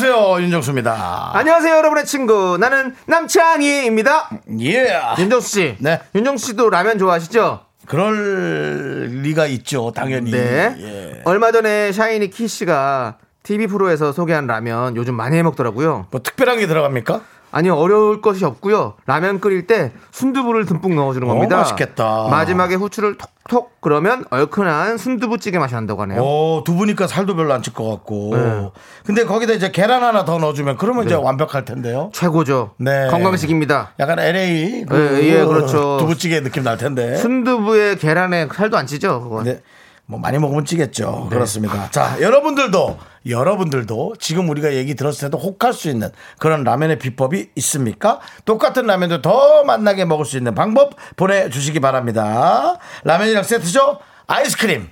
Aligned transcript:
안녕하세요 0.00 0.42
윤정수입니다. 0.42 1.30
안녕하세요, 1.32 1.74
여러분의 1.76 2.04
친구. 2.04 2.58
나는 2.60 2.94
남창희입니다. 3.06 4.28
예. 4.60 5.00
윤정수 5.18 5.48
씨. 5.48 5.76
네. 5.78 6.00
윤정수 6.14 6.48
씨도 6.48 6.68
라면 6.68 6.98
좋아하시죠? 6.98 7.60
그럴 7.86 9.06
리가 9.22 9.46
있죠 9.46 9.92
당연히. 9.96 10.32
네. 10.32 10.74
예. 10.78 11.22
얼마 11.24 11.50
전에 11.50 11.92
샤이니 11.92 12.28
키 12.28 12.46
씨가 12.46 13.16
TV 13.42 13.68
프로에서 13.68 14.12
소개한 14.12 14.46
라면 14.46 14.96
요즘 14.96 15.14
많이 15.14 15.38
해 15.38 15.42
먹더라고요. 15.42 16.08
뭐 16.10 16.20
특별한 16.22 16.58
게 16.58 16.66
들어갑니까? 16.66 17.22
아니요, 17.56 17.74
어려울 17.76 18.20
것이 18.20 18.44
없고요. 18.44 18.96
라면 19.06 19.40
끓일 19.40 19.66
때 19.66 19.92
순두부를 20.10 20.66
듬뿍 20.66 20.94
넣어주는 20.94 21.26
어, 21.26 21.32
겁니다. 21.32 21.56
맛있겠다. 21.56 22.28
마지막에 22.28 22.74
후추를 22.74 23.16
톡톡 23.48 23.80
그러면 23.80 24.26
얼큰한 24.28 24.98
순두부찌개 24.98 25.58
맛이 25.58 25.72
난다고 25.74 26.02
하네요. 26.02 26.20
오, 26.20 26.62
두부니까 26.66 27.06
살도 27.06 27.34
별로 27.34 27.54
안 27.54 27.62
찔 27.62 27.72
것 27.72 27.88
같고. 27.88 28.30
네. 28.36 28.70
근데 29.06 29.24
거기다 29.24 29.54
이제 29.54 29.70
계란 29.70 30.02
하나 30.02 30.26
더 30.26 30.36
넣어주면 30.38 30.76
그러면 30.76 31.06
이제 31.06 31.14
완벽할 31.14 31.64
텐데요. 31.64 32.10
최고죠. 32.12 32.72
네. 32.76 33.08
건강식입니다. 33.10 33.92
약간 34.00 34.18
LA 34.18 34.84
그 34.86 35.20
예, 35.22 35.40
예, 35.40 35.44
그렇죠. 35.46 35.96
두부찌개 36.00 36.42
느낌 36.42 36.62
날 36.62 36.76
텐데. 36.76 37.16
순두부에 37.16 37.94
계란에 37.94 38.48
살도 38.52 38.76
안 38.76 38.86
찌죠. 38.86 39.22
그거. 39.22 39.42
네. 39.42 39.62
뭐 40.08 40.20
많이 40.20 40.38
먹으면 40.38 40.64
찌겠죠. 40.64 41.26
네. 41.30 41.36
그렇습니다. 41.36 41.90
자, 41.90 42.16
여러분들도 42.20 42.98
여러분들도 43.28 44.14
지금 44.20 44.48
우리가 44.48 44.74
얘기 44.74 44.94
들었을 44.94 45.28
때도 45.28 45.38
혹할 45.38 45.72
수 45.72 45.88
있는 45.88 46.10
그런 46.38 46.62
라면의 46.62 46.98
비법이 47.00 47.50
있습니까? 47.56 48.20
똑같은 48.44 48.86
라면도 48.86 49.20
더 49.20 49.64
맛나게 49.64 50.04
먹을 50.04 50.24
수 50.24 50.36
있는 50.36 50.54
방법 50.54 50.94
보내주시기 51.16 51.80
바랍니다. 51.80 52.78
라면이랑 53.02 53.42
세트죠? 53.42 53.98
아이스크림 54.28 54.88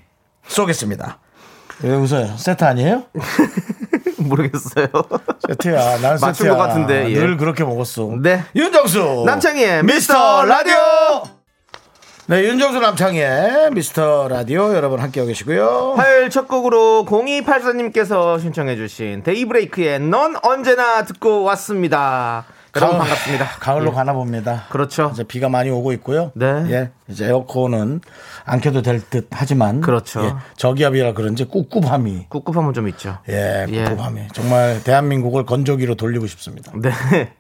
쏘겠습니다. 0.49 1.19
왜 1.83 1.95
웃어요? 1.95 2.37
세트 2.37 2.65
아니에요? 2.65 3.05
모르겠어요. 4.19 4.87
세트야. 5.49 5.99
난 6.01 6.19
맞춘 6.21 6.33
세트야. 6.35 6.53
것 6.53 6.59
같은데, 6.59 7.11
예. 7.11 7.15
늘 7.15 7.37
그렇게 7.37 7.63
먹었어. 7.65 8.11
네. 8.23 8.43
윤정수 8.57 9.25
남창희의 9.27 9.85
미스터 9.85 10.45
라디오. 10.45 11.34
네, 12.27 12.43
윤정수 12.45 12.81
남창희의 12.81 13.71
미스터 13.73 14.29
라디오 14.29 14.75
여러분 14.75 14.99
함께하고 15.01 15.29
계시고요. 15.29 15.95
화요일 15.99 16.31
첫 16.31 16.49
곡으로 16.49 17.05
0284님께서 17.07 18.41
신청해주신 18.41 19.23
데이브레이크의 19.25 20.01
넌 20.01 20.35
언제나 20.43 21.05
듣고 21.05 21.43
왔습니다. 21.43 22.47
가을- 22.73 22.91
반갑습니다. 22.99 23.47
가을로 23.61 23.91
예. 23.91 23.95
가나 23.95 24.15
봅니다. 24.15 24.65
그렇죠. 24.71 25.11
이제 25.13 25.23
비가 25.23 25.49
많이 25.49 25.71
오고 25.71 25.93
있고요. 25.93 26.33
네. 26.35 26.47
예. 26.71 26.91
이제 27.09 27.27
에어컨은 27.27 28.01
안 28.47 28.61
켜도 28.61 28.83
될 28.83 29.01
듯 29.11 29.29
하지만 29.31 29.81
그렇죠. 29.81 30.25
예, 30.25 30.33
저기압이라 30.57 31.13
그런지 31.13 31.47
꿉꿉함이 31.49 32.27
꿉꿉함은 32.31 32.73
좀 32.73 32.89
있죠. 32.89 33.19
예, 33.29 33.67
예. 33.69 33.85
꿉꿉함이 33.85 34.23
정말 34.33 34.83
대한민국을 34.83 35.45
건조기로 35.45 35.95
돌리고 35.95 36.27
싶습니다. 36.27 36.73
네. 36.75 36.91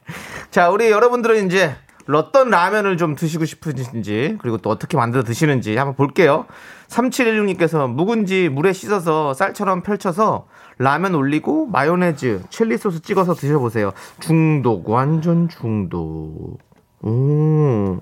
자, 0.52 0.68
우리 0.70 0.88
여러분들은 0.90 1.46
이제 1.46 1.74
어떤 2.12 2.50
라면을 2.50 2.96
좀 2.96 3.14
드시고 3.14 3.44
싶으신지 3.46 4.36
그리고 4.40 4.58
또 4.58 4.70
어떻게 4.70 4.96
만들어 4.96 5.22
드시는지 5.22 5.76
한번 5.76 5.94
볼게요. 5.94 6.46
3716님께서 6.88 7.88
묵은지 7.90 8.48
물에 8.50 8.72
씻어서 8.72 9.32
쌀처럼 9.34 9.82
펼쳐서 9.82 10.46
라면 10.78 11.14
올리고 11.14 11.66
마요네즈, 11.66 12.42
칠리 12.50 12.76
소스 12.78 13.00
찍어서 13.00 13.34
드셔보세요. 13.34 13.92
중독, 14.20 14.88
완전 14.90 15.48
중독. 15.48 16.58
오, 17.02 17.98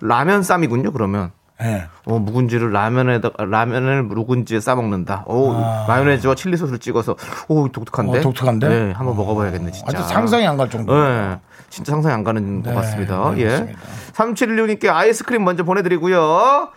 라면 0.00 0.42
쌈이군요, 0.42 0.92
그러면. 0.92 1.32
예. 1.60 1.86
어, 2.06 2.18
묵은지를 2.20 2.72
라면에다 2.72 3.30
라면을 3.36 4.04
묵은지에 4.04 4.60
싸 4.60 4.76
먹는다. 4.76 5.24
오, 5.26 5.52
마요네즈와 5.88 6.36
칠리 6.36 6.56
소스를 6.56 6.78
찍어서 6.78 7.16
오, 7.48 7.68
독특한데. 7.68 8.16
아. 8.16 8.20
어, 8.20 8.22
독특한데? 8.22 8.68
네, 8.68 8.92
한번 8.92 9.16
먹어봐야겠네, 9.16 9.72
진짜. 9.72 9.98
아주 9.98 10.08
상상이 10.08 10.46
안 10.46 10.56
갈 10.56 10.70
정도. 10.70 10.94
네. 10.94 11.38
진짜 11.70 11.92
상상이 11.92 12.14
안 12.14 12.24
가는 12.24 12.62
것 12.62 12.74
같습니다. 12.74 13.32
네, 13.34 13.42
예. 13.42 13.74
3716님께 14.12 14.88
아이스크림 14.88 15.44
먼저 15.44 15.64
보내드리고요. 15.64 16.70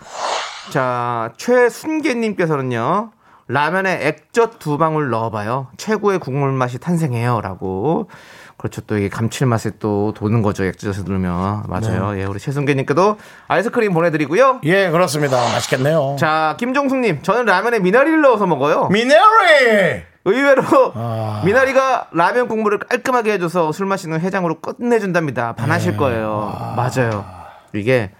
자, 0.71 1.31
최순계님께서는요. 1.37 3.11
라면에 3.47 4.07
액젓 4.07 4.59
두 4.59 4.77
방울 4.77 5.09
넣어봐요. 5.09 5.67
최고의 5.77 6.19
국물 6.19 6.51
맛이 6.53 6.77
탄생해요. 6.77 7.41
라고. 7.41 8.09
그렇죠. 8.55 8.81
또 8.81 8.95
이게 8.97 9.09
감칠맛이 9.09 9.79
또 9.79 10.13
도는 10.15 10.41
거죠. 10.43 10.63
액젓을 10.63 11.03
넣으면. 11.07 11.63
맞아요. 11.67 12.11
네. 12.11 12.21
예. 12.21 12.25
우리 12.25 12.39
최순계님께도 12.39 13.17
아이스크림 13.47 13.91
보내드리고요. 13.93 14.61
예, 14.63 14.89
그렇습니다. 14.91 15.37
맛있겠네요. 15.37 16.15
자, 16.19 16.55
김종숙님. 16.59 17.23
저는 17.23 17.45
라면에 17.45 17.79
미나리를 17.79 18.21
넣어서 18.21 18.45
먹어요. 18.45 18.87
미네랄이 18.89 20.03
의외로 20.25 20.63
아. 20.93 21.41
미나리가 21.45 22.07
라면 22.13 22.47
국물을 22.47 22.77
깔끔하게 22.79 23.33
해줘서 23.33 23.71
술 23.71 23.85
마시는 23.87 24.19
해장으로 24.19 24.59
끝내준답니다. 24.59 25.53
반하실 25.53 25.97
거예요. 25.97 26.73
맞아요. 26.75 27.25
이게 27.73 28.11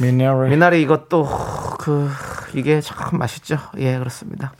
미네랄. 0.00 0.48
미나리 0.48 0.82
이것도 0.82 1.28
그 1.78 2.08
이게 2.54 2.80
참 2.80 3.18
맛있죠. 3.18 3.58
예 3.78 3.98
그렇습니다. 3.98 4.52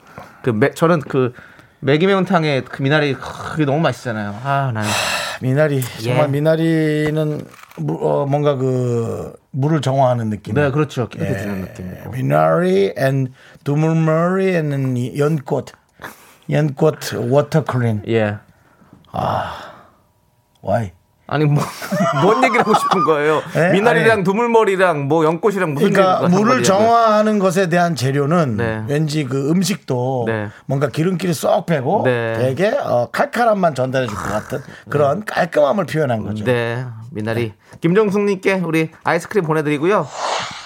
그 0.43 0.51
매, 0.51 0.73
저는 0.73 1.01
그 1.01 1.33
매기 1.81 2.07
매운탕에 2.07 2.63
그 2.63 2.83
미나리 2.83 3.15
그게 3.15 3.65
너무 3.65 3.81
맛있잖아요. 3.81 4.39
아 4.45 4.71
나는 4.75 4.89
미나리 5.41 5.81
정말 5.81 6.25
예. 6.25 6.29
미나리는 6.29 7.41
무- 7.79 7.99
어, 8.03 8.27
뭔가 8.27 8.57
그 8.57 9.33
물을 9.51 9.81
정화하는 9.81 10.31
느낌. 10.31 10.55
네 10.55 10.71
그렇죠. 10.71 11.09
예. 11.19 11.25
이렇게 11.25 11.39
주는 11.41 11.61
느낌이고. 11.63 12.11
미나리 12.11 12.93
앤 12.97 13.33
두물머리 13.65 14.55
앤 14.55 15.19
연꽃 15.19 15.73
연꽃 16.53 16.99
water 17.15 17.59
clean 17.59 18.03
예. 18.09 18.37
why 20.63 20.93
아니 21.29 21.47
뭐 21.47 21.63
뭔 22.23 22.45
얘기를 22.45 22.61
하고 22.61 22.75
싶은 22.75 23.05
거예요. 23.05 23.41
예? 23.57 23.73
미나리랑 23.73 24.11
아니. 24.19 24.25
두물머리랑 24.25 25.09
뭐 25.09 25.25
연꽃이랑 25.25 25.73
무슨 25.73 25.91
그러니까 25.93 26.21
물을 26.29 26.31
상관이냐고요. 26.31 26.63
정화하는 26.65 27.39
것에 27.39 27.69
대한 27.71 27.95
재료는 27.97 28.57
네. 28.59 28.85
왠지 28.87 29.25
그 29.25 29.51
음식도 29.51 30.25
네. 30.27 30.49
뭔가 30.67 30.89
기름기를 30.89 31.33
쏙 31.35 31.65
빼고 31.65 32.03
네. 32.05 32.35
되게 32.39 32.69
어, 32.77 33.09
칼칼함만 33.11 33.75
전달해 33.75 34.07
줄 34.09 34.17
것 34.17 34.25
같은 34.31 34.59
그런 34.91 35.25
깔끔함을 35.25 35.87
표현한 35.87 36.23
거죠. 36.23 36.45
네, 36.45 36.85
미나리. 37.13 37.55
김정숙님께 37.81 38.55
우리 38.65 38.91
아이스크림 39.03 39.45
보내드리고요. 39.47 40.07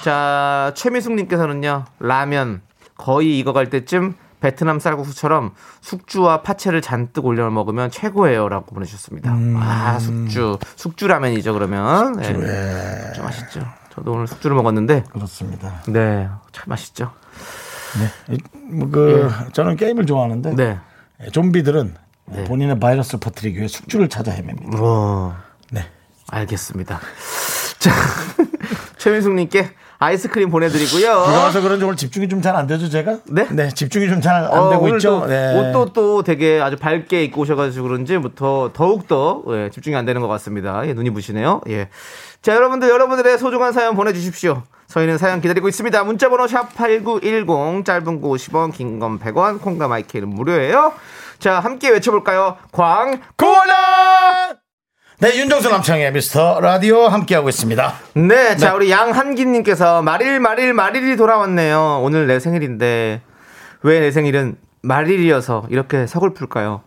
자, 0.03 0.73
최미숙님께서는요, 0.75 1.85
라면 2.01 2.63
거의 2.97 3.39
익어갈 3.39 3.71
때쯤 3.71 4.15
베트남 4.47 4.79
쌀국수처럼 4.79 5.55
숙주와 5.81 6.43
파채를 6.43 6.81
잔뜩 6.81 7.27
올려 7.27 7.51
먹으면 7.51 7.91
최고예요라고 7.91 8.75
보내주셨습니다. 8.77 9.33
음. 9.33 9.57
아, 9.57 9.99
숙주, 9.99 10.59
숙주 10.77 11.09
라면이죠 11.09 11.53
그러면. 11.53 12.13
네. 12.13 13.13
좀 13.13 13.25
맛있죠. 13.25 13.67
저도 13.93 14.13
오늘 14.13 14.29
숙주를 14.29 14.55
먹었는데, 14.55 15.03
그렇습니다. 15.13 15.83
네, 15.89 16.29
참 16.53 16.65
맛있죠. 16.67 17.11
이- 18.31 18.39
뭐 18.71 19.05
그 19.05 19.31
저는 19.53 19.75
게임을 19.77 20.07
좋아하는데 20.07 20.55
네, 20.55 20.79
좀비들은 21.33 21.97
본인의 22.47 22.79
바이러스를 22.79 23.19
퍼뜨리기 23.19 23.57
위해 23.59 23.67
숙주를 23.69 24.09
찾아 24.09 24.31
헤맵니다. 24.31 24.79
뭐 24.79 25.35
네. 25.73 25.87
알겠습니다. 26.29 27.01
자, 27.81 27.91
최민숙님께 28.99 29.71
아이스크림 29.99 30.51
보내드리고요. 30.51 31.01
비가 31.27 31.39
와서 31.45 31.61
그런지 31.61 31.85
오늘 31.85 31.97
집중이 31.97 32.29
좀 32.29 32.43
잘 32.43 32.55
안 32.57 32.67
되죠, 32.67 32.89
제가? 32.91 33.19
네? 33.27 33.69
집중이 33.75 34.09
좀 34.09 34.21
잘 34.21 34.36
안 34.36 34.47
어, 34.51 34.71
되고 34.71 34.89
있죠. 34.89 35.21
또 35.21 35.27
네. 35.27 35.59
옷도 35.59 35.93
또 35.93 36.23
되게 36.23 36.61
아주 36.61 36.77
밝게 36.77 37.25
입고 37.25 37.41
오셔가지고 37.43 37.89
그런지부터 37.89 38.71
더욱더 38.75 39.43
예, 39.49 39.71
집중이 39.73 39.97
안 39.97 40.05
되는 40.05 40.21
것 40.21 40.29
같습니다. 40.29 40.87
예, 40.87 40.93
눈이 40.93 41.11
부시네요. 41.11 41.61
예. 41.69 41.89
자, 42.43 42.55
여러분들, 42.55 42.89
여러분들의 42.89 43.39
소중한 43.39 43.73
사연 43.73 43.97
보내주십시오. 43.97 44.63
저희는 44.89 45.19
사연 45.19 45.41
기다리고 45.41 45.69
있습니다. 45.69 46.05
문자번호 46.05 46.45
샵8910, 46.47 47.85
짧은 47.85 48.21
거 48.21 48.29
50원, 48.29 48.73
긴 48.73 49.01
건 49.01 49.19
100원, 49.19 49.61
콩과 49.61 49.89
마이크는 49.89 50.29
무료예요. 50.29 50.93
자, 51.41 51.59
함께 51.59 51.91
외쳐볼까요? 51.91 52.57
광, 52.71 53.21
고라! 53.37 54.36
네, 55.19 55.35
윤정수 55.39 55.71
남창의 55.71 56.13
미스터 56.13 56.61
라디오 56.61 57.07
함께하고 57.09 57.49
있습니다. 57.49 57.95
네, 58.17 58.57
자 58.57 58.75
우리 58.75 58.91
양한기님께서 58.91 60.03
말일 60.03 60.41
말일 60.41 60.75
말일이 60.75 61.17
돌아왔네요. 61.17 62.01
오늘 62.03 62.27
내 62.27 62.39
생일인데 62.39 63.23
왜 63.83 64.01
내 64.01 64.11
생일은 64.11 64.57
말일이어서 64.83 65.67
이렇게 65.71 66.07
서글플까요? 66.07 66.83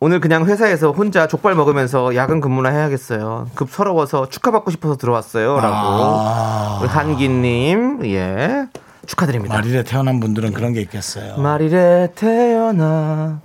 오늘 0.00 0.20
그냥 0.20 0.46
회사에서 0.46 0.92
혼자 0.92 1.26
족발 1.26 1.54
먹으면서 1.54 2.14
야근 2.14 2.40
근무나 2.40 2.70
해야겠어요. 2.70 3.50
급 3.54 3.70
서러워서 3.70 4.28
축하받고 4.30 4.70
싶어서 4.70 4.96
들어왔어요. 4.96 5.56
라고. 5.60 5.76
아. 5.76 6.78
우리 6.80 6.88
한기님, 6.88 8.06
예. 8.06 8.66
축하드립니다. 9.06 9.54
말일에 9.56 9.82
태어난 9.82 10.20
분들은 10.20 10.52
그런 10.54 10.72
게 10.72 10.80
있겠어요. 10.82 11.36
말일에 11.38 12.08
태어나. 12.14 13.40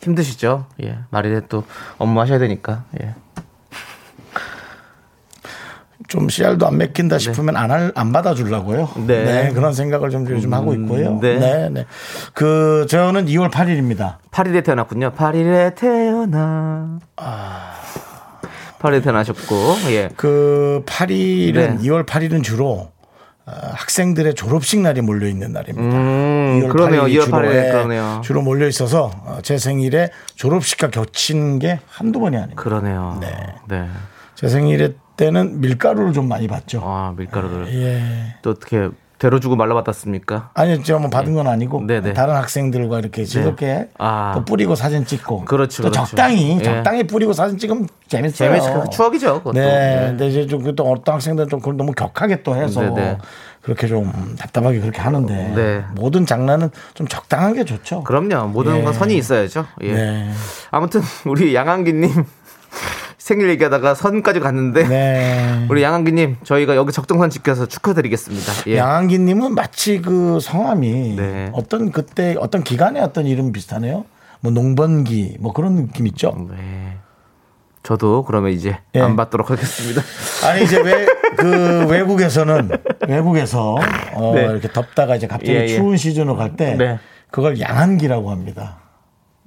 힘드시죠? 0.00 0.66
예. 0.82 0.98
말일에 1.10 1.42
또 1.48 1.64
업무 1.98 2.20
하셔야 2.20 2.38
되니까. 2.38 2.84
예. 3.02 3.14
좀 6.08 6.28
씨알도 6.28 6.66
안 6.66 6.76
맥힌다 6.76 7.18
싶으면 7.18 7.56
안, 7.56 7.70
할, 7.70 7.92
안 7.94 8.12
받아 8.12 8.34
주려고요. 8.34 8.88
네. 9.06 9.50
그런 9.54 9.72
생각을 9.72 10.10
좀 10.10 10.28
요즘 10.28 10.52
하고 10.52 10.74
있고요. 10.74 11.20
네. 11.20 11.38
네. 11.38 11.68
네. 11.70 11.86
그, 12.34 12.86
저는 12.88 13.26
2월 13.26 13.50
8일입니다. 13.50 14.16
8일에 14.32 14.64
태어났군요. 14.64 15.12
8일에 15.12 15.76
태어나. 15.76 16.98
아. 17.16 17.74
8일에 18.80 19.04
태어나셨고, 19.04 19.54
예. 19.90 20.08
그 20.16 20.82
8일은, 20.86 21.54
네. 21.54 21.76
2월 21.82 22.04
8일은 22.04 22.42
주로 22.42 22.90
어, 22.99 22.99
학생들의 23.74 24.34
졸업식 24.34 24.80
날이 24.80 25.00
몰려 25.00 25.26
있는 25.28 25.52
날입니다. 25.52 25.96
음, 25.96 26.60
2월 26.62 26.70
그러네요. 26.70 27.02
8일이 27.04 27.18
2월 27.18 27.24
주로, 27.24 27.38
8일에 27.38 27.66
예, 27.66 27.70
그러네요. 27.72 28.20
주로 28.24 28.42
몰려 28.42 28.66
있어서 28.68 29.10
어, 29.24 29.38
제 29.42 29.58
생일에 29.58 30.10
졸업식과 30.36 30.90
겹친 30.90 31.58
게 31.58 31.80
한두 31.88 32.20
번이 32.20 32.36
아닙니다. 32.36 32.62
그러네요. 32.62 33.18
네. 33.20 33.36
네. 33.68 33.88
제 34.34 34.48
생일에 34.48 34.94
때는 35.16 35.60
밀가루를 35.60 36.12
좀 36.12 36.28
많이 36.28 36.48
받죠. 36.48 36.80
아, 36.82 37.12
밀가루를. 37.16 37.74
예. 37.74 38.36
또 38.42 38.50
어떻게 38.50 38.88
데려주고 39.20 39.54
말라받았습니까? 39.54 40.50
아니, 40.54 40.82
제가 40.82 40.98
뭐 40.98 41.10
받은 41.10 41.34
건 41.34 41.46
아니고 41.46 41.86
네네. 41.86 42.14
다른 42.14 42.34
학생들과 42.34 43.00
이렇게 43.00 43.24
즐겁게 43.24 43.90
아. 43.98 44.32
또 44.34 44.46
뿌리고 44.46 44.74
사진 44.74 45.04
찍고 45.04 45.44
그렇죠, 45.44 45.82
또 45.82 45.90
그렇죠. 45.90 46.06
적당히 46.06 46.58
예. 46.58 46.62
적당히 46.62 47.06
뿌리고 47.06 47.34
사진 47.34 47.58
찍으면 47.58 47.86
재밌어요. 48.08 48.48
재밌어. 48.48 48.80
그 48.80 48.88
추억이죠. 48.88 49.38
그것도. 49.38 49.52
네. 49.52 49.66
네. 49.66 50.06
근데 50.06 50.28
이제 50.28 50.46
좀또 50.46 50.84
어떤 50.84 51.16
학생들은 51.16 51.50
좀 51.50 51.60
그걸 51.60 51.76
너무 51.76 51.92
격하게 51.92 52.42
또 52.42 52.56
해서 52.56 52.80
네네. 52.80 53.18
그렇게 53.60 53.86
좀 53.88 54.10
답답하게 54.38 54.80
그렇게 54.80 55.02
하는데 55.02 55.52
네. 55.54 55.84
모든 55.94 56.24
장난은 56.24 56.70
좀 56.94 57.06
적당한 57.06 57.52
게 57.52 57.64
좋죠. 57.64 58.02
그럼요. 58.04 58.48
모든 58.48 58.78
예. 58.78 58.82
건 58.82 58.94
선이 58.94 59.14
있어야죠. 59.18 59.66
예. 59.82 59.92
네. 59.92 60.30
아무튼 60.70 61.02
우리 61.26 61.54
양한기님 61.54 62.24
생일 63.30 63.48
얘기하다가 63.50 63.94
선까지 63.94 64.40
갔는데 64.40 64.88
네. 64.88 65.66
우리 65.70 65.84
양한기님 65.84 66.38
저희가 66.42 66.74
여기 66.74 66.90
적정선 66.90 67.30
지켜서 67.30 67.66
축하드리겠습니다. 67.66 68.52
예. 68.66 68.76
양한기님은 68.76 69.54
마치 69.54 70.02
그 70.02 70.40
성함이 70.40 71.14
네. 71.16 71.50
어떤 71.52 71.92
그때 71.92 72.34
어떤 72.40 72.64
기간의 72.64 73.00
어떤 73.00 73.26
이름 73.26 73.52
비슷하네요. 73.52 74.04
뭐 74.40 74.50
농번기 74.50 75.36
뭐 75.38 75.52
그런 75.52 75.76
느낌 75.76 76.08
있죠. 76.08 76.34
네. 76.50 76.96
저도 77.84 78.24
그러면 78.24 78.50
이제 78.50 78.78
예. 78.96 79.00
안 79.00 79.14
받도록 79.14 79.48
하겠습니다. 79.50 80.02
아니 80.44 80.64
이제 80.64 80.80
왜 80.80 81.06
그 81.36 81.86
외국에서는 81.88 82.70
외국에서 83.08 83.76
어 84.14 84.32
네. 84.34 84.42
이렇게 84.42 84.68
덥다가 84.68 85.16
이제 85.16 85.26
갑자기 85.26 85.52
예, 85.52 85.62
예. 85.62 85.68
추운 85.68 85.96
시즌으로 85.96 86.36
갈때 86.36 86.74
네. 86.74 86.98
그걸 87.30 87.60
양한기라고 87.60 88.30
합니다. 88.30 88.79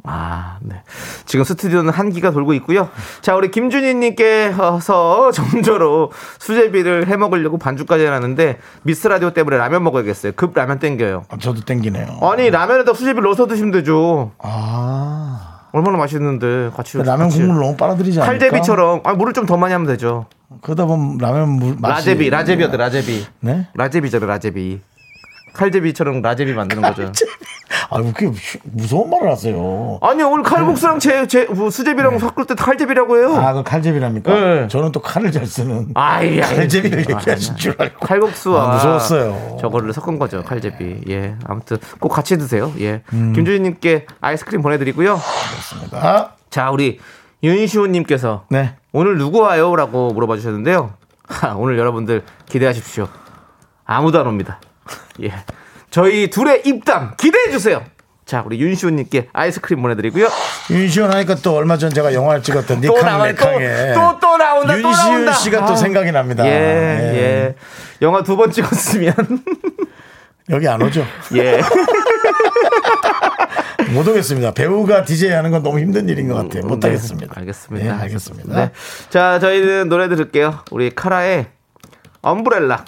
아, 0.05 0.57
네. 0.61 0.81
지금 1.25 1.45
스튜디오는 1.45 1.91
한기가 1.91 2.31
돌고 2.31 2.53
있고요. 2.55 2.89
자, 3.21 3.35
우리 3.35 3.49
김준희님께서 3.51 5.31
점저로 5.31 6.11
수제비를 6.39 7.07
해 7.07 7.15
먹으려고 7.15 7.57
반죽까지 7.57 8.05
해놨는데 8.05 8.59
미스 8.83 9.07
라디오 9.07 9.31
때문에 9.31 9.57
라면 9.57 9.83
먹어야겠어요. 9.83 10.33
급 10.35 10.53
라면 10.55 10.79
땡겨요. 10.79 11.23
아, 11.29 11.37
저도 11.37 11.61
땡기네요. 11.61 12.19
아니 12.21 12.49
라면에다 12.49 12.93
수제비를 12.93 13.23
넣어서 13.23 13.47
드시면 13.47 13.71
되죠. 13.71 14.31
아 14.39 15.61
얼마나 15.71 15.97
맛있는데 15.97 16.69
같이 16.75 16.97
라면 16.97 17.27
같이. 17.29 17.39
국물 17.39 17.63
너무 17.63 17.77
빨아들이지 17.77 18.19
않을까? 18.21 18.31
칼제비처럼 18.39 19.01
아 19.05 19.13
물을 19.13 19.31
좀 19.33 19.45
더 19.45 19.57
많이 19.57 19.71
하면 19.73 19.87
되죠. 19.87 20.25
그러다 20.61 20.85
보면 20.85 21.17
라면 21.17 21.49
물 21.49 21.75
맛이 21.79 22.09
라제비, 22.09 22.29
라제비였대 22.29 22.77
라제비. 22.77 23.25
네? 23.39 23.67
라제비잖아 23.73 24.25
라제비. 24.25 24.81
칼제비처럼 25.53 26.21
라제비 26.21 26.53
만드는 26.53 26.81
거죠. 26.81 27.11
아, 27.89 28.01
그게 28.01 28.31
무서운 28.63 29.09
말을 29.09 29.31
하세요. 29.31 29.99
아니 30.01 30.23
오늘 30.23 30.43
칼국수랑 30.43 30.99
제, 30.99 31.27
제 31.27 31.45
뭐, 31.45 31.69
수제비랑 31.69 32.17
섞을 32.19 32.45
때 32.47 32.55
칼제비라고 32.55 33.17
해요. 33.17 33.35
아, 33.35 33.53
그 33.53 33.63
칼제비랍니까? 33.63 34.33
네. 34.33 34.67
저는 34.67 34.91
또 34.91 35.01
칼을 35.01 35.31
잘 35.31 35.45
쓰는 35.45 35.89
아이. 35.93 36.39
칼제비를 36.39 36.99
얘기하신 37.09 37.55
줄 37.55 37.75
알고. 37.77 38.05
칼국수와 38.05 38.63
아, 38.63 38.73
무서웠어요. 38.73 39.57
저거를 39.61 39.93
섞은 39.93 40.17
거죠 40.19 40.43
칼제비. 40.43 41.01
예, 41.09 41.35
아무튼 41.45 41.77
꼭 41.99 42.09
같이 42.09 42.37
드세요. 42.37 42.73
예, 42.79 43.03
음. 43.13 43.33
김주희님께 43.33 44.07
아이스크림 44.21 44.61
보내드리고요. 44.61 45.19
아, 45.93 46.29
자, 46.49 46.71
우리 46.71 46.99
윤시호님께서 47.43 48.45
네. 48.49 48.75
오늘 48.91 49.17
누구 49.17 49.39
와요?라고 49.39 50.13
물어봐 50.13 50.37
주셨는데요. 50.37 50.93
하, 51.27 51.55
오늘 51.55 51.77
여러분들 51.77 52.23
기대하십시오. 52.47 53.07
아무도 53.85 54.19
안 54.19 54.27
옵니다. 54.27 54.59
예, 55.23 55.33
저희 55.89 56.29
둘의 56.29 56.63
입담 56.65 57.15
기대해 57.17 57.51
주세요. 57.51 57.83
자, 58.25 58.41
우리 58.45 58.57
윤시호님께 58.59 59.29
아이스크림 59.33 59.81
보내드리고요. 59.81 60.29
윤시원 60.71 61.11
하니까 61.13 61.35
또 61.35 61.55
얼마 61.57 61.77
전 61.77 61.89
제가 61.93 62.13
영화를 62.13 62.41
찍었던 62.41 62.79
또 62.81 62.93
니캉 62.93 63.05
나와, 63.05 63.17
또, 63.33 63.45
네캉에 63.45 63.93
또, 63.93 64.19
또 64.21 64.37
나온다, 64.37 64.73
또 64.73 64.81
윤시윤 64.81 65.11
나온다. 65.11 65.33
씨가 65.33 65.65
또 65.65 65.73
아. 65.73 65.75
생각이 65.75 66.11
납니다. 66.11 66.45
예, 66.45 66.49
예. 66.49 67.17
예. 67.17 67.55
영화 68.01 68.23
두 68.23 68.37
번 68.37 68.49
찍었으면 68.51 69.13
여기 70.49 70.67
안 70.69 70.81
오죠? 70.81 71.05
예. 71.35 71.61
못 73.93 74.07
오겠습니다. 74.07 74.53
배우가 74.53 75.03
DJ 75.03 75.31
하는 75.31 75.51
건 75.51 75.61
너무 75.61 75.79
힘든 75.79 76.07
일인 76.09 76.27
것 76.27 76.35
같아요. 76.35 76.65
못 76.65 76.79
네, 76.79 76.87
하겠습니다. 76.87 77.33
알겠습니다. 77.37 77.85
예, 77.85 77.89
알겠습니다. 77.91 78.55
네. 78.55 78.71
자, 79.09 79.39
저희는 79.39 79.89
노래 79.89 80.07
들을게요. 80.09 80.59
우리 80.71 80.89
카라의 80.95 81.47
Umbrella. 82.21 82.85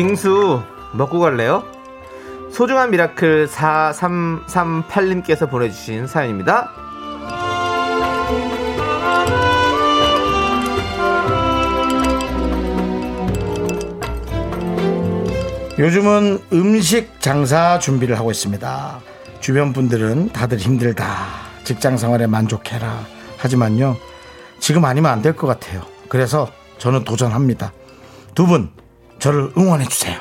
빙수 0.00 0.62
먹고 0.92 1.20
갈래요? 1.20 1.62
소중한 2.50 2.90
miracle 2.90 3.46
4338님께서 3.48 5.50
보내주신 5.50 6.06
사연입니다. 6.06 6.72
요즘은 15.78 16.40
음식 16.52 17.20
장사 17.20 17.78
준비를 17.78 18.18
하고 18.18 18.30
있습니다. 18.30 19.00
주변 19.40 19.72
분들은 19.72 20.32
다들 20.32 20.58
힘들다. 20.58 21.26
직장 21.64 21.96
생활에 21.96 22.26
만족해라. 22.26 23.04
하지만요, 23.38 23.96
지금 24.58 24.84
아니면 24.84 25.10
안 25.12 25.22
될 25.22 25.34
것 25.36 25.46
같아요. 25.46 25.82
그래서 26.08 26.48
저는 26.78 27.04
도전합니다. 27.04 27.72
두 28.34 28.46
분, 28.46 28.70
저를 29.20 29.52
응원해 29.56 29.84
주세요. 29.84 30.18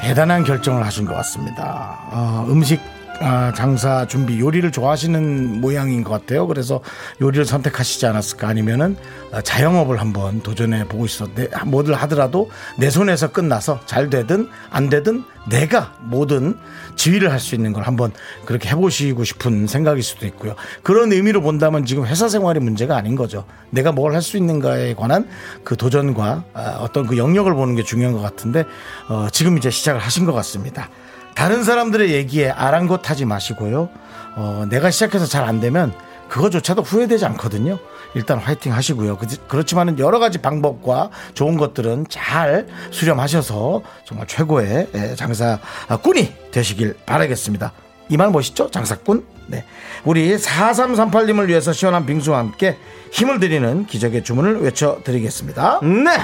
대단한 0.00 0.42
결정을 0.42 0.84
하신 0.84 1.04
것 1.04 1.14
같습니다. 1.16 1.98
어, 2.10 2.46
음식 2.48 2.80
아, 3.20 3.52
장사 3.52 4.06
준비 4.06 4.38
요리를 4.38 4.70
좋아하시는 4.70 5.60
모양인 5.60 6.04
것 6.04 6.10
같아요. 6.12 6.46
그래서 6.46 6.80
요리를 7.20 7.44
선택하시지 7.46 8.06
않았을까 8.06 8.46
아니면은 8.46 8.96
어, 9.32 9.40
자영업을 9.40 10.00
한번 10.00 10.40
도전해 10.40 10.84
보고 10.86 11.04
있어. 11.04 11.26
내, 11.34 11.48
뭐를 11.66 11.96
하더라도 11.96 12.48
내 12.78 12.90
손에서 12.90 13.32
끝나서 13.32 13.80
잘 13.86 14.08
되든 14.08 14.48
안 14.70 14.88
되든 14.88 15.24
내가 15.50 15.94
뭐든 16.02 16.56
지휘를 16.94 17.32
할 17.32 17.40
수 17.40 17.54
있는 17.56 17.72
걸 17.72 17.84
한번 17.84 18.12
그렇게 18.44 18.68
해보시고 18.68 19.24
싶은 19.24 19.66
생각일 19.66 20.02
수도 20.04 20.24
있고요. 20.26 20.54
그런 20.84 21.12
의미로 21.12 21.40
본다면 21.42 21.84
지금 21.86 22.04
회사 22.06 22.28
생활이 22.28 22.60
문제가 22.60 22.96
아닌 22.96 23.16
거죠. 23.16 23.44
내가 23.70 23.90
뭘 23.90 24.14
할 24.14 24.22
수 24.22 24.36
있는가에 24.36 24.94
관한 24.94 25.28
그 25.64 25.76
도전과 25.76 26.44
아, 26.54 26.76
어떤 26.80 27.06
그 27.06 27.16
영역을 27.18 27.52
보는 27.54 27.74
게 27.74 27.82
중요한 27.82 28.14
것 28.14 28.20
같은데 28.20 28.64
어, 29.08 29.26
지금 29.32 29.58
이제 29.58 29.70
시작을 29.70 30.00
하신 30.00 30.24
것 30.24 30.32
같습니다. 30.34 30.88
다른 31.38 31.62
사람들의 31.62 32.10
얘기에 32.10 32.50
아랑곳하지 32.50 33.24
마시고요. 33.24 33.88
어, 34.34 34.66
내가 34.68 34.90
시작해서 34.90 35.24
잘 35.24 35.44
안 35.44 35.60
되면 35.60 35.92
그거조차도 36.28 36.82
후회되지 36.82 37.24
않거든요. 37.26 37.78
일단 38.14 38.38
화이팅 38.38 38.72
하시고요. 38.74 39.16
그- 39.18 39.26
그렇지만은 39.46 40.00
여러 40.00 40.18
가지 40.18 40.38
방법과 40.38 41.10
좋은 41.34 41.56
것들은 41.56 42.06
잘 42.10 42.66
수렴하셔서 42.90 43.82
정말 44.04 44.26
최고의 44.26 44.88
예, 44.94 45.14
장사꾼이 45.14 46.50
되시길 46.50 46.96
바라겠습니다. 47.06 47.72
이 48.08 48.16
말 48.16 48.30
멋있죠? 48.30 48.68
장사꾼? 48.72 49.24
네. 49.46 49.64
우리 50.04 50.36
4338님을 50.36 51.46
위해서 51.46 51.72
시원한 51.72 52.04
빙수와 52.04 52.38
함께 52.38 52.76
힘을 53.12 53.38
드리는 53.38 53.86
기적의 53.86 54.24
주문을 54.24 54.60
외쳐드리겠습니다. 54.62 55.80
네! 55.82 56.18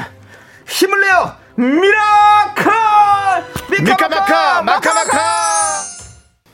힘을 0.67 1.01
내요! 1.01 1.33
miracle! 1.57 3.24
미카마카 3.71 4.63
마카마카 4.63 5.19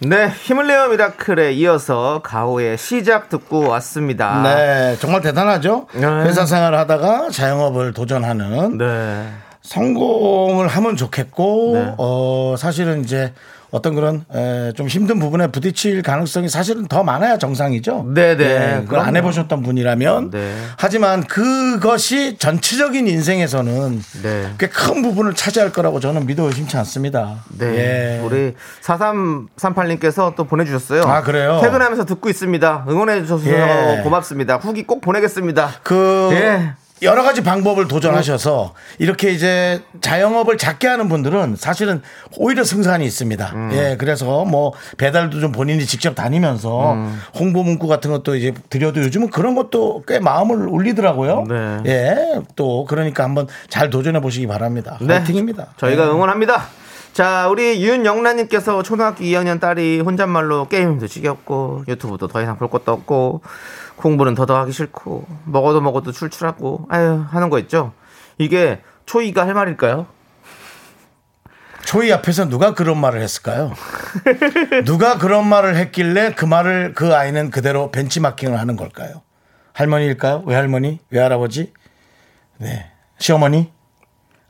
네, 0.02 0.28
힘을 0.28 0.66
내어 0.66 0.88
miracle에 0.88 1.52
이어서 1.52 2.22
가오의 2.24 2.78
시작 2.78 3.28
듣고 3.28 3.68
왔습니다. 3.68 4.42
네 4.42 4.96
정말 4.98 5.20
대단하죠 5.20 5.88
네. 5.92 6.06
회사 6.24 6.46
생활을 6.46 6.78
하다가 6.78 7.28
자영업을 7.30 7.92
도전하는 7.92 8.78
네. 8.78 9.26
성공을 9.62 10.68
하면 10.68 10.96
좋겠고 10.96 11.72
네. 11.74 11.94
어 11.98 12.54
사실은 12.56 13.04
이제 13.04 13.34
어떤 13.70 13.94
그런 13.94 14.24
에, 14.34 14.72
좀 14.72 14.88
힘든 14.88 15.18
부분에 15.18 15.48
부딪힐 15.48 16.02
가능성이 16.02 16.48
사실은 16.48 16.86
더 16.88 17.02
많아야 17.02 17.38
정상이죠. 17.38 18.06
네네. 18.14 18.44
예, 18.44 18.80
그걸 18.82 19.00
안. 19.00 19.16
해보셨던 19.16 19.62
분이라면 19.62 20.30
네. 20.30 20.54
하지만 20.76 21.24
그것이 21.24 22.36
전체적인 22.38 23.06
인생에서는 23.06 24.02
네. 24.22 24.50
꽤 24.58 24.83
큰 24.83 25.02
부분을 25.02 25.34
차지할 25.34 25.72
거라고 25.72 26.00
저는 26.00 26.26
믿어 26.26 26.44
의심치 26.44 26.76
않습니다. 26.78 27.44
네. 27.58 27.66
예. 27.76 28.20
우리 28.24 28.54
4338님께서 28.82 30.34
또 30.36 30.44
보내주셨어요. 30.44 31.02
아, 31.02 31.22
그래요? 31.22 31.60
퇴근하면서 31.62 32.04
듣고 32.04 32.28
있습니다. 32.28 32.86
응원해주셔서 32.88 33.46
예. 33.50 34.00
고맙습니다. 34.02 34.56
후기 34.56 34.84
꼭 34.84 35.00
보내겠습니다. 35.00 35.70
그 35.82 36.30
예. 36.32 36.72
여러 37.02 37.22
가지 37.22 37.42
방법을 37.42 37.88
도전하셔서 37.88 38.74
이렇게 38.98 39.30
이제 39.30 39.82
자영업을 40.00 40.58
작게 40.58 40.86
하는 40.86 41.08
분들은 41.08 41.56
사실은 41.56 42.02
오히려 42.36 42.64
승산이 42.64 43.04
있습니다. 43.04 43.52
음. 43.54 43.70
예, 43.72 43.96
그래서 43.98 44.44
뭐 44.44 44.72
배달도 44.98 45.40
좀 45.40 45.52
본인이 45.52 45.86
직접 45.86 46.14
다니면서 46.14 46.92
음. 46.94 47.20
홍보 47.38 47.62
문구 47.62 47.86
같은 47.88 48.10
것도 48.10 48.36
이제 48.36 48.52
드려도 48.68 49.02
요즘은 49.02 49.30
그런 49.30 49.54
것도 49.54 50.04
꽤 50.06 50.18
마음을 50.18 50.68
울리더라고요. 50.68 51.44
네. 51.48 51.78
예, 51.86 52.40
또 52.56 52.84
그러니까 52.84 53.24
한번 53.24 53.46
잘 53.68 53.90
도전해 53.90 54.20
보시기 54.20 54.46
바랍니다. 54.46 54.98
네. 55.00 55.18
파이팅입니다. 55.18 55.68
저희가 55.78 56.04
예. 56.04 56.08
응원합니다. 56.08 56.68
자, 57.12 57.48
우리 57.48 57.84
윤영란님께서 57.84 58.82
초등학교 58.82 59.24
2학년 59.24 59.60
딸이 59.60 60.00
혼잣말로 60.00 60.68
게임도 60.68 61.08
지겹고 61.08 61.84
유튜브도 61.88 62.28
더 62.28 62.40
이상 62.40 62.56
볼 62.56 62.70
것도 62.70 62.92
없고 62.92 63.42
공부는 63.96 64.34
더더 64.34 64.56
하기 64.60 64.72
싫고 64.72 65.26
먹어도 65.44 65.80
먹어도 65.80 66.12
출출하고 66.12 66.86
아유 66.88 67.24
하는 67.28 67.50
거 67.50 67.58
있죠. 67.60 67.92
이게 68.38 68.80
초이가 69.06 69.44
할 69.44 69.54
말일까요? 69.54 70.06
초이 71.84 72.12
앞에서 72.12 72.48
누가 72.48 72.74
그런 72.74 72.98
말을 72.98 73.20
했을까요? 73.20 73.72
누가 74.86 75.18
그런 75.18 75.46
말을 75.48 75.76
했길래 75.76 76.34
그 76.34 76.44
말을 76.44 76.92
그 76.94 77.14
아이는 77.14 77.50
그대로 77.50 77.90
벤치마킹을 77.90 78.58
하는 78.58 78.76
걸까요? 78.76 79.22
할머니일까요? 79.72 80.44
외할머니? 80.46 81.00
외할아버지? 81.10 81.72
네. 82.58 82.90
시어머니? 83.18 83.72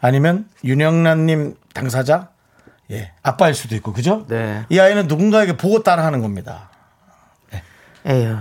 아니면 0.01 0.49
윤영란님 0.65 1.57
당사자? 1.73 2.29
예. 2.91 3.13
아빠일 3.23 3.55
수도 3.55 3.75
있고, 3.77 3.93
그죠? 3.93 4.25
네. 4.29 4.65
이 4.69 4.79
아이는 4.79 5.07
누군가에게 5.07 5.57
보고 5.57 5.83
따라 5.83 6.05
하는 6.05 6.21
겁니다. 6.21 6.71
에휴. 8.07 8.37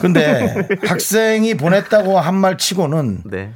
근데 0.00 0.66
학생이 0.86 1.54
보냈다고 1.56 2.18
한 2.18 2.34
말 2.34 2.56
치고는 2.56 3.22
네. 3.26 3.52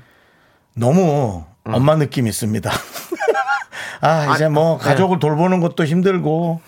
너무 0.75 1.45
엄마 1.65 1.97
느낌이 1.97 2.29
있습니다. 2.29 2.71
아, 4.03 4.35
이제 4.35 4.49
뭐 4.49 4.77
네. 4.79 4.85
가족을 4.85 5.19
돌보는 5.19 5.61
것도 5.61 5.85
힘들고 5.87 6.61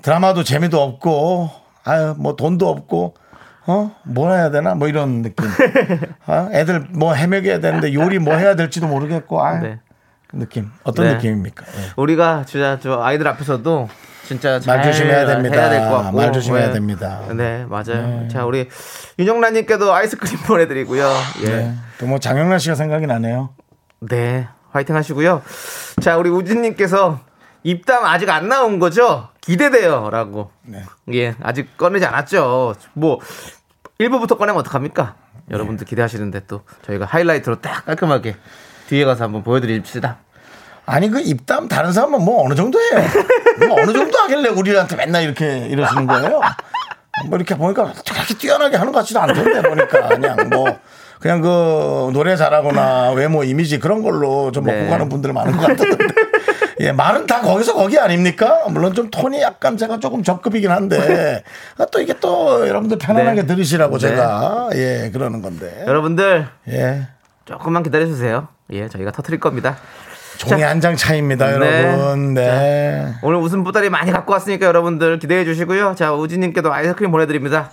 드라마도 0.00 0.42
재미도 0.44 0.80
없고 0.80 1.50
아유, 1.84 2.14
뭐 2.18 2.34
돈도 2.36 2.66
없고 2.68 3.14
어? 3.66 3.94
뭘 4.04 4.32
해야 4.32 4.50
되나? 4.50 4.74
뭐 4.74 4.88
이런 4.88 5.20
느낌. 5.22 5.46
아, 6.26 6.48
애들 6.52 6.86
뭐 6.90 7.12
해먹여야 7.12 7.60
되는데 7.60 7.92
요리 7.92 8.18
뭐 8.18 8.34
해야 8.36 8.56
될지도 8.56 8.86
모르겠고 8.86 9.44
아, 9.44 9.58
네. 9.58 9.78
그 10.34 10.38
느낌. 10.38 10.70
어떤 10.82 11.06
네. 11.06 11.14
느낌입니까? 11.14 11.64
예. 11.66 11.92
우리가 11.96 12.44
진짜 12.46 12.78
저 12.82 13.00
아이들 13.00 13.26
앞에서도 13.28 13.88
진짜 14.26 14.60
말잘 14.66 14.84
조심해야 14.92 15.26
됩니다. 15.26 15.56
해야 15.56 15.68
될 15.70 15.80
것 15.88 15.96
같고 16.02 16.16
말 16.16 16.32
조심해야 16.32 16.68
네. 16.68 16.72
됩니다. 16.72 17.20
네 17.34 17.66
맞아요. 17.68 18.26
자 18.28 18.44
우리 18.44 18.68
윤영란님께도 19.18 19.92
아이스크림 19.92 20.38
보내드리고요. 20.46 21.10
예. 21.42 21.46
네. 21.48 21.74
또뭐 21.98 22.18
장영란 22.18 22.58
씨가 22.58 22.74
생각이 22.74 23.06
나네요. 23.06 23.50
네, 24.00 24.48
화이팅 24.72 24.94
하시고요. 24.96 25.40
자, 26.02 26.18
우리 26.18 26.28
우진님께서 26.28 27.20
입담 27.62 28.04
아직 28.04 28.28
안 28.28 28.48
나온 28.48 28.78
거죠? 28.78 29.28
기대돼요. 29.40 30.10
라고. 30.10 30.50
네. 30.62 30.82
예, 31.14 31.34
아직 31.42 31.74
꺼내지 31.78 32.04
않았죠. 32.04 32.74
뭐, 32.92 33.18
1부부터 33.98 34.36
꺼내면 34.36 34.60
어떡합니까? 34.60 35.14
네. 35.46 35.54
여러분들 35.54 35.86
기대하시는데 35.86 36.40
또 36.46 36.62
저희가 36.82 37.06
하이라이트로 37.06 37.62
딱 37.62 37.86
깔끔하게 37.86 38.36
뒤에 38.88 39.04
가서 39.04 39.24
한번 39.24 39.42
보여드립시다. 39.42 40.18
아니 40.86 41.08
그 41.08 41.20
입담 41.20 41.68
다른 41.68 41.92
사람은 41.92 42.22
뭐 42.22 42.44
어느 42.44 42.54
정도 42.54 42.78
해요. 42.78 43.02
뭐 43.66 43.80
어느 43.80 43.92
정도 43.92 44.18
하길래 44.18 44.50
우리한테 44.50 44.96
맨날 44.96 45.22
이렇게 45.24 45.66
이러시는 45.66 46.06
거예요. 46.06 46.40
뭐 47.28 47.36
이렇게 47.36 47.56
보니까 47.56 47.92
그렇게 48.06 48.34
뛰어나게 48.34 48.76
하는 48.76 48.92
것 48.92 48.98
같지도 49.00 49.20
않던데 49.20 49.62
보니까 49.62 50.08
그냥 50.08 50.36
뭐 50.50 50.78
그냥 51.20 51.40
그 51.40 52.10
노래 52.12 52.36
잘하거나 52.36 53.12
외모 53.12 53.44
이미지 53.44 53.78
그런 53.78 54.02
걸로 54.02 54.52
좀 54.52 54.64
먹고 54.64 54.78
네. 54.78 54.88
가는 54.88 55.08
분들 55.08 55.32
많은 55.32 55.56
것 55.56 55.66
같던데. 55.68 55.96
예, 56.80 56.92
말은 56.92 57.26
다 57.26 57.40
거기서 57.40 57.74
거기 57.74 57.98
아닙니까? 57.98 58.64
물론 58.68 58.92
좀 58.92 59.08
톤이 59.08 59.40
약간 59.40 59.76
제가 59.76 60.00
조금 60.00 60.22
적급이긴 60.24 60.70
한데 60.70 61.42
아, 61.78 61.86
또 61.86 62.00
이게 62.00 62.14
또 62.20 62.68
여러분들 62.68 62.98
편안하게 62.98 63.42
네. 63.42 63.46
들으시라고 63.46 63.96
네. 63.98 64.08
제가 64.08 64.70
예 64.74 65.10
그러는 65.12 65.40
건데 65.40 65.84
여러분들 65.86 66.46
예 66.68 67.08
조금만 67.44 67.84
기다려 67.84 68.06
주세요. 68.06 68.48
예, 68.70 68.88
저희가 68.88 69.10
터트릴 69.10 69.40
겁니다. 69.40 69.76
종이 70.38 70.62
자. 70.62 70.68
한장 70.70 70.96
차입니다 70.96 71.46
네. 71.46 71.52
여러분 71.54 72.34
네. 72.34 73.14
오늘 73.22 73.38
웃음 73.38 73.62
보따리 73.62 73.88
많이 73.88 74.10
갖고 74.10 74.32
왔으니까 74.32 74.66
여러분들 74.66 75.18
기대해 75.18 75.44
주시고요. 75.44 75.94
자, 75.96 76.12
우진님께도 76.12 76.72
아이스크림 76.72 77.10
보내드립니다. 77.12 77.70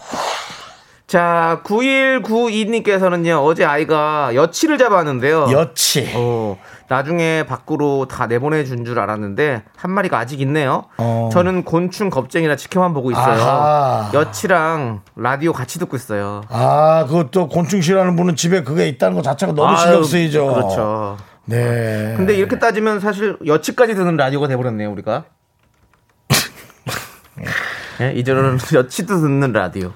자, 1.07 1.59
9192님께서는요, 1.65 3.43
어제 3.43 3.65
아이가 3.65 4.33
여치를 4.33 4.77
잡았는데요. 4.77 5.49
여치 5.51 6.09
어, 6.15 6.57
나중에 6.91 7.45
밖으로 7.47 8.05
다 8.05 8.27
내보내준 8.27 8.83
줄 8.83 8.99
알았는데, 8.99 9.63
한 9.77 9.91
마리가 9.91 10.19
아직 10.19 10.41
있네요. 10.41 10.87
어. 10.97 11.29
저는 11.31 11.63
곤충 11.63 12.09
겁쟁이라 12.09 12.57
지켜만 12.57 12.93
보고 12.93 13.11
있어요. 13.11 13.41
아하. 13.41 14.11
여치랑 14.13 15.03
라디오 15.15 15.53
같이 15.53 15.79
듣고 15.79 15.95
있어요. 15.95 16.41
아, 16.49 17.05
그것도 17.07 17.47
곤충 17.47 17.79
싫어하는 17.79 18.17
분은 18.17 18.35
집에 18.35 18.63
그게 18.63 18.89
있다는 18.89 19.15
것 19.15 19.21
자체가 19.21 19.53
너무 19.53 19.77
신경 19.77 20.03
쓰이죠. 20.03 20.53
그렇죠. 20.53 21.17
네. 21.45 22.13
근데 22.17 22.35
이렇게 22.35 22.59
따지면 22.59 22.99
사실 22.99 23.37
여치까지 23.45 23.95
듣는 23.95 24.17
라디오가 24.17 24.49
돼버렸네요, 24.49 24.91
우리가. 24.91 25.23
예, 28.01 28.13
이제는 28.13 28.57
여치도 28.73 29.21
듣는 29.21 29.53
라디오. 29.53 29.91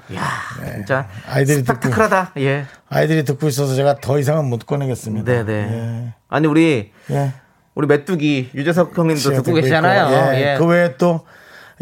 진짜 0.76 1.08
네. 1.08 1.32
아이들이 1.32 1.64
듣고- 1.64 1.66
스펙타클하다. 1.82 2.32
예, 2.38 2.66
아이들이 2.88 3.24
듣고 3.24 3.48
있어서 3.48 3.74
제가 3.74 3.96
더 4.00 4.20
이상은 4.20 4.46
못 4.46 4.66
꺼내겠습니다. 4.68 5.32
네, 5.32 5.44
네. 5.44 6.14
아니 6.30 6.46
우리 6.48 6.92
예. 7.10 7.16
예. 7.16 7.34
우리 7.74 7.88
메뚜기 7.88 8.52
유재석 8.54 8.98
형님도 8.98 9.32
듣고 9.32 9.54
계시잖아요. 9.54 10.06
있고, 10.06 10.36
예. 10.36 10.56
그 10.58 10.66
외에 10.66 10.96
또 10.98 11.26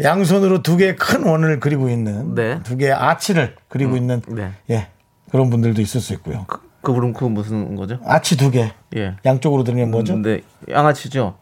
양손으로 0.02 0.62
두 0.62 0.76
개의 0.76 0.96
큰 0.96 1.24
원을 1.24 1.60
그리고 1.60 1.88
있는 1.88 2.34
네. 2.34 2.58
두 2.64 2.76
개의 2.76 2.92
아치를 2.92 3.54
그리고 3.68 3.96
있는 3.96 4.22
네. 4.28 4.52
예. 4.70 4.88
그런 5.30 5.50
분들도 5.50 5.80
있을 5.82 6.00
수 6.00 6.12
있고요. 6.14 6.46
그, 6.48 6.58
그분은 6.82 7.12
그 7.12 7.24
무슨 7.26 7.76
거죠? 7.76 7.98
아치 8.04 8.36
두 8.36 8.50
개. 8.50 8.72
예. 8.96 9.14
양쪽으로 9.24 9.62
들면 9.62 9.90
뭐죠? 9.90 10.14
근데 10.14 10.40
양아치죠. 10.70 11.36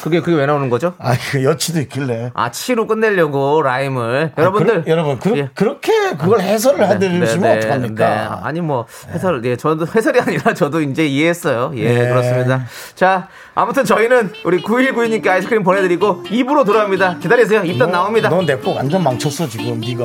그게 0.00 0.20
그게 0.20 0.36
왜 0.36 0.46
나오는 0.46 0.68
거죠? 0.70 0.94
아, 0.98 1.14
그 1.30 1.44
여치도 1.44 1.80
있길래. 1.82 2.30
아, 2.34 2.50
치로 2.50 2.86
끝내려고 2.86 3.62
라임을 3.62 4.32
아, 4.34 4.40
여러분들 4.40 4.82
그러- 4.84 4.92
여러분 4.92 5.18
그, 5.18 5.36
예. 5.38 5.48
그렇게 5.54 5.92
그걸 6.16 6.40
해설을 6.40 6.88
해드리시면 6.88 7.40
네, 7.42 7.52
네, 7.54 7.58
어떡합니까? 7.58 8.08
네. 8.08 8.28
아니 8.42 8.60
뭐 8.60 8.86
해설 9.12 9.44
예 9.44 9.56
저도 9.56 9.86
해설이 9.94 10.20
아니라 10.20 10.52
저도 10.54 10.80
이제 10.80 11.06
이해했어요. 11.06 11.72
예 11.76 11.92
네. 11.92 12.08
그렇습니다. 12.08 12.64
자 12.94 13.28
아무튼 13.54 13.84
저희는 13.84 14.32
우리 14.44 14.62
9192님께 14.62 15.28
아이스크림 15.28 15.62
보내드리고 15.62 16.24
입으로 16.30 16.64
돌아옵니다. 16.64 17.18
기다리세요. 17.18 17.62
입단 17.64 17.90
나옵니다. 17.90 18.28
넌내거 18.28 18.72
완전 18.72 19.02
망쳤어 19.02 19.46
지금 19.48 19.80
네가. 19.80 20.04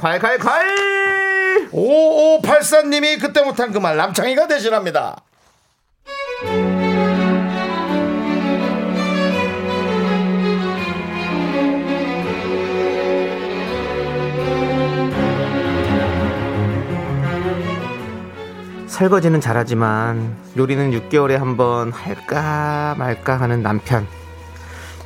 콸콸콸 0.00 1.70
5584님이 1.72 3.20
그때 3.20 3.42
못한 3.42 3.70
그 3.70 3.78
말 3.78 3.96
남창희가 3.98 4.46
대신합니다. 4.48 5.16
설거지는 18.86 19.40
잘하지만 19.40 20.36
요리는 20.56 20.90
6개월에 20.90 21.36
한 21.36 21.56
번 21.56 21.92
할까 21.92 22.94
말까 22.98 23.40
하는 23.40 23.62
남편. 23.62 24.06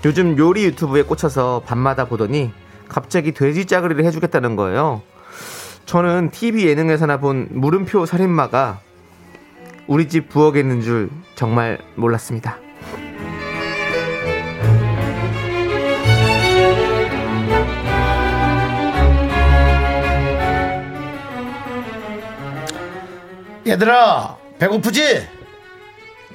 요즘 0.04 0.36
요리 0.38 0.64
유튜브에 0.64 1.02
꽂혀서 1.02 1.62
밤마다 1.66 2.06
보더니 2.06 2.52
갑자기 2.88 3.32
돼지 3.32 3.66
짜글이를 3.66 4.04
해주겠다는 4.04 4.56
거예요. 4.56 5.02
저는 5.86 6.30
TV 6.30 6.66
예능에서나 6.66 7.18
본 7.18 7.48
물음표 7.50 8.06
살인마가 8.06 8.80
우리 9.86 10.08
집 10.08 10.28
부엌에 10.28 10.60
있는 10.60 10.80
줄 10.80 11.10
정말 11.34 11.78
몰랐습니다. 11.96 12.58
얘들아 23.66 24.36
배고프지? 24.58 25.26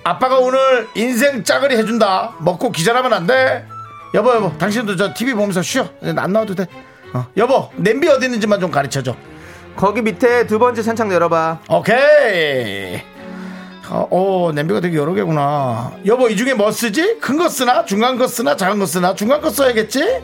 아빠가 0.04 0.40
오늘 0.40 0.88
인생 0.96 1.44
짜글이 1.44 1.76
해준다. 1.78 2.36
먹고 2.40 2.72
기절하면 2.72 3.14
안 3.14 3.28
돼. 3.28 3.68
여보 4.14 4.34
여보 4.34 4.58
당신도 4.58 4.96
저 4.96 5.14
TV 5.14 5.34
보면서 5.34 5.62
쉬어. 5.62 5.88
안 6.18 6.34
나와도 6.34 6.56
돼. 6.56 6.66
어. 7.14 7.26
여보 7.38 7.70
냄비 7.76 8.08
어디 8.08 8.26
있는지만 8.26 8.60
좀 8.60 8.72
가르쳐줘. 8.72 9.16
거기 9.76 10.02
밑에 10.02 10.48
두 10.48 10.60
번째 10.60 10.82
찬창 10.82 11.12
열어봐. 11.12 11.60
오케이. 11.70 13.00
어, 13.92 14.08
오, 14.12 14.52
냄비가 14.52 14.82
되게 14.82 14.98
여러 14.98 15.14
개구나. 15.14 15.94
여보, 16.06 16.30
이 16.30 16.36
중에 16.36 16.54
뭐 16.54 16.72
쓰지? 16.72 17.18
큰 17.20 17.38
거 17.38 17.50
쓰나? 17.50 17.86
중간 17.86 18.18
거 18.20 18.28
쓰나? 18.28 18.56
작은 18.56 18.78
거 18.78 18.86
쓰나? 18.86 19.16
중간 19.16 19.42
거 19.42 19.50
써야겠지? 19.50 20.22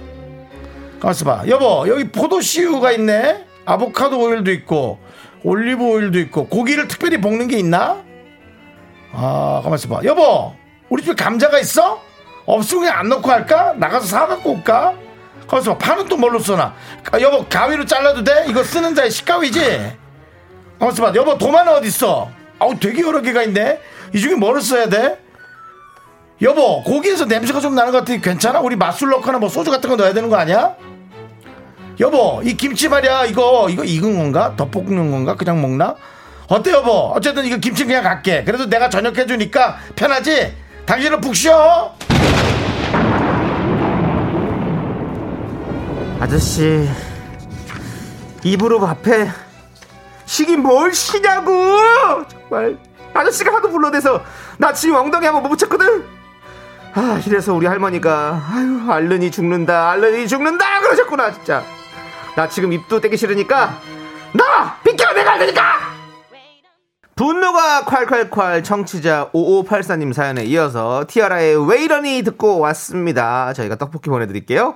가만있어 0.99 1.25
봐. 1.25 1.43
여보, 1.47 1.83
여기 1.87 2.07
포도씨유가 2.11 2.91
있네? 2.91 3.43
아보카도 3.65 4.19
오일도 4.19 4.51
있고, 4.51 4.99
올리브 5.43 5.83
오일도 5.83 6.19
있고, 6.19 6.47
고기를 6.47 6.87
특별히 6.87 7.19
볶는 7.19 7.47
게 7.47 7.57
있나? 7.57 8.03
아, 9.13 9.61
가만있어 9.63 9.89
봐. 9.89 10.01
여보, 10.03 10.53
우리 10.89 11.01
집에 11.01 11.15
감자가 11.15 11.57
있어? 11.57 11.99
없으면 12.45 12.89
안 12.89 13.09
넣고 13.09 13.31
할까? 13.31 13.73
나가서 13.77 14.05
사갖고 14.05 14.51
올까? 14.51 14.93
봐. 15.47 15.77
파는 15.77 16.07
또 16.07 16.17
뭘로 16.17 16.39
쓰나? 16.39 16.73
아, 17.11 17.19
여보, 17.19 17.45
가위로 17.45 17.85
잘라도 17.85 18.23
돼? 18.23 18.45
이거 18.47 18.63
쓰는 18.63 18.95
자의 18.95 19.11
식가위지? 19.11 19.95
가만있어 20.79 21.03
봐. 21.03 21.11
여보, 21.15 21.37
도마는 21.37 21.73
어딨어? 21.73 22.29
아우, 22.59 22.77
되게 22.79 23.01
여러 23.01 23.21
개가 23.21 23.43
있네? 23.43 23.79
이 24.13 24.19
중에 24.19 24.35
뭐를 24.35 24.61
써야 24.61 24.89
돼? 24.89 25.19
여보, 26.41 26.83
고기에서 26.83 27.25
냄새가 27.25 27.59
좀 27.61 27.75
나는 27.75 27.91
것 27.91 27.99
같으니 27.99 28.21
괜찮아? 28.21 28.59
우리 28.59 28.75
맛술 28.75 29.09
넣거나 29.09 29.37
뭐 29.37 29.49
소주 29.49 29.71
같은 29.71 29.89
거 29.89 29.95
넣어야 29.95 30.13
되는 30.13 30.29
거 30.29 30.35
아니야? 30.35 30.75
여보, 31.99 32.41
이 32.43 32.57
김치 32.57 32.89
말이야. 32.89 33.25
이거, 33.25 33.67
이거 33.69 33.83
익은 33.83 34.17
건가? 34.17 34.53
덮볶는 34.57 35.11
건가? 35.11 35.35
그냥 35.35 35.61
먹나? 35.61 35.95
어때, 36.47 36.71
여보? 36.71 36.91
어쨌든 37.15 37.45
이거 37.45 37.57
김치 37.57 37.85
그냥 37.85 38.03
갈게. 38.03 38.43
그래도 38.43 38.67
내가 38.67 38.89
저녁 38.89 39.17
해주니까 39.17 39.77
편하지? 39.95 40.64
당신은 40.85 41.19
푹 41.21 41.35
쉬어. 41.35 41.93
아저씨 46.19 46.87
입으로 48.43 48.79
밥해 48.79 49.29
시긴 50.25 50.61
뭘 50.61 50.93
쉬냐고! 50.93 51.51
정말. 52.27 52.77
아저씨가 53.13 53.53
하도 53.53 53.69
불러대서 53.69 54.21
나 54.57 54.73
지금 54.73 54.95
엉덩이 54.95 55.25
한번 55.25 55.43
못 55.43 55.49
붙였거든. 55.49 56.03
아 56.93 57.21
이래서 57.25 57.53
우리 57.53 57.65
할머니가 57.67 58.41
아유 58.53 58.91
알른이 58.91 59.29
죽는다 59.31 59.91
알른이 59.91 60.27
죽는다 60.27 60.81
그러셨구나 60.81 61.31
진짜. 61.33 61.63
나 62.35 62.47
지금 62.47 62.73
입도 62.73 62.99
떼기 63.01 63.17
싫으니까 63.17 63.79
나 64.33 64.77
비켜 64.83 65.11
내가 65.13 65.31
할 65.31 65.39
테니까 65.39 65.94
분노가 67.15 67.83
콸콸콸 67.85 68.63
청취자 68.63 69.29
5584님 69.31 70.11
사연에 70.11 70.43
이어서 70.43 71.05
티아라의 71.07 71.67
왜 71.69 71.83
이러니 71.83 72.23
듣고 72.23 72.59
왔습니다 72.59 73.53
저희가 73.53 73.77
떡볶이 73.77 74.09
보내드릴게요 74.09 74.75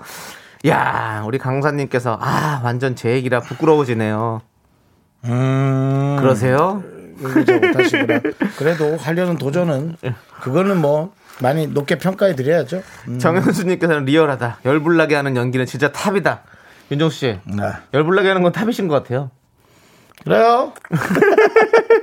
야, 0.67 1.23
우리 1.25 1.37
강사님께서 1.37 2.17
아 2.21 2.59
완전 2.63 2.93
제 2.93 3.11
얘기라 3.11 3.39
부끄러워지네요. 3.39 4.41
음. 5.23 6.17
그러세요? 6.19 6.83
그래도 8.57 8.97
하려는 8.97 9.37
도전은 9.37 9.95
그거는 10.41 10.81
뭐 10.81 11.13
많이 11.41 11.65
높게 11.67 11.97
평가해 11.97 12.35
드려야죠. 12.35 12.81
음. 13.07 13.19
정현수님께서는 13.19 14.03
리얼하다. 14.03 14.57
열불나게 14.65 15.15
하는 15.15 15.37
연기는 15.37 15.65
진짜 15.65 15.93
탑이다. 15.93 16.41
윤정수 16.91 17.17
씨, 17.17 17.39
네. 17.45 17.63
열불나게 17.93 18.27
하는 18.27 18.41
건 18.43 18.51
탑이신 18.51 18.89
것 18.89 18.95
같아요. 18.95 19.31
그래요. 20.25 20.73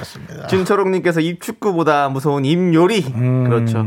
알겠습니다. 0.00 0.46
진초롱님께서 0.48 1.20
입축구보다 1.20 2.08
무서운 2.08 2.44
입요리. 2.44 3.12
그렇죠. 3.12 3.84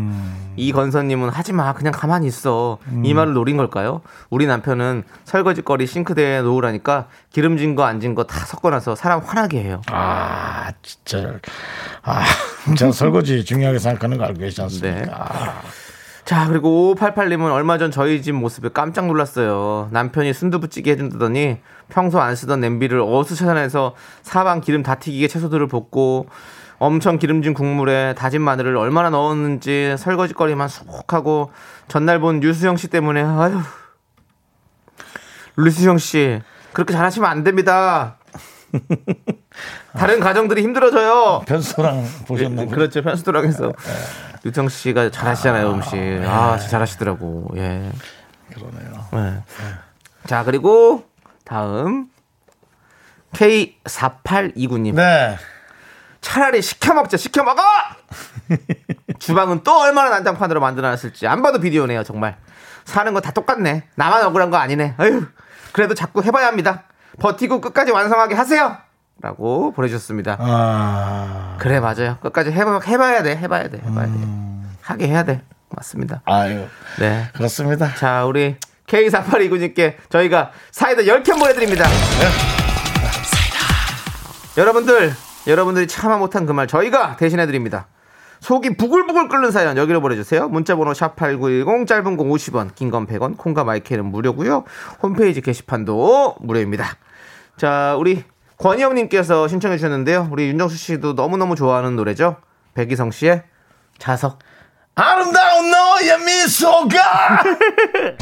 이건선님은 0.56 1.30
하지 1.30 1.52
마, 1.52 1.73
그냥 1.73 1.91
가만히 1.91 2.28
있어. 2.28 2.78
이 3.04 3.13
말을 3.15 3.34
노린 3.34 3.58
걸까요? 3.58 4.02
우리 4.30 4.45
남편은 4.45 5.04
설거지거리 5.26 5.88
싱크대에 5.88 6.41
놓으라니까 6.43 7.08
기름진 7.32 7.73
거 7.76 7.84
안진 7.86 8.13
거 8.13 8.23
다 8.26 8.45
섞어놔서 8.45 8.95
사람 8.95 9.19
화나게 9.21 9.63
해요. 9.63 9.82
아, 9.88 10.71
진짜. 10.84 11.39
아, 12.04 12.21
제가 12.78 12.91
설거지 12.91 13.43
중요하게 13.45 13.80
생각하는 13.80 14.17
거 14.19 14.26
알고 14.26 14.39
계시지 14.39 14.62
않습니까? 14.62 14.99
네. 15.02 15.06
아, 16.24 16.26
자, 16.26 16.48
그리고 16.48 16.96
5588님은 16.96 17.52
얼마 17.52 17.78
전 17.78 17.92
저희 17.92 18.22
집 18.22 18.32
모습에 18.32 18.70
깜짝 18.74 19.08
놀랐어요. 19.08 19.90
남편이 19.92 20.34
순두부찌개 20.34 20.92
해준다더니 20.92 21.58
평소 21.90 22.22
안 22.22 22.36
쓰던 22.36 22.62
냄비를 22.62 23.02
어수 23.02 23.36
찾아내서 23.36 23.96
사방 24.22 24.62
기름 24.62 24.84
다 24.84 24.96
튀기게 24.96 25.28
채소들을 25.28 25.68
볶고 25.68 26.28
엄청 26.80 27.20
기름진 27.20 27.54
국물에 27.54 28.16
다진 28.18 28.42
마늘을 28.42 28.78
얼마나 28.78 29.10
넣었는지 29.10 29.96
설거지거리만 29.98 30.70
수북하고 30.70 31.52
전날 31.90 32.20
본 32.20 32.40
류수영 32.40 32.78
씨 32.78 32.88
때문에 32.88 33.22
아유 33.22 33.60
류수영 35.58 35.98
씨 35.98 36.42
그렇게 36.72 36.94
잘하시면 36.94 37.30
안 37.30 37.44
됩니다. 37.44 38.18
다른 39.98 40.20
가정들이 40.20 40.62
힘들어져요. 40.63 41.44
편수랑 41.46 42.04
보셨나 42.28 42.63
보요 42.63 42.70
그렇죠. 42.76 43.02
편수도랑에서 43.02 43.72
유정 44.46 44.70
씨가 44.70 45.12
잘하시잖아요, 45.12 45.72
음식. 45.72 45.96
아, 46.26 46.58
진짜 46.58 46.72
잘하시더라고. 46.72 47.50
예. 47.58 47.92
그러네요. 48.54 49.06
네. 49.13 49.44
자, 50.26 50.44
그리고 50.44 51.06
다음 51.46 52.08
K4829님. 53.34 54.96
네. 54.96 55.38
차라리 56.22 56.62
시켜 56.62 56.94
먹자. 56.94 57.18
시켜 57.18 57.44
먹어. 57.44 57.62
주방은 59.20 59.62
또 59.63 59.80
얼마나 59.80 60.10
난장판으로 60.10 60.60
만들어놨을지 60.60 61.28
안 61.28 61.42
봐도 61.42 61.60
비디오네요, 61.60 62.04
정말. 62.04 62.38
사는 62.86 63.13
거 63.13 63.22
다 63.22 63.32
똑같네. 63.32 63.84
나만 63.96 64.24
억울한 64.26 64.50
거 64.50 64.58
아니네. 64.58 64.96
아유. 64.98 65.26
그래도 65.72 65.94
자꾸 65.96 66.22
해봐야 66.24 66.48
합니다. 66.48 66.84
버티고 67.20 67.62
끝까지 67.62 67.92
완성하게 67.92 68.36
하세요. 68.36 68.78
라고 69.24 69.72
보내주셨습니다. 69.72 70.36
아, 70.38 71.56
그래 71.58 71.80
맞아요. 71.80 72.18
끝까지 72.22 72.52
해봐, 72.52 72.82
해봐야 72.86 73.24
돼, 73.24 73.38
해봐야 73.38 73.70
돼, 73.70 73.78
해봐야 73.84 74.06
돼. 74.08 74.14
하게 74.82 75.08
해야 75.08 75.24
돼. 75.24 75.42
맞습니다. 75.70 76.22
아유, 76.26 76.66
네. 77.00 77.30
그렇습니다. 77.34 77.96
자, 77.96 78.26
우리 78.26 78.58
K4829님께 78.86 79.96
저희가 80.10 80.52
사이다 80.72 81.04
10캔 81.04 81.40
보내드립니다. 81.40 81.86
여러분들, 84.58 85.14
여러분들이 85.48 85.88
참아 85.88 86.18
못한 86.18 86.46
그 86.46 86.52
말 86.54 86.68
저희가 86.68 87.16
대신해드립니다. 87.16 87.88
속이 88.42 88.76
부글부글 88.76 89.30
끓는 89.30 89.52
사연 89.52 89.78
여기로 89.78 90.02
보내주세요. 90.02 90.50
문자번호 90.50 90.92
샵8910 90.92 91.88
짧은 91.88 92.18
거 92.18 92.26
50원, 92.26 92.76
긴 92.76 92.92
건 92.92 93.08
100원, 93.08 93.38
콩과 93.38 93.64
마이크는 93.64 94.06
무료고요. 94.06 94.66
홈페이지 95.02 95.40
게시판도 95.42 96.36
무료입니다. 96.42 96.86
자, 97.56 97.96
우리 97.98 98.26
권희영님께서 98.58 99.48
신청해 99.48 99.78
주셨는데요. 99.78 100.30
우리 100.32 100.48
윤정수 100.50 100.78
씨도 100.78 101.13
너무너무 101.13 101.56
좋아하는 101.56 101.96
노래죠. 101.96 102.38
백이성 102.74 103.12
씨의 103.12 103.44
자석. 103.98 104.39
아름다운 104.96 105.72
너의 105.72 106.20
미소가! 106.26 107.44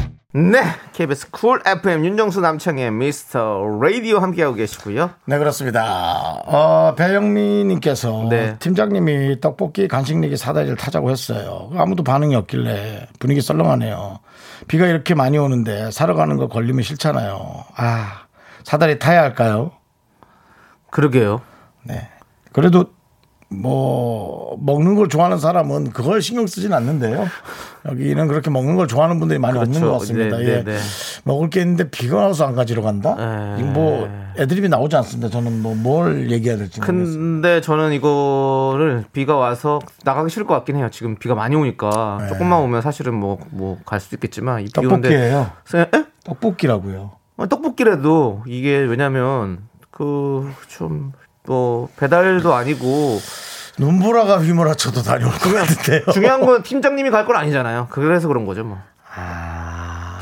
네, 0.34 0.62
KBS 0.94 1.30
쿨 1.30 1.60
FM 1.66 2.06
윤정수 2.06 2.40
남창희의 2.40 2.90
미스터 2.90 3.64
라디오 3.82 4.18
함께하고 4.18 4.54
계시고요. 4.54 5.10
네, 5.26 5.38
그렇습니다. 5.38 6.40
어, 6.46 6.94
배영미님께서 6.96 8.28
네. 8.30 8.56
팀장님이 8.58 9.40
떡볶이 9.42 9.88
간식 9.88 10.16
내기 10.18 10.38
사다리를 10.38 10.74
타자고 10.76 11.10
했어요. 11.10 11.70
아무도 11.76 12.02
반응이 12.02 12.34
없길래 12.34 13.08
분위기 13.18 13.42
썰렁하네요. 13.42 14.20
비가 14.68 14.86
이렇게 14.86 15.14
많이 15.14 15.36
오는데 15.36 15.90
사러 15.90 16.14
가는 16.14 16.38
거 16.38 16.48
걸리면 16.48 16.82
싫잖아요. 16.82 17.64
아, 17.76 18.22
사다리 18.64 18.98
타야 18.98 19.20
할까요? 19.20 19.72
그러게요. 20.92 21.40
네. 21.84 22.08
그래도 22.52 22.84
뭐 23.48 24.56
먹는 24.60 24.94
걸 24.94 25.08
좋아하는 25.08 25.38
사람은 25.38 25.90
그걸 25.90 26.22
신경 26.22 26.46
쓰진 26.46 26.72
않는데요. 26.72 27.26
여기는 27.86 28.26
그렇게 28.28 28.48
먹는 28.50 28.76
걸 28.76 28.86
좋아하는 28.88 29.18
분들이 29.18 29.38
많이 29.38 29.54
그렇죠. 29.58 29.70
없는 29.70 29.88
것 29.90 29.98
같습니다. 29.98 30.38
네, 30.38 30.44
예. 30.44 30.48
네, 30.62 30.64
네. 30.64 30.78
먹을 31.24 31.50
게 31.50 31.60
있는데 31.60 31.90
비가 31.90 32.16
와서 32.18 32.46
안 32.46 32.54
가지러 32.54 32.80
간다? 32.82 33.14
네. 33.14 33.56
이거 33.60 33.66
뭐 33.70 34.08
애드립이 34.38 34.68
나오지 34.70 34.96
않습니다. 34.96 35.28
저는 35.28 35.60
뭐 35.60 35.74
뭘 35.74 36.30
얘기해야 36.30 36.56
될지 36.56 36.80
모르겠어요. 36.80 37.16
근데 37.18 37.60
저는 37.60 37.92
이거를 37.92 39.04
비가 39.12 39.36
와서 39.36 39.80
나가기 40.04 40.30
싫을 40.30 40.46
것 40.46 40.54
같긴 40.54 40.76
해요. 40.76 40.88
지금 40.90 41.16
비가 41.16 41.34
많이 41.34 41.54
오니까 41.56 42.26
조금만 42.28 42.60
오면 42.60 42.80
사실은 42.82 43.14
뭐 43.14 43.38
뭐 43.50 43.76
갈 43.84 44.00
수도 44.00 44.16
있겠지만 44.16 44.62
이 44.62 44.68
떡볶이예요. 44.68 45.50
에? 45.74 46.04
떡볶이라고요. 46.24 47.10
어, 47.36 47.46
떡볶이라도 47.48 48.44
이게 48.46 48.76
왜냐면 48.78 49.58
그 49.92 50.52
좀 50.68 51.12
뭐 51.44 51.88
배달도 51.96 52.54
아니고 52.54 53.18
눈보라가 53.78 54.38
휘몰아쳐도 54.38 55.02
다녀올 55.02 55.32
것 55.32 55.52
같은데요. 55.52 56.12
중요한 56.12 56.40
건 56.40 56.62
팀장님이 56.62 57.10
갈 57.10 57.26
건 57.26 57.34
아니잖아요. 57.36 57.88
그래서 57.90 58.28
그런 58.28 58.46
거죠 58.46 58.62
뭐. 58.64 58.78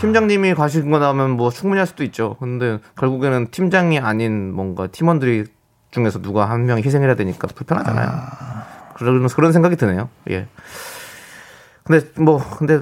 팀장님이 0.00 0.54
가신 0.54 0.90
거 0.90 0.98
나오면 0.98 1.32
뭐 1.32 1.50
충분히 1.50 1.78
할 1.78 1.86
수도 1.86 2.04
있죠. 2.04 2.36
근데 2.40 2.78
결국에는 2.96 3.48
팀장이 3.50 3.98
아닌 3.98 4.52
뭔가 4.54 4.86
팀원들이 4.86 5.44
중에서 5.90 6.22
누가 6.22 6.48
한 6.48 6.64
명이 6.64 6.82
희생해야 6.82 7.14
되니까 7.16 7.48
불편하잖아요. 7.48 8.08
그런 8.94 9.26
그런 9.28 9.52
생각이 9.52 9.76
드네요. 9.76 10.08
예. 10.30 10.46
근데 11.84 12.06
뭐 12.16 12.42
근데 12.56 12.80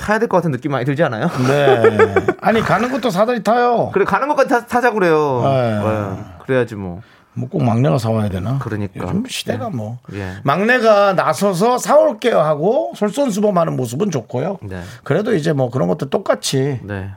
타야 0.00 0.18
될 0.18 0.28
것 0.28 0.38
같은 0.38 0.50
느낌 0.50 0.72
많이 0.72 0.84
들지 0.84 1.02
않아요? 1.04 1.28
네. 1.46 1.98
아니 2.40 2.60
가는 2.62 2.90
것도 2.90 3.10
사다리 3.10 3.42
타요. 3.42 3.90
그래 3.92 4.04
가는 4.04 4.26
것까지 4.28 4.48
타, 4.48 4.66
타자 4.66 4.90
그래요. 4.90 5.42
네. 5.44 5.80
예. 5.84 6.42
그래야지 6.46 6.74
뭐. 6.74 7.00
뭐 7.34 7.48
꼭 7.48 7.62
막내가 7.62 7.96
사와야 7.98 8.28
되나? 8.28 8.58
그러니까. 8.60 8.92
요즘 9.06 9.24
시대가 9.28 9.70
뭐 9.70 9.98
예. 10.14 10.32
막내가 10.42 11.12
나서서 11.12 11.78
사올게요 11.78 12.40
하고 12.40 12.92
솔선수범하는 12.96 13.76
모습은 13.76 14.10
좋고요. 14.10 14.58
네. 14.62 14.80
그래도 15.04 15.34
이제 15.34 15.52
뭐 15.52 15.70
그런 15.70 15.86
것도 15.88 16.10
똑같이 16.10 16.80
네. 16.82 17.10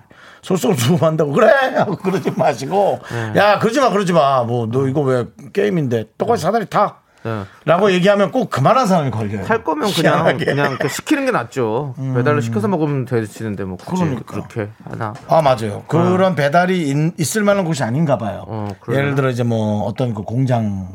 솔선수범한다고 0.44 1.32
그래 1.32 1.48
하고 1.78 1.96
그러지 1.96 2.32
마시고 2.36 3.00
네. 3.12 3.40
야 3.40 3.60
그러지 3.60 3.80
마 3.80 3.90
그러지 3.90 4.14
마 4.14 4.44
뭐 4.44 4.68
너 4.70 4.88
이거 4.88 5.02
왜 5.02 5.26
게임인데 5.52 6.06
똑같이 6.18 6.44
사다리 6.44 6.66
타. 6.68 6.98
네. 7.24 7.44
라고 7.66 7.92
얘기하면 7.92 8.32
꼭 8.32 8.50
그만한 8.50 8.86
사람이 8.88 9.12
걸려요. 9.12 9.44
할 9.46 9.64
거면 9.64 9.92
그냥 9.94 10.16
희한하게. 10.16 10.46
그냥 10.46 10.78
시키는 10.90 11.26
게 11.26 11.32
낫죠. 11.32 11.96
배달로 12.16 12.42
시켜서 12.42 12.68
먹으면 12.68 13.06
되시는데 13.06 13.64
뭐 13.64 13.78
굳이 13.78 14.04
그러니까. 14.04 14.24
그렇게 14.26 14.70
하나. 14.90 15.14
아 15.28 15.42
맞아요. 15.42 15.84
그런 15.88 16.36
배달이 16.36 16.90
있, 16.90 17.20
있을 17.20 17.44
만한 17.44 17.64
곳이 17.66 17.84
아닌가 17.84 18.18
봐요. 18.18 18.44
어? 18.48 18.68
예를 18.90 19.16
들어 19.16 19.30
이제 19.30 19.44
뭐 19.44 19.84
어떤 19.84 20.14
그 20.14 20.24
공장 20.24 20.90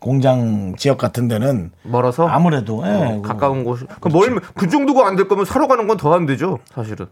공장 0.00 0.74
지역 0.76 0.98
같은 0.98 1.28
데는 1.28 1.70
멀어서 1.82 2.26
아무래도 2.26 2.82
예, 2.86 2.90
어, 2.90 3.22
가까운 3.22 3.64
곳. 3.64 3.80
그뭘그 4.00 4.68
정도가 4.68 5.06
안 5.06 5.16
될 5.16 5.28
거면 5.28 5.44
사러 5.46 5.66
가는 5.66 5.86
건 5.86 5.96
더 5.96 6.12
안 6.12 6.26
되죠, 6.26 6.58
사실은. 6.74 7.06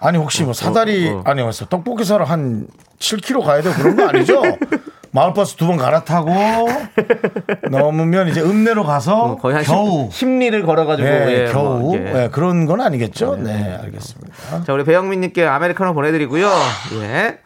아니 0.00 0.16
혹시 0.16 0.44
뭐 0.44 0.52
사다리 0.52 1.08
어. 1.10 1.22
아니 1.26 1.42
왔어 1.42 1.66
떡볶이 1.66 2.04
사러 2.04 2.24
한 2.24 2.68
7km 3.00 3.42
가야 3.44 3.60
되고 3.62 3.74
그런 3.74 3.96
거 3.96 4.06
아니죠? 4.08 4.40
마을버스 5.10 5.56
두 5.56 5.66
번 5.66 5.76
갈아타고 5.76 6.30
넘으면 7.70 8.28
이제 8.28 8.40
읍내로 8.40 8.84
가서 8.84 9.16
어, 9.32 9.36
거의 9.36 9.56
한 9.56 9.64
겨우 9.64 10.08
10, 10.10 10.28
리를 10.38 10.62
걸어가지고 10.62 11.08
예, 11.08 11.46
예, 11.46 11.52
겨우 11.52 11.78
뭐, 11.78 11.96
예. 11.96 12.24
예, 12.24 12.28
그런 12.30 12.66
건 12.66 12.80
아니겠죠? 12.80 13.36
네, 13.36 13.78
알겠습니다. 13.82 14.64
자, 14.64 14.72
우리 14.72 14.84
배영민님께 14.84 15.44
아메리카노 15.46 15.94
보내드리고요. 15.94 16.50
예. 17.02 17.38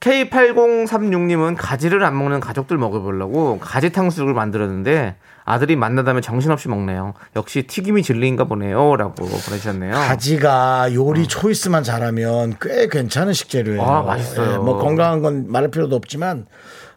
K8036님은 0.00 1.56
가지를 1.58 2.04
안 2.04 2.16
먹는 2.16 2.40
가족들 2.40 2.78
먹어보려고 2.78 3.58
가지 3.58 3.92
탕수육을 3.92 4.32
만들었는데 4.32 5.16
아들이 5.44 5.76
만나다면 5.76 6.22
정신없이 6.22 6.68
먹네요. 6.68 7.14
역시 7.36 7.62
튀김이 7.66 8.02
진리인가 8.02 8.44
보네요. 8.44 8.96
라고 8.96 9.14
보내주셨네요. 9.14 9.92
가지가 9.92 10.94
요리 10.94 11.26
초이스만 11.26 11.82
잘하면 11.82 12.56
꽤 12.60 12.88
괜찮은 12.88 13.32
식재료예요. 13.32 13.82
아, 13.82 14.02
맛있어요. 14.02 14.52
예, 14.52 14.56
뭐 14.58 14.78
건강한 14.78 15.22
건 15.22 15.50
말할 15.50 15.70
필요도 15.70 15.96
없지만 15.96 16.46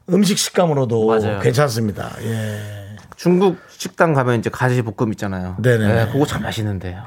음식 0.09 0.37
식감으로도 0.37 1.07
맞아요. 1.07 1.39
괜찮습니다. 1.39 2.11
예. 2.21 2.83
중국 3.15 3.57
식당 3.69 4.13
가면 4.13 4.39
이제 4.39 4.49
가지 4.49 4.81
볶음 4.81 5.11
있잖아요. 5.13 5.55
네네네. 5.59 6.01
예, 6.01 6.11
그거 6.11 6.25
참 6.25 6.43
맛있는데. 6.43 6.95
아, 6.95 7.05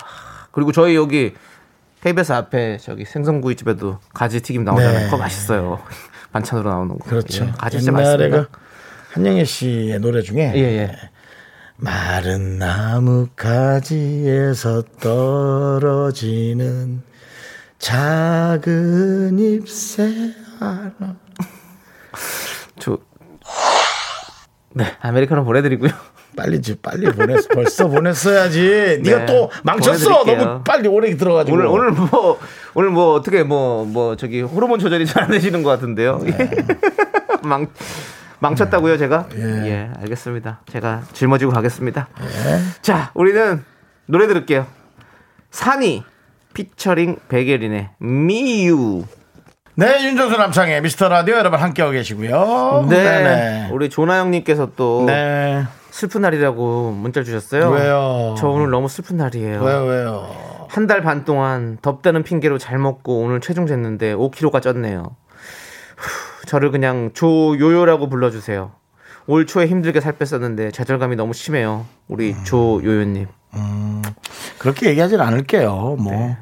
그리고 0.50 0.72
저희 0.72 0.96
여기 0.96 1.34
KBS 2.02 2.32
앞에 2.32 2.78
저기 2.78 3.04
생선구이 3.04 3.56
집에도 3.56 3.98
가지 4.14 4.40
튀김 4.40 4.64
나오잖아요. 4.64 4.98
네. 4.98 5.04
그거 5.04 5.18
맛있어요. 5.18 5.80
반찬으로 6.32 6.70
나오는 6.70 6.98
거. 6.98 7.04
그렇죠. 7.08 7.44
예, 7.44 7.52
가지 7.58 7.80
진짜 7.80 7.92
옛날에 7.92 8.28
맛있습니다. 8.28 8.48
그 8.50 8.58
한영애 9.12 9.44
씨의 9.44 10.00
노래 10.00 10.22
중에 10.22 10.52
예, 10.54 10.60
예. 10.60 10.92
마른 11.78 12.58
나무 12.58 13.28
가지에서 13.36 14.82
떨어지는 15.00 17.02
작은 17.78 19.38
잎새 19.38 20.32
하나. 20.58 21.16
저 22.78 22.98
네, 24.72 24.84
아메리카노 25.00 25.44
보내드리고요. 25.44 25.90
빨리 26.34 26.60
지 26.62 26.76
빨리 26.76 27.06
보냈어. 27.10 27.48
벌써 27.48 27.88
보냈어야지. 27.88 29.00
네가 29.04 29.18
네, 29.20 29.26
또 29.26 29.50
망쳤어. 29.62 30.10
보내드릴게요. 30.20 30.44
너무 30.48 30.64
빨리 30.64 30.88
오래 30.88 31.14
들어가지고. 31.16 31.56
오늘 31.56 31.66
오늘 31.66 31.90
뭐 31.92 32.38
오늘 32.74 32.90
뭐 32.90 33.14
어떻게 33.14 33.42
뭐뭐 33.42 34.16
저기 34.16 34.40
호르몬 34.42 34.78
조절이 34.78 35.06
잘 35.06 35.24
안 35.24 35.30
되시는 35.30 35.62
것 35.62 35.70
같은데요. 35.70 36.20
망 37.42 37.66
망쳤다고요, 38.40 38.98
제가? 38.98 39.28
예. 39.36 39.42
예. 39.66 39.90
알겠습니다. 40.00 40.60
제가 40.70 41.02
짊어지고 41.12 41.52
가겠습니다. 41.52 42.08
자, 42.82 43.10
우리는 43.14 43.64
노래 44.06 44.26
들을게요. 44.26 44.66
산이 45.50 46.04
피처링 46.54 47.16
백예린의 47.28 47.90
미유. 47.98 49.04
네, 49.74 50.04
윤정수 50.04 50.36
남창의 50.38 50.80
미스터 50.82 51.08
라디오 51.08 51.36
여러분 51.36 51.58
함께하고 51.60 51.92
계시고요. 51.92 52.86
네. 52.88 52.96
네네. 53.02 53.68
우리 53.72 53.90
조나영님께서 53.90 54.70
또 54.76 55.04
네. 55.06 55.64
슬픈 55.90 56.22
날이라고 56.22 56.92
문자 56.92 57.22
주셨어요. 57.22 57.70
왜요? 57.70 58.34
저 58.38 58.48
오늘 58.48 58.70
너무 58.70 58.88
슬픈 58.88 59.16
날이에요. 59.16 59.62
왜요, 59.62 59.84
왜요? 59.84 60.66
한 60.68 60.86
달 60.86 61.00
반 61.02 61.24
동안 61.24 61.78
덥다는 61.80 62.22
핑계로 62.22 62.58
잘 62.58 62.76
먹고 62.78 63.20
오늘 63.20 63.40
체중 63.40 63.66
쟀는데 63.66 64.14
5kg가 64.16 64.60
쪘네요. 64.60 65.10
후, 66.46 66.50
저를 66.50 66.70
그냥 66.70 67.10
조요요라고 67.12 68.08
불러주세요. 68.08 68.72
올 69.26 69.46
초에 69.46 69.66
힘들게 69.66 70.00
살 70.00 70.16
뺐었는데 70.16 70.70
좌절감이 70.70 71.16
너무 71.16 71.32
심해요. 71.32 71.84
우리 72.08 72.32
음. 72.32 72.44
조요요님. 72.44 73.26
그렇게 74.58 74.88
얘기하진 74.88 75.20
않을게요. 75.20 75.96
뭐. 75.98 76.12
네. 76.12 76.36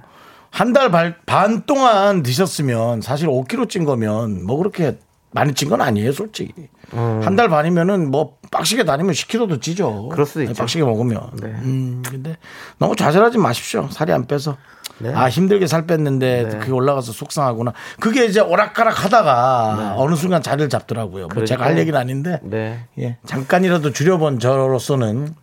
한달 0.51 0.91
반 1.27 1.63
동안 1.67 2.23
드셨으면 2.23 3.01
사실 3.01 3.27
5kg 3.27 3.69
찐 3.69 3.85
거면 3.85 4.45
뭐 4.47 4.57
그렇게 4.59 4.99
많이 5.35 5.53
찐 5.53 5.69
건 5.69 5.81
아니에요, 5.81 6.13
솔직히. 6.13 6.53
한달 6.93 7.49
반이면은 7.49 8.11
뭐 8.11 8.37
빡시게 8.53 8.85
다니면 8.85 9.15
10kg도 9.15 9.61
찌죠. 9.61 10.05
음. 10.05 10.09
그럴 10.09 10.25
수도 10.27 10.43
있죠. 10.45 10.55
빡시게 10.55 10.85
먹으면. 10.85 11.31
네. 11.43 11.49
음, 11.49 12.03
근데 12.09 12.37
너무 12.79 12.95
좌절하지 12.95 13.39
마십시오. 13.39 13.89
살이 13.91 14.13
안 14.13 14.27
빼서. 14.27 14.57
네. 14.99 15.13
아, 15.13 15.29
힘들게 15.29 15.67
살 15.67 15.87
뺐는데 15.87 16.59
그게 16.61 16.71
올라가서 16.71 17.11
속상하구나. 17.13 17.73
그게 17.99 18.27
이제 18.27 18.39
오락가락 18.39 19.05
하다가 19.05 19.95
어느 19.97 20.15
순간 20.15 20.41
자리를 20.41 20.69
잡더라고요. 20.69 21.27
뭐 21.35 21.45
제가 21.45 21.65
할 21.65 21.75
네. 21.75 21.81
얘기는 21.81 21.99
아닌데. 21.99 22.39
네. 22.45 22.87
예. 23.01 23.19
잠깐이라도 23.27 23.91
줄여본 23.91 24.39
저로서는 24.39 25.35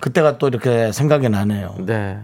그때가 0.00 0.38
또 0.38 0.48
이렇게 0.48 0.92
생각이 0.92 1.28
나네요. 1.28 1.74
네. 1.80 2.20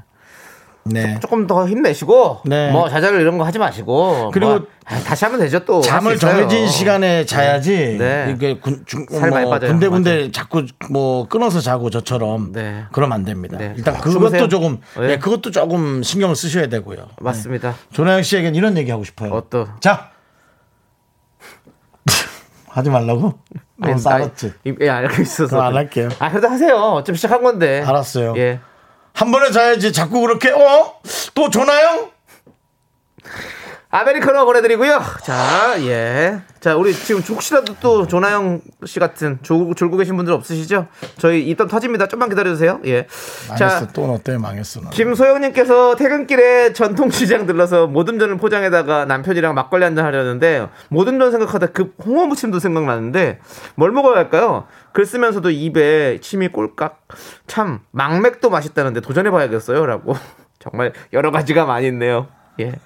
네. 0.84 1.18
조금 1.20 1.46
더 1.46 1.68
힘내시고 1.68 2.40
네. 2.44 2.70
뭐 2.72 2.88
좌절 2.88 3.20
이런 3.20 3.38
거 3.38 3.44
하지 3.44 3.58
마시고 3.58 4.30
그리고 4.32 4.50
뭐, 4.50 4.66
아, 4.86 4.98
다시 4.98 5.24
하면 5.24 5.38
되죠 5.40 5.64
또. 5.64 5.80
잠을. 5.80 6.18
정해진 6.18 6.66
시간에 6.68 7.24
자야지. 7.24 7.96
네. 7.98 8.32
이게 8.34 8.58
군, 8.58 8.82
중, 8.84 9.06
살 9.08 9.30
많이 9.30 9.44
뭐 9.44 9.54
빠져요. 9.54 9.70
군데군데 9.70 10.32
자꾸 10.32 10.66
뭐 10.90 11.28
끊어서 11.28 11.60
자고 11.60 11.88
저처럼. 11.90 12.52
네. 12.52 12.84
그러면 12.92 13.14
안 13.16 13.24
됩니다. 13.24 13.58
네. 13.58 13.74
일단 13.76 13.94
그것도 13.94 14.10
주무세요. 14.12 14.48
조금, 14.48 14.80
네. 14.98 15.10
예, 15.10 15.18
그것도 15.18 15.50
조금 15.52 16.02
신경을 16.02 16.34
쓰셔야 16.34 16.66
되고요. 16.68 17.06
맞습니다. 17.20 17.74
조나영 17.92 18.22
씨에겐 18.22 18.54
이런 18.56 18.76
얘기 18.76 18.90
하고 18.90 19.04
싶어요. 19.04 19.32
어떤? 19.32 19.68
자. 19.80 20.10
하지 22.68 22.90
말라고? 22.90 23.34
알았지. 23.80 24.48
나- 24.64 24.72
예, 24.80 24.88
알고 24.88 25.22
있어서. 25.22 25.60
안 25.60 25.76
할게요. 25.76 26.08
아, 26.18 26.28
그래도 26.30 26.48
하세요. 26.48 26.74
어차피 26.76 27.16
시작한 27.18 27.42
건데. 27.42 27.82
알았어요. 27.86 28.34
예. 28.36 28.60
한 29.14 29.30
번에 29.30 29.50
자야지 29.50 29.92
자꾸 29.92 30.20
그렇게, 30.20 30.50
어? 30.50 30.94
또 31.34 31.50
조나영? 31.50 32.11
아메리카노 33.94 34.46
보내드리고요. 34.46 35.02
자, 35.22 35.74
예. 35.80 36.40
자, 36.60 36.76
우리 36.76 36.94
지금 36.94 37.20
혹시라도 37.20 37.76
또 37.78 38.06
조나영 38.06 38.62
씨 38.86 38.98
같은 38.98 39.38
졸고, 39.42 39.74
졸고 39.74 39.98
계신 39.98 40.16
분들 40.16 40.32
없으시죠? 40.32 40.86
저희 41.18 41.42
입담 41.42 41.68
터집니다. 41.68 42.08
좀만 42.08 42.30
기다려주세요. 42.30 42.80
예. 42.86 43.06
망했어. 43.50 43.88
또너 43.88 44.16
때문에 44.24 44.40
망했어. 44.40 44.80
너. 44.80 44.88
김소영님께서 44.88 45.96
퇴근길에 45.96 46.72
전통시장 46.72 47.44
들러서 47.44 47.86
모듬전을 47.86 48.38
포장에다가 48.38 49.04
남편이랑 49.04 49.52
막걸리 49.54 49.84
한잔 49.84 50.06
하려는데 50.06 50.68
모듬전 50.88 51.30
생각하다 51.30 51.66
급 51.66 51.94
홍어 52.02 52.24
무침도 52.24 52.60
생각나는데 52.60 53.40
뭘 53.74 53.92
먹어야 53.92 54.16
할까요? 54.16 54.64
글 54.92 55.04
쓰면서도 55.04 55.50
입에 55.50 56.18
침이 56.22 56.48
꼴깍 56.48 57.08
참 57.46 57.80
망맥도 57.90 58.48
맛있다는데 58.48 59.00
도전해봐야겠어요 59.00 59.84
라고 59.84 60.16
정말 60.60 60.94
여러 61.12 61.30
가지가 61.30 61.66
많이 61.66 61.88
있네요. 61.88 62.28
예. 62.60 62.72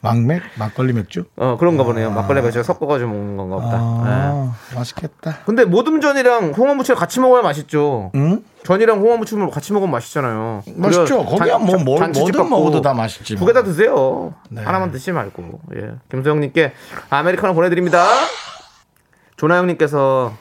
막맥? 0.00 0.42
막걸리 0.58 0.92
맥주? 0.92 1.24
어 1.36 1.56
그런가 1.58 1.84
보네요. 1.84 2.10
막걸리 2.10 2.42
맥주 2.42 2.62
섞어가지고 2.62 3.10
먹는 3.10 3.36
건가 3.36 3.56
보다. 3.56 3.76
예. 3.76 3.80
아, 3.80 4.54
맛있겠다. 4.74 5.38
근데 5.46 5.64
모듬전이랑 5.64 6.52
홍어 6.56 6.74
무침 6.74 6.94
같이 6.94 7.20
먹어야 7.20 7.42
맛있죠. 7.42 8.10
응? 8.14 8.42
전이랑 8.64 9.00
홍어 9.00 9.16
무침을 9.16 9.50
같이 9.50 9.72
먹으면 9.72 9.90
맛있잖아요. 9.92 10.62
맛있죠. 10.76 11.24
거기야 11.24 11.58
뭐 11.58 11.76
단- 11.76 11.84
뭘- 11.84 12.10
뭐든 12.10 12.12
갖고 12.12 12.44
먹어도 12.48 12.80
다 12.82 12.94
맛있지 12.94 13.34
두 13.34 13.40
뭐. 13.40 13.46
개다 13.48 13.62
드세요. 13.62 14.34
네. 14.50 14.62
하나만 14.62 14.90
드시지 14.90 15.12
말고. 15.12 15.60
예. 15.76 15.92
김소영님께 16.10 16.72
아메리카노 17.10 17.54
보내드립니다. 17.54 18.06
조나영님께서 19.36 20.32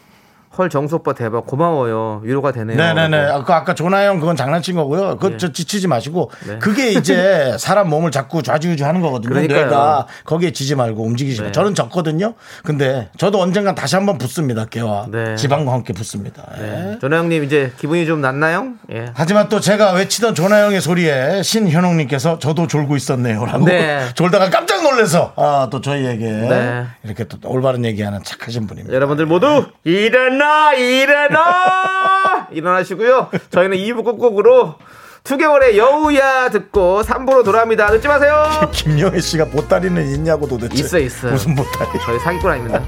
헐 0.58 0.70
정수 0.70 0.96
오빠 0.96 1.13
대박 1.13 1.46
고마워요 1.46 2.22
위로가 2.24 2.52
되네요. 2.52 2.78
네네네. 2.78 3.17
라고. 3.28 3.39
아까 3.39 3.56
아까 3.58 3.76
조나영 3.76 4.20
그건 4.20 4.36
장난친 4.36 4.76
거고요. 4.76 5.17
그거 5.17 5.30
네. 5.30 5.38
저 5.38 5.52
지치지 5.52 5.88
마시고 5.88 6.32
네. 6.48 6.58
그게 6.60 6.91
이제 6.91 7.56
사람 7.60 7.89
몸을 7.89 8.12
자꾸 8.12 8.41
좌지우지하는 8.41 9.02
거거든요. 9.02 9.30
그러니까요. 9.34 9.65
뇌가 9.65 10.08
거기에 10.26 10.52
지지 10.52 10.76
말고 10.76 11.04
움직이지 11.04 11.41
마. 11.41 11.48
네. 11.48 11.52
저는 11.52 11.76
졌거든요. 11.76 12.34
근데 12.63 13.10
저도 13.17 13.39
언젠간 13.41 13.76
다시 13.76 13.96
한번 13.96 14.17
붙습니다. 14.17 14.65
개와 14.65 15.08
네. 15.12 15.36
지방과 15.36 15.72
함께 15.72 15.93
붙습니다. 15.93 16.43
예. 16.58 16.62
네. 16.62 16.98
조나영님 17.00 17.43
이제 17.43 17.72
기분이 17.78 18.06
좀 18.06 18.22
낫나요? 18.22 18.74
예. 18.91 19.06
하지만 19.13 19.50
또 19.50 19.60
제가 19.60 19.93
외치던 19.93 20.34
조나영의 20.36 20.82
소리에 20.82 21.43
신현옥님께서 21.43 22.39
저도 22.39 22.67
졸고 22.67 22.96
있었네요라고 22.96 23.65
네. 23.65 24.06
졸다가 24.15 24.50
깜짝 24.50 24.82
놀라서 24.84 25.34
아, 25.36 25.67
또 25.72 25.82
저희에게 25.82 26.26
네. 26.26 26.86
이렇게 27.04 27.26
또 27.26 27.38
올바른 27.46 27.86
얘기하는 27.86 28.24
착하신 28.24 28.65
분입니다. 28.67 28.96
여러분들 28.96 29.26
모두 29.26 29.65
일어나 29.84 30.46
일어나 30.73 32.47
일어나시고요. 32.51 33.29
저희는 33.51 33.77
2부 33.77 34.03
끝곡으로 34.05 34.75
투개월의 35.23 35.76
여우야 35.75 36.49
듣고 36.49 37.01
3부로 37.03 37.43
돌아옵니다. 37.43 37.91
늦지 37.91 38.07
마세요. 38.07 38.45
김영애 38.71 39.19
씨가 39.19 39.45
보따리는 39.45 40.07
있냐고 40.13 40.47
도대체 40.47 40.75
있어 40.75 40.99
있어. 40.99 41.27
무슨 41.27 41.55
보따리? 41.55 41.99
저희 42.05 42.19
사기꾼 42.19 42.49
아닙니다. 42.51 42.81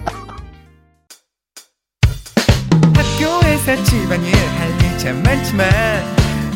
학교에서 2.95 3.83
집안일 3.83 4.33
할일참 4.35 5.21
많지만 5.23 5.69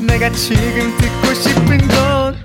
내가 0.08 0.30
지금 0.30 0.96
듣고 0.98 1.34
싶은 1.34 1.78
건 1.90 2.38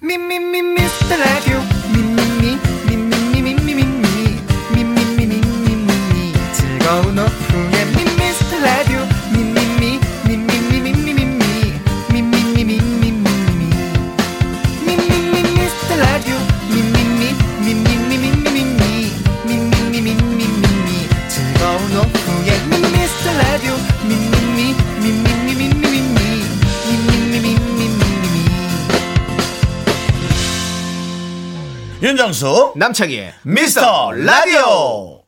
미미미 0.00 0.62
미스터 0.62 1.16
라디오 1.16 1.58
미미미 1.92 2.58
미미미 2.86 3.54
미미미 3.54 4.40
미미미 4.72 5.40
미미미 5.40 6.32
즐거운 6.52 7.18
오후 7.18 7.45
윤정수 32.26 32.72
남창희의 32.74 33.34
미스터 33.44 34.10
라디오 34.12 35.22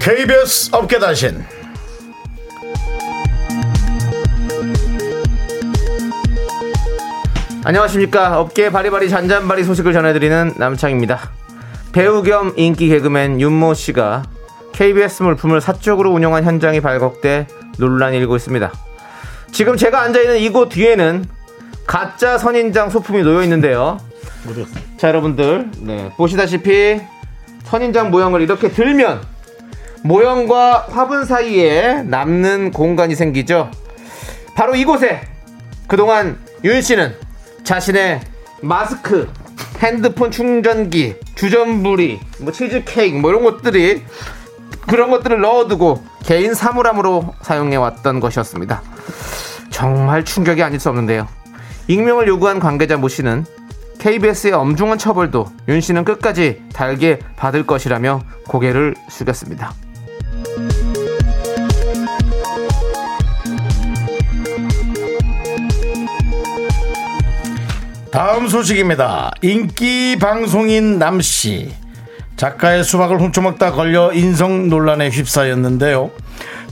KBS 0.00 0.70
업계 0.72 0.98
단신 0.98 1.44
안녕하십니까. 7.62 8.40
업계 8.40 8.70
바리바리 8.72 9.08
잔잔바리 9.08 9.62
소식을 9.62 9.92
전해드리는 9.92 10.54
남창입니다. 10.56 11.30
배우 11.92 12.22
겸 12.22 12.54
인기 12.56 12.88
개그맨 12.88 13.40
윤모 13.40 13.74
씨가 13.74 14.24
KBS 14.72 15.22
물품을 15.22 15.60
사적으로 15.60 16.10
운영한 16.10 16.42
현장이 16.44 16.80
발각돼 16.80 17.59
논란이 17.80 18.16
일고 18.18 18.36
있습니다. 18.36 18.72
지금 19.50 19.76
제가 19.76 20.02
앉아있는 20.02 20.38
이곳 20.38 20.68
뒤에는 20.68 21.24
가짜 21.86 22.38
선인장 22.38 22.90
소품이 22.90 23.22
놓여 23.22 23.42
있는데요. 23.42 23.98
자, 24.96 25.08
여러분들. 25.08 25.70
네, 25.80 26.12
보시다시피 26.16 27.00
선인장 27.64 28.10
모형을 28.10 28.42
이렇게 28.42 28.68
들면 28.68 29.22
모형과 30.02 30.86
화분 30.90 31.24
사이에 31.24 32.02
남는 32.04 32.70
공간이 32.70 33.14
생기죠. 33.14 33.70
바로 34.54 34.74
이곳에 34.74 35.22
그동안 35.86 36.38
윤 36.64 36.80
씨는 36.80 37.14
자신의 37.64 38.20
마스크, 38.62 39.28
핸드폰 39.78 40.30
충전기, 40.30 41.16
주전부리, 41.34 42.20
뭐 42.40 42.52
치즈 42.52 42.84
케이크 42.84 43.16
뭐 43.16 43.30
이런 43.30 43.42
것들이 43.44 44.02
그런 44.90 45.12
것들을 45.12 45.40
넣어두고 45.40 46.02
개인 46.24 46.52
사물함으로 46.52 47.34
사용해 47.42 47.76
왔던 47.76 48.18
것이었습니다. 48.18 48.82
정말 49.70 50.24
충격이 50.24 50.64
아닐 50.64 50.80
수 50.80 50.88
없는데요. 50.88 51.28
익명을 51.86 52.26
요구한 52.26 52.58
관계자 52.58 52.96
모 52.96 53.06
씨는 53.06 53.46
KBS의 54.00 54.52
엄중한 54.52 54.98
처벌도 54.98 55.46
윤 55.68 55.80
씨는 55.80 56.04
끝까지 56.04 56.64
달게 56.72 57.20
받을 57.36 57.64
것이라며 57.64 58.22
고개를 58.48 58.96
숙였습니다. 59.08 59.72
다음 68.10 68.48
소식입니다. 68.48 69.30
인기 69.42 70.16
방송인 70.18 70.98
남씨. 70.98 71.70
작가의 72.40 72.84
수박을 72.84 73.20
훔쳐먹다 73.20 73.72
걸려 73.72 74.14
인성 74.14 74.70
논란에 74.70 75.10
휩싸였는데요. 75.10 76.10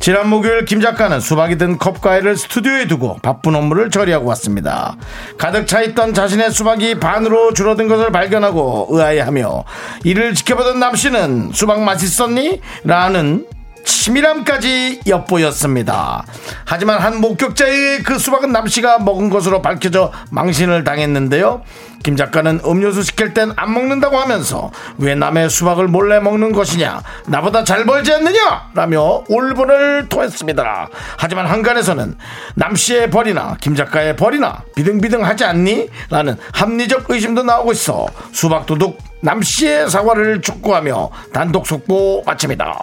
지난 0.01 0.31
목요일 0.31 0.65
김 0.65 0.81
작가는 0.81 1.21
수박이 1.21 1.59
든 1.59 1.77
컵과일을 1.77 2.39
스튜디오에 2.39 2.87
두고 2.87 3.19
바쁜 3.21 3.55
업무를 3.55 3.91
처리하고 3.91 4.27
왔습니다. 4.29 4.97
가득 5.37 5.67
차 5.67 5.83
있던 5.83 6.15
자신의 6.15 6.53
수박이 6.53 6.99
반으로 7.01 7.53
줄어든 7.53 7.87
것을 7.87 8.11
발견하고 8.13 8.89
의아해하며 8.91 9.65
이를 10.05 10.33
지켜보던 10.33 10.81
남 10.81 10.97
씨는 10.97 11.51
수박 11.53 11.83
맛있었니? 11.83 12.63
라는 12.85 13.45
치밀함까지 13.85 15.01
엿보였습니다. 15.07 16.25
하지만 16.65 16.99
한 16.99 17.21
목격자의 17.21 18.03
그 18.05 18.19
수박은 18.19 18.53
남씨가 18.53 19.01
먹은 19.01 19.29
것으로 19.29 19.61
밝혀져 19.61 20.13
망신을 20.31 20.85
당했는데요. 20.85 21.63
김 22.03 22.17
작가는 22.17 22.61
음료수 22.65 23.03
시킬 23.03 23.35
땐 23.35 23.53
안 23.57 23.75
먹는다고 23.75 24.17
하면서 24.19 24.71
왜 24.99 25.15
남의 25.15 25.51
수박을 25.51 25.89
몰래 25.89 26.21
먹는 26.21 26.53
것이냐 26.53 27.03
나보다 27.27 27.65
잘 27.65 27.85
벌지 27.85 28.13
않느냐 28.13 28.71
라며 28.75 29.25
울분을 29.29 30.09
토했습니다. 30.09 30.89
하지만 31.17 31.47
한간에서는 31.47 32.17
남씨의 32.55 33.11
벌이나 33.11 33.57
김 33.61 33.75
작가의 33.75 34.17
벌이나 34.17 34.63
비등비등하지 34.75 35.45
않니? 35.45 35.89
라는 36.11 36.37
합리적 36.53 37.07
의심도 37.09 37.43
나오고 37.43 37.73
있어 37.73 38.07
수박 38.33 38.67
도둑 38.67 38.99
남씨의 39.21 39.91
사과를 39.91 40.41
촉구하며 40.43 41.11
단독 41.33 41.67
속보 41.67 42.23
마칩니다. 42.25 42.83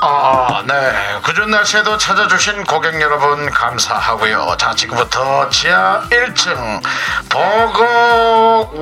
아, 0.00 0.62
네. 0.66 1.18
그전 1.22 1.50
날씨에도 1.50 1.98
찾아주신 1.98 2.64
고객 2.64 3.00
여러분 3.00 3.50
감사하고요. 3.50 4.56
자, 4.56 4.72
지금부터 4.74 5.48
지하 5.50 6.02
1층 6.10 6.80
버거왕 7.28 8.78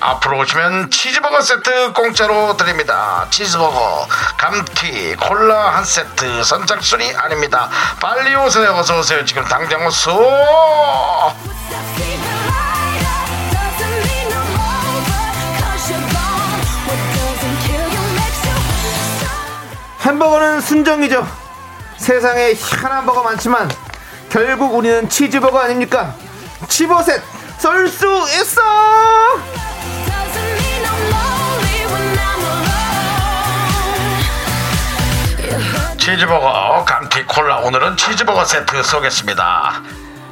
앞으로 0.00 0.38
오시면 0.38 0.90
치즈버거 0.90 1.42
세트 1.42 1.92
공짜로 1.92 2.56
드립니다. 2.56 3.26
치즈버거, 3.30 4.08
감튀, 4.38 5.16
콜라 5.16 5.76
한 5.76 5.84
세트 5.84 6.42
선착순이 6.42 7.14
아닙니다. 7.16 7.68
빨리 8.00 8.34
오세요. 8.34 8.72
어서 8.76 8.98
오세요. 8.98 9.22
지금 9.26 9.44
당장. 9.44 9.80
Even 11.70 11.99
햄버거는 20.00 20.60
순정이죠 20.60 21.26
세상에 21.98 22.52
희한한 22.54 23.04
버거 23.06 23.22
많지만 23.22 23.68
결국 24.30 24.74
우리는 24.74 25.08
치즈버거 25.08 25.58
아닙니까 25.58 26.14
치버셋 26.68 27.20
쏠 27.58 27.88
수 27.88 28.06
있어 28.40 28.60
치즈버거, 35.98 36.84
감튀, 36.86 37.24
콜라. 37.26 37.58
오늘은 37.58 37.96
치즈버거 37.96 38.44
세트 38.44 38.82
쏘겠습니다. 38.82 39.82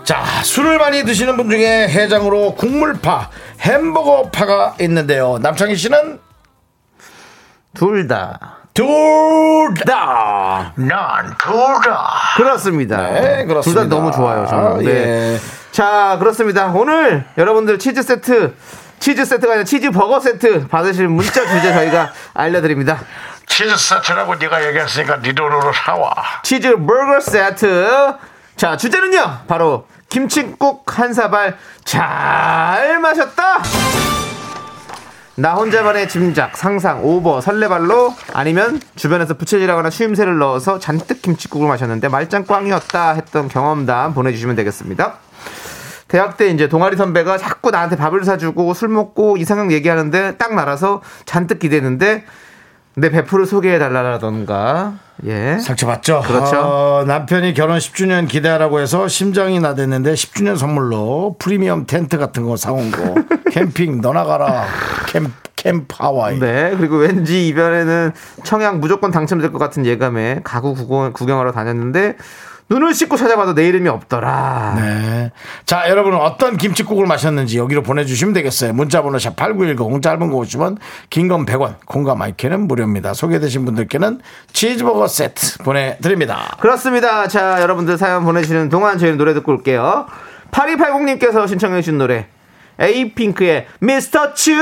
자, 0.03 0.25
술을 0.43 0.79
많이 0.79 1.05
드시는 1.05 1.37
분 1.37 1.51
중에 1.51 1.89
해장으로 1.89 2.55
국물파, 2.55 3.29
햄버거파가 3.61 4.77
있는데요. 4.81 5.39
남창희 5.43 5.77
씨는 5.77 6.21
둘 7.75 8.09
다 8.09 8.58
둘 8.83 9.75
다. 9.85 10.73
난 10.77 11.35
둘 11.37 11.53
다. 11.85 12.11
그렇습니다 12.37 12.97
네, 13.11 13.45
그렇습니다. 13.45 13.62
둘 13.64 13.75
다 13.75 13.97
너무 13.97 14.12
좋아요 14.12 14.47
저는 14.47 14.85
네. 14.85 15.35
예. 15.35 15.41
자 15.73 16.14
그렇습니다 16.21 16.67
오늘 16.67 17.25
여러분들 17.37 17.81
치즈 17.81 18.03
세트 18.05 18.55
치즈 19.01 19.25
세트가 19.25 19.53
아니라 19.55 19.64
치즈 19.64 19.91
버거 19.91 20.21
세트 20.21 20.69
받으실 20.69 21.09
문자 21.09 21.45
주제 21.45 21.73
저희가 21.73 22.12
알려드립니다 22.35 23.01
치즈 23.47 23.77
세트라고 23.77 24.37
네가 24.37 24.64
얘기했으니까 24.69 25.21
네 25.23 25.33
돈으로 25.33 25.73
사와. 25.73 26.14
치즈 26.45 26.77
버거 26.77 27.19
세트. 27.21 27.88
자, 28.57 28.77
주제는요. 28.77 29.38
바로 29.49 29.87
김치국 30.09 30.85
한 30.99 31.12
사발 31.14 31.57
잘 31.85 32.99
마셨다. 33.01 33.59
나 35.38 35.55
혼자만의 35.55 36.09
짐작, 36.09 36.57
상상, 36.57 37.05
오버, 37.05 37.40
설레발로 37.40 38.12
아니면 38.35 38.81
주변에서 38.96 39.35
부채질하거나 39.35 39.88
추임새를 39.88 40.37
넣어서 40.38 40.81
잔뜩 40.81 41.22
김치국을 41.22 41.68
마셨는데 41.68 42.09
말짱 42.09 42.44
꽝이었다 42.44 43.12
했던 43.12 43.46
경험담 43.46 44.14
보내주시면 44.14 44.57
되겠습니다. 44.57 45.14
대학 46.09 46.37
때 46.38 46.48
이제 46.48 46.68
동아리 46.68 46.96
선배가 46.96 47.38
자꾸 47.38 47.70
나한테 47.70 47.94
밥을 47.94 48.24
사주고 48.24 48.74
술 48.74 48.88
먹고 48.88 49.37
이상형 49.37 49.70
얘기하는데 49.70 50.38
딱 50.38 50.57
날아서 50.57 51.03
잔뜩 51.24 51.61
기대했는데 51.61 52.24
내 52.96 53.11
베프를 53.11 53.46
소개해달라던가 53.46 54.94
예 55.24 55.59
상처받죠? 55.59 56.22
그렇죠. 56.27 56.57
어, 56.61 57.05
남편이 57.07 57.55
결혼 57.55 57.79
10주년 57.79 58.27
기대하라고 58.27 58.81
해서 58.81 59.07
심장이 59.07 59.61
나댔는데 59.61 60.14
10주년 60.14 60.57
선물로 60.57 61.37
프리미엄 61.38 61.87
텐트 61.87 62.18
같은 62.18 62.42
거 62.42 62.57
사온 62.57 62.90
거. 62.90 63.14
캠핑 63.53 64.01
너나 64.01 64.24
가라. 64.24 64.66
캠, 65.09 65.33
캠프 65.57 65.94
하와이. 65.99 66.38
네, 66.38 66.75
그리고 66.77 66.97
왠지 66.97 67.49
이번에는 67.49 68.12
청약 68.44 68.79
무조건 68.79 69.11
당첨될 69.11 69.53
것 69.53 69.59
같은 69.59 69.85
예감에 69.85 70.40
가구 70.44 70.75
구경, 70.75 71.12
구경하러 71.12 71.53
다녔는데 71.53 72.16
눈을 72.71 72.92
씻고 72.92 73.16
찾아봐도 73.16 73.55
내 73.55 73.66
이름이 73.66 73.88
없더라. 73.88 74.75
네. 74.77 75.33
자, 75.64 75.88
여러분은 75.88 76.18
어떤 76.18 76.59
김치국을 76.59 77.07
마셨는지 77.07 77.57
여기로 77.57 77.83
보내주시면 77.83 78.35
되겠어요. 78.35 78.75
문자번호 78.75 79.16
샵8910, 79.16 80.03
짧은 80.03 80.31
거 80.31 80.37
50원, 80.37 80.77
긴 81.09 81.29
건 81.29 81.47
100원, 81.47 81.77
콩과 81.87 82.14
마이크는 82.14 82.68
무료입니다. 82.68 83.14
소개되신 83.14 83.64
분들께는 83.64 84.21
치즈버거 84.53 85.09
세트 85.09 85.59
보내드립니다. 85.64 86.59
그렇습니다. 86.61 87.27
자, 87.27 87.62
여러분들 87.62 87.97
사연 87.97 88.25
보내주시는 88.25 88.68
동안 88.68 88.99
저희는 88.99 89.16
노래 89.16 89.33
듣고 89.33 89.53
올게요. 89.53 90.05
8280님께서 90.51 91.49
신청해주신 91.49 91.97
노래 91.97 92.27
에이핑크의 92.79 93.67
미스터 93.81 94.35
츄 94.35 94.53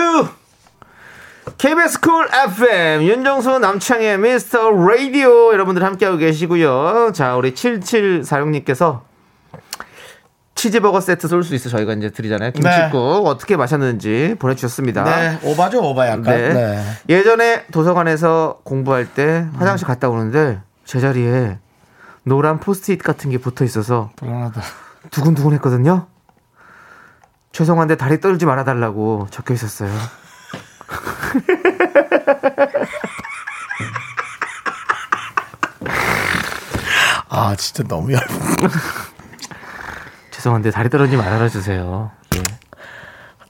KBS 1.59 2.01
쿨 2.01 2.29
FM 2.33 3.03
윤정수 3.03 3.59
남창희의 3.59 4.19
미스터 4.19 4.71
라디오 4.71 5.53
여러분들 5.53 5.83
함께하고 5.85 6.19
계시고요. 6.19 7.13
자, 7.15 7.37
우리 7.37 7.53
7746님께서 7.53 9.03
치즈버거 10.57 11.01
세트 11.01 11.29
쏠 11.29 11.45
수 11.45 11.55
있어 11.55 11.69
저희가 11.69 11.93
이제 11.93 12.11
드리잖아요. 12.11 12.51
김치국 12.53 13.27
어떻게 13.27 13.57
마셨는지 13.57 14.35
보내주셨습니다. 14.39 15.05
네, 15.05 15.39
오바죠, 15.43 15.83
오바 15.83 16.07
약간. 16.09 16.25
네. 16.25 16.53
네. 16.53 16.83
예전에 17.11 17.67
도서관에서 17.71 18.61
공부할 18.65 19.07
때 19.07 19.47
화장실 19.57 19.87
갔다 19.87 20.09
오는데 20.09 20.61
제자리에 20.85 21.59
노란 22.25 22.59
포스트잇 22.59 23.03
같은 23.03 23.31
게 23.31 23.39
붙어 23.39 23.65
있어서 23.65 24.11
불안하다. 24.17 24.63
두근두근 25.11 25.53
했거든요. 25.55 26.07
죄송한데 27.57 27.97
다리 27.97 28.21
떨지 28.21 28.45
말아달라고 28.45 29.29
적혀 29.31 29.55
있었어요. 29.55 29.91
아, 37.31 37.57
진짜 37.57 37.83
너무 37.85 38.13
얇은. 38.13 38.29
죄송한데 40.33 40.71
다리 40.71 40.91
떨어지지 40.91 41.17
말아라 41.17 41.49
주세요. 41.49 42.11
예. 42.35 42.43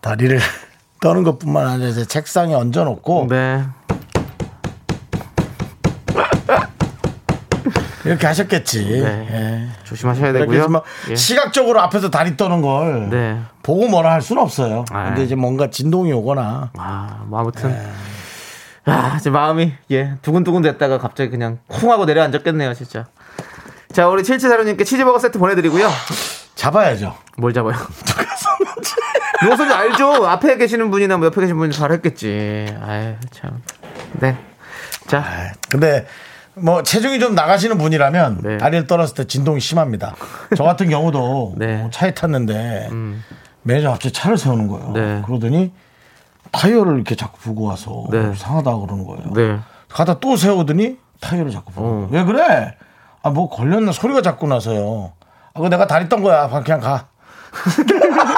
다리를 0.02 0.38
떠는 1.02 1.24
것뿐만 1.24 1.66
아니라 1.66 1.88
이제 1.88 2.04
책상에 2.04 2.54
얹어놓고 2.54 3.26
네. 3.28 3.66
이렇게 8.06 8.26
하셨겠지. 8.26 9.00
네. 9.02 9.28
예. 9.30 9.68
조심하셔야 9.84 10.32
되고요. 10.32 10.68
뭐 10.68 10.82
예. 11.10 11.16
시각적으로 11.16 11.80
앞에서 11.80 12.10
다리 12.10 12.36
떠는 12.36 12.62
걸 12.62 13.10
네. 13.10 13.40
보고 13.62 13.88
뭐라 13.88 14.12
할 14.12 14.22
수는 14.22 14.42
없어요. 14.42 14.84
아. 14.90 15.06
근데 15.06 15.24
이제 15.24 15.34
뭔가 15.34 15.70
진동이 15.70 16.12
오거나 16.12 16.70
아, 16.76 17.24
뭐 17.26 17.40
아무튼 17.40 17.70
네. 17.70 18.92
아, 18.92 19.18
제 19.18 19.30
마음이 19.30 19.72
예 19.90 20.12
두근두근 20.22 20.62
됐다가 20.62 20.98
갑자기 20.98 21.30
그냥 21.30 21.58
쿵 21.66 21.90
하고 21.90 22.04
내려앉았겠네요, 22.04 22.74
진짜. 22.74 23.06
자, 23.92 24.08
우리 24.08 24.22
7745님께 24.22 24.84
치즈버거 24.84 25.18
세트 25.18 25.38
보내드리고요. 25.38 25.88
잡아야죠. 26.54 27.16
뭘 27.38 27.52
잡아요? 27.52 27.74
누가 29.42 29.56
son지 29.56 29.72
알죠? 29.72 30.26
앞에 30.26 30.56
계시는 30.56 30.90
분이나 30.90 31.16
뭐 31.16 31.26
옆에 31.26 31.40
계신 31.40 31.56
분이 31.56 31.72
잘 31.72 31.92
했겠지. 31.92 32.66
아유, 32.82 33.14
참. 33.30 33.62
네. 34.12 34.36
자, 35.06 35.24
근데 35.68 36.06
뭐 36.58 36.82
체중이 36.82 37.20
좀 37.20 37.34
나가시는 37.34 37.76
분이라면 37.78 38.40
네. 38.42 38.58
다리를 38.58 38.86
떨었을 38.86 39.14
때 39.14 39.24
진동이 39.26 39.60
심합니다. 39.60 40.14
저 40.56 40.64
같은 40.64 40.88
경우도 40.88 41.54
네. 41.58 41.76
뭐 41.78 41.90
차에 41.90 42.14
탔는데 42.14 42.88
매니저 43.62 43.90
갑자기 43.90 44.12
차를 44.12 44.38
세우는 44.38 44.68
거예요. 44.68 44.92
네. 44.92 45.22
그러더니 45.26 45.72
타이어를 46.52 46.94
이렇게 46.94 47.14
자꾸 47.14 47.38
보고 47.38 47.64
와서 47.64 48.04
네. 48.10 48.30
이상하다 48.32 48.76
그러는 48.78 49.04
거예요. 49.06 49.32
네. 49.34 49.58
가다 49.88 50.18
또 50.20 50.36
세우더니 50.36 50.98
타이어를 51.20 51.50
자꾸 51.52 51.72
보고 51.72 51.86
어. 51.86 52.08
왜 52.10 52.24
그래? 52.24 52.74
아 53.22 53.30
뭐 53.30 53.48
걸렸나 53.50 53.90
소리가 53.92 54.22
자꾸 54.22 54.46
나서요. 54.46 55.12
아 55.20 55.56
그거 55.56 55.68
내가 55.68 55.86
다리 55.88 56.08
떤 56.08 56.22
거야. 56.22 56.48
그냥 56.62 56.80
가. 56.80 57.06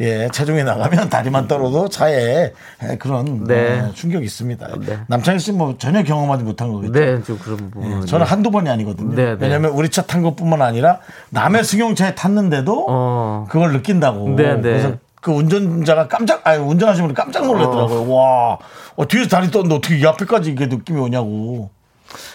예, 0.00 0.28
체중이 0.32 0.62
나가면 0.64 1.08
다리만 1.08 1.48
떨어도 1.48 1.88
차에 1.88 2.52
예, 2.82 2.96
그런 2.98 3.44
네. 3.44 3.80
어, 3.80 3.92
충격이 3.94 4.24
있습니다. 4.24 4.68
네. 4.86 4.98
남창희 5.08 5.38
씨 5.38 5.52
뭐 5.52 5.76
전혀 5.78 6.02
경험하지 6.02 6.44
못한 6.44 6.70
거겠죠. 6.72 6.92
네, 6.92 7.22
좀 7.22 7.38
그런 7.38 7.56
부분. 7.70 8.02
예, 8.02 8.06
저는 8.06 8.26
한두 8.26 8.50
번이 8.50 8.68
아니거든요. 8.68 9.14
네, 9.14 9.24
네. 9.24 9.36
왜냐하면 9.40 9.70
우리 9.72 9.88
차 9.88 10.02
탄 10.02 10.22
것뿐만 10.22 10.62
아니라 10.62 11.00
남의 11.30 11.64
승용차에 11.64 12.14
탔는데도 12.14 12.86
어. 12.88 13.46
그걸 13.48 13.72
느낀다고. 13.72 14.28
네, 14.36 14.54
네. 14.54 14.60
그래서 14.62 14.92
그 15.20 15.32
운전자가 15.32 16.06
깜짝, 16.06 16.46
아니, 16.46 16.62
운전하시는 16.62 17.08
분이 17.08 17.14
깜짝 17.16 17.46
놀랐더라고요. 17.46 18.08
와, 18.12 18.58
어, 18.94 19.08
뒤에서 19.08 19.28
다리 19.28 19.50
떴는데 19.50 19.74
어떻게 19.74 19.98
이 19.98 20.06
앞에까지 20.06 20.50
이게 20.50 20.66
느낌이 20.66 21.00
오냐고. 21.00 21.70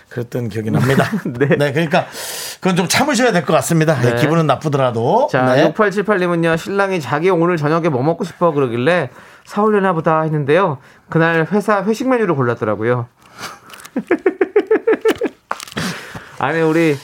그랬던 0.09 0.49
기억이 0.49 0.72
납니다. 0.72 1.05
네. 1.26 1.47
네. 1.57 1.72
그러니까 1.72 2.05
그건 2.59 2.76
좀 2.76 2.88
참으셔야 2.88 3.32
될 3.32 3.45
것 3.45 3.53
같습니다. 3.53 3.99
네. 4.01 4.15
기분은 4.15 4.45
나쁘더라도. 4.47 5.28
자, 5.32 5.55
네. 5.55 5.72
6878님은요, 5.74 6.57
신랑이 6.57 6.99
자기 6.99 7.30
오늘 7.30 7.57
저녁에 7.57 7.89
뭐 7.89 8.03
먹고 8.03 8.24
싶어 8.24 8.51
그러길래 8.51 9.09
사올려나 9.45 9.93
보다 9.93 10.22
했는데요. 10.22 10.78
그날 11.09 11.47
회사 11.51 11.84
회식 11.84 12.09
메뉴를 12.09 12.36
골랐더라고요. 12.36 13.07
아니, 16.39 16.59
우리, 16.61 16.97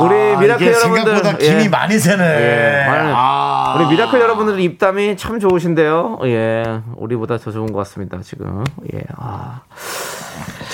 우리 0.00 0.14
아, 0.34 0.38
미라클 0.38 0.66
여러분들. 0.66 1.04
생각보다 1.16 1.38
김이 1.38 1.64
예. 1.64 1.68
많이 1.68 1.98
새네. 1.98 2.24
예, 2.24 2.86
아. 2.88 3.74
우리 3.78 3.86
미라클 3.88 4.20
여러분들 4.20 4.60
입담이 4.60 5.16
참 5.16 5.40
좋으신데요. 5.40 6.18
예, 6.24 6.80
우리보다 6.96 7.38
더 7.38 7.50
좋은 7.50 7.72
것 7.72 7.78
같습니다, 7.80 8.18
지금. 8.22 8.62
예, 8.94 9.00
아. 9.16 9.62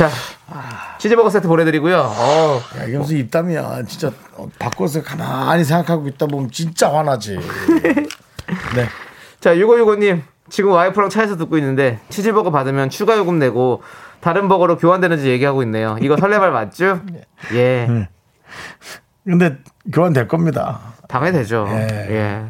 자, 0.02 0.10
치즈버거 0.98 1.30
세트 1.30 1.46
보내드리고요. 1.46 1.96
어, 1.96 2.60
야, 2.78 2.98
무슨 2.98 3.18
입담이야. 3.18 3.84
진짜 3.86 4.10
어, 4.36 4.48
바꿔서 4.58 5.00
가만히 5.02 5.62
생각하고 5.62 6.08
있다 6.08 6.26
보면 6.26 6.50
진짜 6.50 6.92
화나지. 6.92 7.38
네. 8.74 8.88
자, 9.38 9.54
6565님. 9.54 10.22
지금 10.50 10.72
와이프랑 10.72 11.08
차에서 11.08 11.36
듣고 11.36 11.56
있는데 11.58 12.00
치즈버거 12.08 12.50
받으면 12.50 12.90
추가 12.90 13.16
요금 13.16 13.38
내고 13.38 13.82
다른 14.20 14.48
버거로 14.48 14.76
교환되는지 14.76 15.28
얘기하고 15.28 15.62
있네요. 15.62 15.96
이거 16.00 16.16
설레발 16.16 16.50
맞죠? 16.50 17.00
예. 17.54 18.08
근데 19.24 19.58
교환될 19.92 20.26
겁니다. 20.26 20.80
당연히 21.08 21.38
되죠. 21.38 21.66
예. 21.70 22.06
예. 22.10 22.44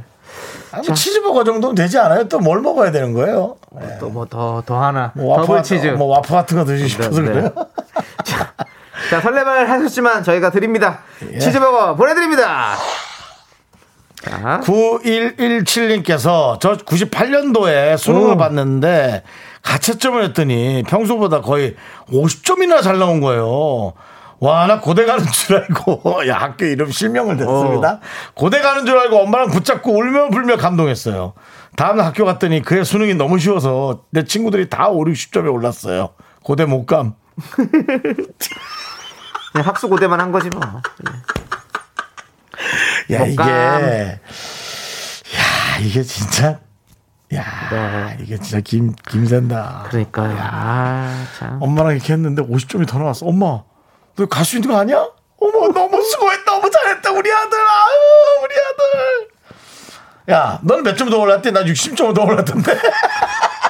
아니, 0.73 0.87
뭐 0.87 0.95
치즈버거 0.95 1.45
정도는 1.45 1.75
되지 1.75 1.99
않아요? 1.99 2.29
또 2.29 2.39
뭘 2.41 2.61
먹어야 2.61 2.91
되는 2.91 3.13
거예요? 3.13 3.57
또뭐 4.01 4.27
더 4.27 4.63
더 4.67 4.83
하나 4.83 5.13
뭐 5.15 5.33
와퍼, 5.37 5.47
더블 5.47 5.63
치즈. 5.63 5.87
뭐 5.89 6.09
와퍼 6.09 6.35
같은 6.35 6.57
거 6.59 6.65
드시고 6.65 6.89
싶어서 6.89 7.21
네, 7.21 7.29
네. 7.29 7.33
그래요? 7.33 7.51
자, 9.11 9.21
설레발 9.21 9.69
하셨지만 9.69 10.23
저희가 10.25 10.51
드립니다. 10.51 11.01
예. 11.33 11.39
치즈버거 11.39 11.97
보내드립니다. 11.97 12.77
자, 14.23 14.61
9117님께서 14.65 16.59
저 16.61 16.77
98년도에 16.77 17.97
수능을 17.99 18.35
오. 18.35 18.37
봤는데 18.37 19.23
가채점을 19.63 20.23
했더니 20.25 20.83
평소보다 20.89 21.41
거의 21.41 21.77
50점이나 22.11 22.83
잘 22.83 22.99
나온 22.99 23.21
거예요. 23.21 23.93
와, 24.43 24.67
나 24.67 24.81
고대 24.81 25.05
가는 25.05 25.25
줄 25.25 25.57
알고, 25.57 26.27
야, 26.27 26.37
학교 26.39 26.65
이름 26.65 26.91
실명을 26.91 27.37
됐습니다. 27.37 28.01
고대 28.35 28.61
가는 28.61 28.85
줄 28.85 28.99
알고 28.99 29.21
엄마랑 29.21 29.51
붙잡고 29.51 29.97
울며 29.97 30.31
불며 30.31 30.57
감동했어요. 30.57 31.35
다음날 31.77 32.07
학교 32.07 32.25
갔더니 32.25 32.61
그의 32.63 32.85
수능이 32.85 33.15
너무 33.15 33.39
쉬워서 33.39 34.03
내 34.11 34.25
친구들이 34.25 34.69
다 34.69 34.89
5, 34.89 35.05
60점에 35.05 35.53
올랐어요. 35.53 36.15
고대 36.43 36.65
못 36.65 36.87
감. 36.87 37.15
그냥 39.53 39.69
학수 39.69 39.89
고대만 39.89 40.21
한 40.21 40.33
거지 40.33 40.49
뭐. 40.51 40.61
야, 43.13 43.19
못 43.21 43.27
이게, 43.27 43.37
감. 43.37 43.49
야, 43.49 44.19
이게 45.81 46.03
진짜, 46.03 46.59
야, 47.33 47.45
네. 47.71 48.17
이게 48.21 48.37
진짜 48.39 48.59
김, 48.59 48.93
김샌다. 49.09 49.85
그러니까요. 49.89 50.37
아, 50.37 51.27
참. 51.39 51.59
엄마랑 51.63 51.93
이렇게 51.93 52.13
했는데 52.13 52.43
50점이 52.43 52.89
더 52.89 52.99
나왔어. 52.99 53.25
엄마, 53.27 53.63
너갈수 54.17 54.57
있는 54.57 54.71
거 54.71 54.79
아니야? 54.79 55.07
어머, 55.39 55.69
너무 55.73 56.03
수고했다. 56.03 56.45
너무 56.45 56.71
잘했다. 56.71 57.11
우리 57.11 57.33
아들. 57.33 57.59
아유, 57.59 58.45
우리 58.45 58.55
아들. 58.55 59.29
야, 60.31 60.61
너는 60.63 60.85
몇점 60.85 61.11
더 61.11 61.19
올랐대? 61.19 61.51
나 61.51 61.65
60점 61.65 62.15
더 62.15 62.23
올랐던데. 62.23 62.73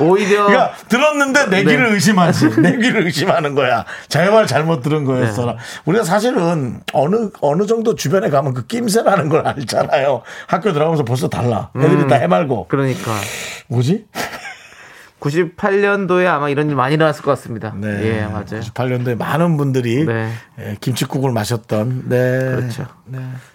오히려 0.01 0.45
그러니까 0.47 0.75
들었는데 0.89 1.47
내 1.47 1.65
귀를 1.65 1.89
네. 1.89 1.95
의심하지. 1.95 2.61
내 2.61 2.77
귀를 2.77 3.07
의심하는 3.07 3.55
거야. 3.55 3.87
자기 4.09 4.31
말 4.31 4.47
잘못 4.47 4.83
들은 4.83 5.05
거였어. 5.05 5.47
네. 5.47 5.57
우리가 5.87 6.05
사실은 6.05 6.81
어느 6.93 7.31
어느 7.41 7.67
정도 7.67 7.95
주변에 7.95 8.29
가면 8.29 8.53
그 8.53 8.67
낌새라는 8.67 9.31
걸 9.31 9.47
알잖아요. 9.47 10.23
학교 10.47 10.73
들어가면서 10.75 11.05
벌써 11.05 11.29
달라. 11.29 11.71
애들이 11.77 12.07
다 12.07 12.17
해말고. 12.17 12.67
그러니까 12.69 13.13
뭐지? 13.69 14.07
98년도에 15.23 16.27
아마 16.27 16.49
이런 16.49 16.69
일 16.69 16.75
많이 16.75 16.95
일어났을 16.95 17.23
것 17.23 17.31
같습니다. 17.33 17.73
예, 17.85 18.23
맞아요. 18.27 18.61
98년도에 18.61 19.17
많은 19.17 19.57
분들이 19.57 20.05
네. 20.05 20.33
예, 20.59 20.77
김치국을 20.81 21.31
마셨던. 21.31 22.09
네. 22.09 22.39
그렇죠. 22.57 22.87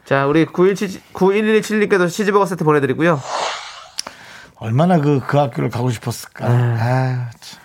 자, 0.05 0.25
우리 0.27 0.45
917, 0.45 1.01
9117님께도 1.13 2.09
치즈버거 2.09 2.45
세트 2.45 2.63
보내드리고요. 2.63 3.19
얼마나 4.59 4.99
그, 4.99 5.19
그 5.27 5.37
학교를 5.37 5.69
가고 5.69 5.91
싶었을까. 5.91 6.45
아, 6.47 7.29
참. 7.39 7.59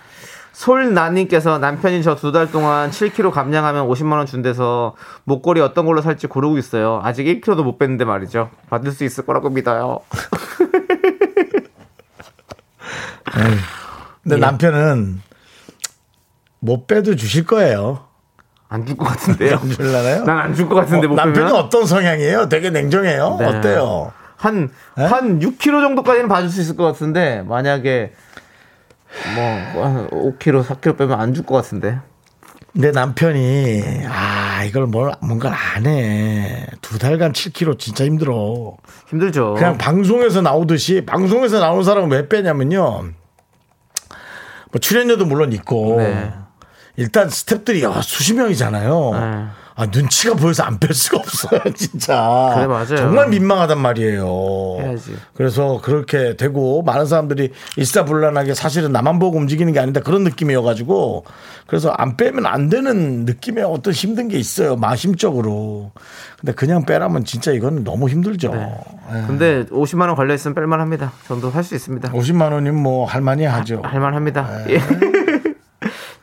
솔나님께서 0.51 1.57
남편이 1.57 2.03
저 2.03 2.15
두 2.15 2.31
달 2.31 2.51
동안 2.51 2.89
7kg 2.91 3.31
감량하면 3.31 3.87
50만 3.87 4.13
원 4.13 4.25
준대서 4.25 4.95
목걸이 5.23 5.61
어떤 5.61 5.85
걸로 5.85 6.01
살지 6.01 6.27
고르고 6.27 6.57
있어요. 6.57 6.99
아직 7.03 7.23
1kg도 7.25 7.63
못 7.63 7.77
뺐는데 7.77 8.05
말이죠. 8.05 8.49
받을 8.69 8.91
수 8.91 9.03
있을 9.05 9.25
거라고 9.25 9.49
믿어요. 9.49 9.99
근데 14.23 14.37
예. 14.37 14.39
남편은 14.39 15.21
못 16.59 16.87
빼도 16.87 17.15
주실 17.15 17.45
거예요. 17.45 18.05
안 18.69 18.85
줄 18.85 18.97
것 18.97 19.05
같은데요. 19.05 19.57
안 19.61 19.69
줄라나요? 19.69 20.23
난 20.23 20.37
안 20.39 20.55
줄 20.55 20.67
것 20.67 20.75
같은데 20.75 21.07
못 21.07 21.15
남편이 21.15 21.51
어떤 21.51 21.85
성향이에요? 21.85 22.49
되게 22.49 22.69
냉정해요. 22.69 23.37
네. 23.39 23.45
어때요? 23.45 24.11
한, 24.37 24.69
네? 24.97 25.05
한 25.05 25.39
6kg 25.39 25.81
정도까지는 25.81 26.27
봐줄 26.27 26.49
수 26.49 26.61
있을 26.61 26.75
것 26.75 26.83
같은데 26.85 27.43
만약에 27.43 28.13
뭐, 29.35 29.83
한 29.85 30.09
5kg, 30.09 30.63
4kg 30.65 30.97
빼면 30.97 31.19
안 31.19 31.33
줄 31.33 31.45
것 31.45 31.55
같은데. 31.55 31.99
내 32.75 32.89
남편이 32.89 33.83
아 34.09 34.63
이걸 34.63 34.87
뭘 34.87 35.13
뭔가를 35.21 35.55
안 35.55 35.85
해. 35.85 36.65
두 36.81 36.97
달간 36.97 37.31
7kg 37.31 37.77
진짜 37.77 38.03
힘들어. 38.05 38.75
힘들죠. 39.09 39.53
그냥 39.53 39.77
방송에서 39.77 40.41
나오듯이 40.41 41.05
방송에서 41.05 41.59
나오는 41.59 41.83
사람은 41.83 42.09
왜 42.09 42.27
빼냐면요. 42.27 43.09
뭐 44.73 44.79
출연료도 44.79 45.25
물론 45.25 45.53
있고 45.53 45.97
네. 45.99 46.33
일단 46.97 47.27
스탭들이 47.29 47.83
야, 47.83 48.01
수십 48.01 48.33
명이잖아요. 48.33 49.51
네. 49.75 49.83
아, 49.83 49.87
눈치가 49.91 50.35
보여서 50.35 50.63
안 50.63 50.77
뺄 50.79 50.93
수가 50.93 51.17
없어요, 51.17 51.61
진짜. 51.75 52.51
그래, 52.55 52.67
맞아요. 52.67 52.95
정말 52.97 53.27
민망하단 53.29 53.79
말이에요. 53.79 54.77
해야지. 54.79 55.15
그래서 55.33 55.79
그렇게 55.81 56.35
되고 56.35 56.81
많은 56.83 57.05
사람들이 57.05 57.51
일사불란하게 57.77 58.53
사실은 58.53 58.91
나만 58.91 59.19
보고 59.19 59.37
움직이는 59.37 59.73
게 59.73 59.79
아닌데 59.79 59.99
그런 59.99 60.23
느낌이어가지고 60.23 61.25
그래서 61.67 61.89
안 61.89 62.17
빼면 62.17 62.45
안 62.45 62.69
되는 62.69 63.25
느낌의 63.25 63.63
어떤 63.63 63.93
힘든 63.93 64.27
게 64.27 64.37
있어요, 64.37 64.75
마심적으로. 64.75 65.91
근데 66.39 66.51
그냥 66.53 66.85
빼라면 66.85 67.23
진짜 67.25 67.51
이건 67.51 67.83
너무 67.83 68.09
힘들죠. 68.09 68.51
예. 68.53 69.23
근데 69.27 69.63
50만 69.65 70.07
원 70.07 70.15
걸려 70.15 70.33
있으면 70.33 70.55
뺄만 70.55 70.81
합니다. 70.81 71.13
전도 71.27 71.49
할 71.49 71.63
수 71.63 71.75
있습니다. 71.75 72.11
50만 72.11 72.51
원이면 72.51 72.75
뭐 72.83 73.05
할만히 73.05 73.45
하죠. 73.45 73.81
할만 73.83 74.13
합니다. 74.13 74.49
네. 74.67 74.73
예. 74.75 75.22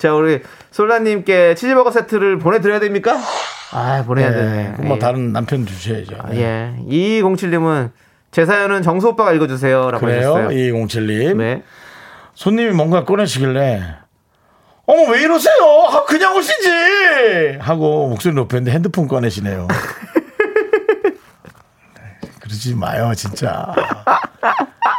자, 0.00 0.14
우리 0.14 0.40
솔라님께 0.70 1.54
치즈버거 1.56 1.90
세트를 1.90 2.38
보내드려야 2.38 2.80
됩니까? 2.80 3.18
아, 3.72 4.02
보내야 4.06 4.32
되네. 4.32 4.74
예, 4.78 4.82
뭐 4.82 4.96
예. 4.96 4.98
다른 4.98 5.34
남편 5.34 5.66
주셔야죠. 5.66 6.16
예. 6.32 6.74
2207님은 6.88 7.90
제 8.30 8.46
사연은 8.46 8.80
정수 8.80 9.08
오빠가 9.08 9.34
읽어주세요. 9.34 9.90
라고 9.90 10.06
그래요? 10.06 10.36
하셨어요. 10.36 10.48
2207님. 10.48 11.36
네. 11.36 11.62
손님이 12.32 12.70
뭔가 12.70 13.04
꺼내시길래 13.04 13.82
어머 14.86 15.02
왜 15.12 15.20
이러세요? 15.20 15.52
아, 15.90 16.06
그냥 16.06 16.34
오시지 16.34 17.58
하고 17.60 18.08
목소리 18.08 18.34
높였는데 18.34 18.72
핸드폰 18.72 19.06
꺼내시네요. 19.06 19.68
네, 19.68 19.74
그러지 22.40 22.74
마요 22.74 23.12
진짜. 23.14 23.74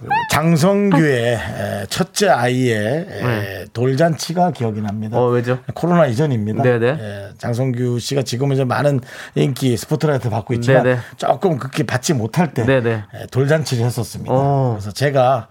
그 0.00 0.08
장성규의 0.30 1.34
에, 1.34 1.86
첫째 1.90 2.28
아이의 2.28 3.06
에, 3.08 3.64
돌잔치가 3.72 4.50
기억이 4.50 4.80
납니다. 4.80 5.16
네. 5.16 5.22
어, 5.22 5.26
왜죠? 5.28 5.58
코로나 5.74 6.06
이전입니다. 6.06 6.62
네네. 6.62 6.86
예, 6.86 7.28
장성규 7.36 7.98
씨가 7.98 8.22
지금은 8.22 8.54
이제 8.54 8.64
많은 8.64 9.00
인기 9.34 9.76
스포트라이트 9.76 10.30
받고 10.30 10.54
있지만 10.54 10.84
네네. 10.84 10.98
조금 11.18 11.58
그렇게 11.58 11.82
받지 11.82 12.14
못할 12.14 12.54
때 12.54 12.64
네네. 12.64 13.04
예, 13.14 13.26
돌잔치를 13.30 13.84
했었습니다. 13.84 14.32
어. 14.32 14.76
그래서 14.78 14.90
제가 14.92 15.48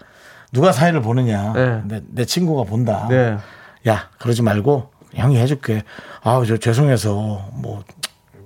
누가 0.51 0.71
사회를 0.71 1.01
보느냐, 1.01 1.53
네. 1.53 1.81
내, 1.85 2.01
내 2.07 2.25
친구가 2.25 2.63
본다. 2.63 3.05
네. 3.07 3.37
야 3.87 4.09
그러지 4.17 4.41
말고 4.41 4.89
형이 5.13 5.37
해줄게. 5.37 5.83
아우 6.21 6.45
저 6.45 6.57
죄송해서 6.57 7.49
뭐, 7.53 7.83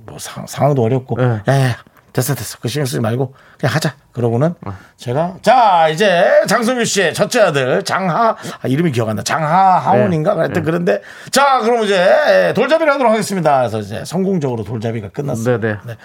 뭐 0.06 0.18
상, 0.20 0.46
상황도 0.46 0.84
어렵고 0.84 1.16
네. 1.18 1.42
야 1.48 1.54
야 1.54 1.78
됐어 2.14 2.36
됐어 2.36 2.60
그 2.62 2.68
신경 2.68 2.86
쓰지 2.86 3.00
말고 3.00 3.34
그냥 3.60 3.76
하자. 3.76 3.96
그러고는 4.12 4.54
어. 4.66 4.78
제가 4.98 5.38
자 5.42 5.90
이제 5.90 6.24
장성규 6.48 6.86
씨의 6.86 7.14
첫째 7.16 7.42
아들 7.42 7.84
장하 7.84 8.30
아, 8.62 8.68
이름이 8.68 8.92
기억 8.92 9.10
안 9.10 9.16
나. 9.16 9.24
장하 9.24 9.80
하원인가 9.80 10.32
네. 10.32 10.36
그랬던 10.44 10.64
그런데 10.64 11.02
자 11.32 11.60
그럼 11.62 11.84
이제 11.84 12.54
돌잡이를 12.56 12.94
하도록 12.94 13.12
하겠습니다. 13.12 13.58
그래서 13.58 13.80
이제 13.80 14.06
성공적으로 14.06 14.64
돌잡이가 14.64 15.10
끝났어요. 15.10 15.60
네네. 15.60 15.78
네. 15.88 15.98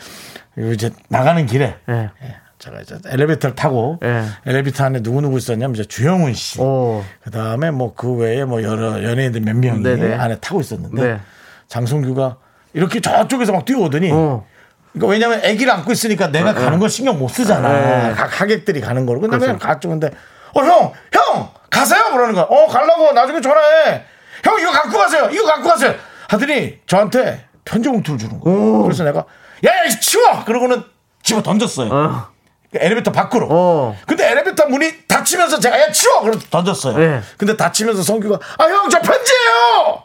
그리고 0.55 0.73
이제 0.73 0.91
나가는 1.09 1.45
길에 1.45 1.77
네. 1.87 2.09
예, 2.23 2.37
제가 2.59 2.81
이제 2.81 2.97
엘리베이터를 3.07 3.55
타고 3.55 4.01
예. 4.03 4.25
엘리베이터 4.47 4.85
안에 4.85 5.03
누구 5.03 5.21
누구 5.21 5.37
있었냐면 5.37 5.75
이제 5.75 5.85
주영훈 5.85 6.33
씨. 6.33 6.59
오. 6.61 7.05
그 7.23 7.31
다음에 7.31 7.71
뭐 7.71 7.93
그 7.95 8.11
외에 8.15 8.45
뭐 8.45 8.63
여러 8.63 9.05
연예인들 9.05 9.43
몇 9.43 9.55
명이 9.57 9.83
네네. 9.83 10.15
안에 10.15 10.39
타고 10.41 10.61
있었는데 10.63 11.03
네. 11.03 11.21
장성규가 11.69 12.39
이렇게 12.73 13.01
저쪽에서 13.01 13.53
막 13.53 13.65
뛰어오더니 13.67 14.11
어. 14.13 14.47
그러니까 14.93 15.13
왜냐면 15.13 15.39
아기를 15.45 15.71
안고 15.71 15.93
있으니까 15.93 16.29
내가 16.29 16.55
가는 16.55 16.79
걸 16.79 16.89
신경 16.91 17.19
못 17.19 17.29
쓰잖아. 17.29 17.69
네. 17.69 18.15
가, 18.15 18.27
하객들이 18.27 18.81
가는 18.81 19.05
거로. 19.07 19.21
근데 19.21 19.39
그냥. 19.39 19.59
갔죠. 19.59 19.89
근데 19.89 20.11
어 20.55 20.61
형, 20.65 20.93
형 21.13 21.51
가세요 21.71 22.05
그러는 22.13 22.35
거야. 22.35 22.45
어 22.45 22.67
가려고 22.67 23.13
나중에 23.13 23.41
전화해. 23.41 24.05
형 24.45 24.59
이거 24.61 24.71
갖고 24.73 24.99
가세요. 24.99 25.29
이거 25.31 25.45
갖고 25.45 25.69
가세요. 25.69 25.95
하더니 26.29 26.79
저한테 26.87 27.47
편지 27.65 27.89
봉투를 27.89 28.19
주는 28.19 28.41
거야. 28.41 28.83
그래서 28.83 29.05
내가 29.05 29.25
야야 29.65 29.89
치워. 30.01 30.45
그러고는 30.45 30.83
집어 31.23 31.43
던졌어요. 31.43 31.91
어. 31.93 32.27
엘리베이터 32.75 33.11
밖으로. 33.13 33.47
어. 33.51 33.97
근데 34.07 34.31
엘리베이터 34.31 34.67
문이 34.67 35.07
닫히면서 35.07 35.59
제가 35.59 35.79
야 35.81 35.91
치워. 35.93 36.21
그래서 36.23 36.41
던졌어요. 36.51 36.97
네. 36.99 37.21
근데 37.39 37.57
닫히면서 37.57 38.03
성규가 38.03 38.39
아 38.59 38.65
형 38.65 38.89
저 38.91 39.01
편지예요. 39.01 40.05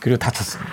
그리고 0.00 0.18
닫혔습니다. 0.18 0.72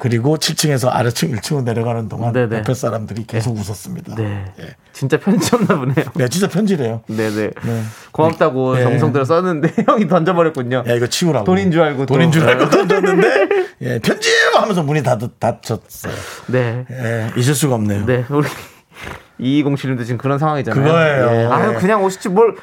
그리고 0.00 0.36
7층에서 0.36 0.88
아래층 0.90 1.30
1층으로 1.32 1.64
내려가는 1.64 2.08
동안 2.08 2.32
네네. 2.32 2.58
옆에 2.58 2.74
사람들이 2.74 3.24
계속 3.26 3.56
웃었습니다. 3.56 4.14
네. 4.16 4.44
예. 4.60 4.74
진짜 4.92 5.18
편지였나 5.18 5.76
보네요. 5.76 6.04
네, 6.14 6.28
진짜 6.28 6.48
편지래요. 6.48 7.02
네네. 7.06 7.50
네. 7.50 7.82
고맙다고 8.12 8.76
네. 8.76 8.82
정성 8.82 9.12
들여 9.12 9.24
썼는데 9.24 9.84
형이 9.86 10.08
던져버렸군요. 10.08 10.84
야 10.86 10.94
이거 10.94 11.06
치우라고. 11.06 11.44
돈인 11.44 11.70
줄 11.70 11.82
알고 11.82 12.06
또. 12.06 12.14
돈인 12.14 12.32
줄 12.32 12.48
알고 12.48 12.68
던졌는데 12.70 13.48
예, 13.82 13.98
편지예요 13.98 14.50
하면서 14.54 14.82
문이 14.82 15.02
닫, 15.02 15.18
닫혔어요. 15.38 16.12
네. 16.48 16.84
예, 16.90 17.30
잊을 17.36 17.54
수가 17.54 17.74
없네요. 17.76 18.06
네. 18.06 18.24
우리 18.30 18.46
2207님도 19.40 20.04
지금 20.04 20.18
그런 20.18 20.38
상황이잖아요. 20.38 20.84
그거예요. 20.84 21.40
예. 21.42 21.46
아유, 21.46 21.72
네. 21.72 21.78
그냥 21.78 22.04
오시지 22.04 22.28
뭘. 22.28 22.56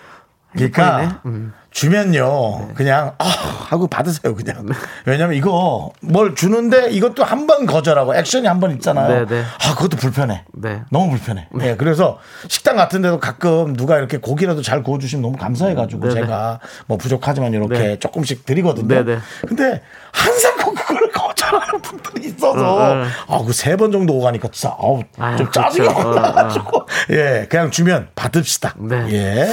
그러니까. 0.54 1.22
음. 1.26 1.54
주면요 1.72 2.70
그냥 2.76 3.14
아 3.18 3.24
하고 3.26 3.88
받으세요 3.88 4.36
그냥 4.36 4.68
왜냐면 5.06 5.36
이거 5.38 5.92
뭘 6.02 6.36
주는데 6.36 6.90
이것도 6.92 7.24
한 7.24 7.42
번 7.48 7.66
거절하고 7.66 8.16
액션이 8.16 8.46
한 8.48 8.60
번 8.60 8.72
있잖아요 8.74 9.26
네, 9.26 9.26
네. 9.26 9.44
아 9.44 9.74
그것도 9.76 9.98
불편해 9.98 10.44
네. 10.54 10.82
너무 10.92 11.10
불편해 11.10 11.48
예, 11.62 11.76
그래서 11.76 12.20
식당 12.48 12.76
같은 12.76 13.02
데도 13.02 13.20
가끔 13.20 13.74
누가 13.76 13.98
이렇게 13.98 14.18
고기라도 14.18 14.62
잘 14.62 14.84
구워 14.84 15.00
주시면 15.00 15.24
너무 15.24 15.38
감사해 15.38 15.74
가지고 15.74 16.08
네, 16.08 16.14
네. 16.14 16.22
제가 16.22 16.60
뭐 16.88 16.98
부족하지만 16.98 17.54
이렇게 17.54 17.74
네. 17.80 18.00
조금씩 18.00 18.46
드리거든요 18.46 18.88
네, 18.88 19.04
네. 19.04 19.20
근데 19.48 19.82
항상 20.12 20.56
그- 20.58 20.74
그걸 20.74 21.10
거절하는 21.12 21.82
분들이 21.82 22.28
있어서 22.28 22.76
어, 22.76 23.04
어. 23.28 23.38
아그 23.40 23.54
세 23.54 23.76
번 23.76 23.92
정도 23.92 24.14
오가니까 24.18 24.50
진짜 24.52 24.76
아우 24.80 25.02
아유, 25.18 25.38
좀 25.38 25.52
짜증이 25.52 25.88
그렇죠. 25.88 26.08
어, 26.08 26.12
올라가지고 26.12 26.86
예 27.12 27.48
그냥 27.50 27.72
주면 27.72 28.10
받읍시다 28.16 28.76
네. 28.78 29.08
예 29.14 29.48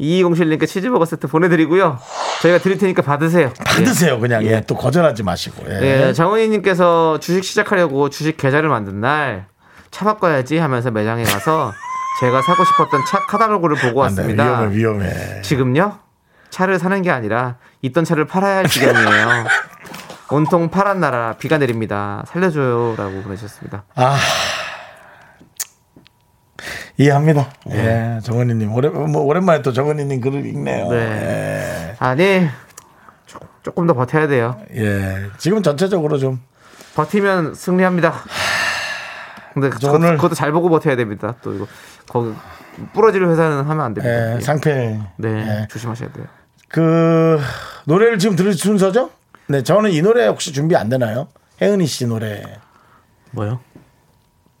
2207님께 0.00 0.66
치즈버거 0.66 1.04
세트 1.04 1.26
보내드리고요. 1.28 1.98
저희가 2.42 2.58
드릴 2.58 2.78
테니까 2.78 3.02
받으세요. 3.02 3.52
받으세요 3.64 4.18
그냥 4.20 4.44
예. 4.44 4.60
또 4.62 4.74
거절하지 4.76 5.22
마시고 5.22 5.64
예. 5.70 6.08
예, 6.08 6.12
정은희님께서 6.12 7.20
주식 7.20 7.44
시작하려고 7.44 8.10
주식 8.10 8.36
계좌를 8.36 8.68
만든 8.68 9.00
날 9.00 9.54
차 9.94 10.04
바꿔야지 10.04 10.58
하면서 10.58 10.90
매장에 10.90 11.22
가서 11.22 11.72
제가 12.18 12.42
사고 12.42 12.64
싶었던 12.64 13.04
차 13.06 13.20
카탈로그를 13.26 13.76
보고 13.76 14.00
왔습니다. 14.00 14.62
위험해 14.62 14.76
위험해 14.76 15.42
지금요? 15.42 15.98
차를 16.50 16.80
사는 16.80 17.00
게 17.02 17.10
아니라 17.12 17.56
있던 17.82 18.02
차를 18.04 18.26
팔아야 18.26 18.56
할 18.56 18.66
지경이에요. 18.66 19.44
온통 20.30 20.70
파란 20.70 20.98
나라 20.98 21.34
비가 21.38 21.58
내립니다. 21.58 22.24
살려줘요라고 22.26 23.22
보내주셨습니다. 23.22 23.84
아 23.94 24.16
이해합니다 26.96 27.48
예 27.70 28.20
정은희님 28.22 28.72
오래, 28.72 28.88
뭐 28.88 29.22
오랜만에 29.22 29.62
또 29.62 29.72
정은희님 29.72 30.20
글을 30.20 30.46
읽네요 30.46 30.88
네. 30.90 31.96
아니 31.98 32.46
조- 33.26 33.40
조금 33.62 33.86
더 33.86 33.94
버텨야 33.94 34.28
돼요. 34.28 34.60
예. 34.74 34.80
예. 34.84 35.26
지금 35.38 35.62
전체적으로 35.62 36.18
좀 36.18 36.40
버티면 36.94 37.54
승리합니다. 37.54 38.12
근데 39.54 39.70
저 39.80 39.92
오늘- 39.92 40.16
그것도 40.16 40.34
잘 40.34 40.52
보고 40.52 40.68
버텨야 40.68 40.94
됩니다. 40.96 41.34
또 41.42 41.54
이거 41.54 41.66
거기 42.08 42.32
부러질 42.92 43.24
회사는 43.26 43.64
하면 43.64 43.80
안 43.84 43.94
됩니다. 43.94 44.32
예, 44.32 44.36
예. 44.36 44.40
상패 44.40 45.00
네, 45.16 45.28
예. 45.62 45.66
조심하셔야 45.68 46.12
돼요. 46.12 46.26
그 46.68 47.40
노래를 47.86 48.18
지금 48.18 48.36
들을 48.36 48.52
순서죠? 48.52 49.10
네, 49.48 49.62
저는 49.62 49.90
이 49.92 50.02
노래 50.02 50.26
혹시 50.26 50.52
준비 50.52 50.76
안 50.76 50.88
되나요? 50.88 51.28
혜은이 51.62 51.86
씨 51.86 52.06
노래. 52.06 52.42
뭐요? 53.32 53.60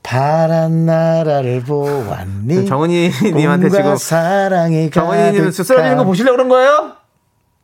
파란 0.04 0.84
나라를 0.86 1.62
보았니? 1.62 2.66
정은이님한테 2.66 3.68
꿈과 3.68 3.82
지금 3.82 3.96
사랑이 3.96 4.90
정은이님 4.90 5.32
가득한 5.44 5.50
쓰러지는 5.52 5.96
거 5.96 6.04
보시려고 6.04 6.36
그런 6.36 6.48
거예요? 6.50 6.92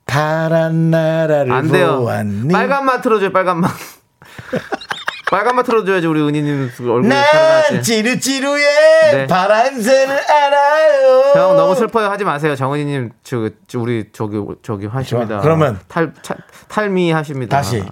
파란 0.07 0.91
나라를 0.91 1.53
안 1.53 1.69
돼요. 1.71 1.99
보았니? 2.01 2.53
빨간 2.53 2.85
맛 2.87 3.03
틀어줘요, 3.03 3.31
빨간 3.31 3.59
맛. 3.61 3.71
빨간 5.31 5.55
맛 5.55 5.63
틀어줘야지 5.65 6.07
우리 6.09 6.21
은희님 6.23 6.71
얼굴 6.81 7.09
난. 7.09 7.83
찌루찌루의 7.83 8.65
네. 9.13 9.27
파란색을 9.29 10.19
알아요. 10.29 11.23
형 11.37 11.57
너무 11.57 11.77
슬퍼요 11.77 12.09
하지 12.09 12.25
마세요 12.25 12.57
정은이님 12.57 13.11
저, 13.23 13.49
저 13.69 13.79
우리 13.79 14.09
저기 14.13 14.39
저기 14.63 14.87
하십니다. 14.87 15.35
좋아. 15.37 15.41
그러면 15.43 15.79
탈 15.87 16.13
차- 16.23 16.35
탈미 16.67 17.13
하십니다. 17.13 17.57
다시 17.59 17.85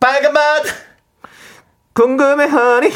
빨간 0.00 0.32
맛 0.32 0.62
궁금해 1.92 2.46
하니 2.46 2.90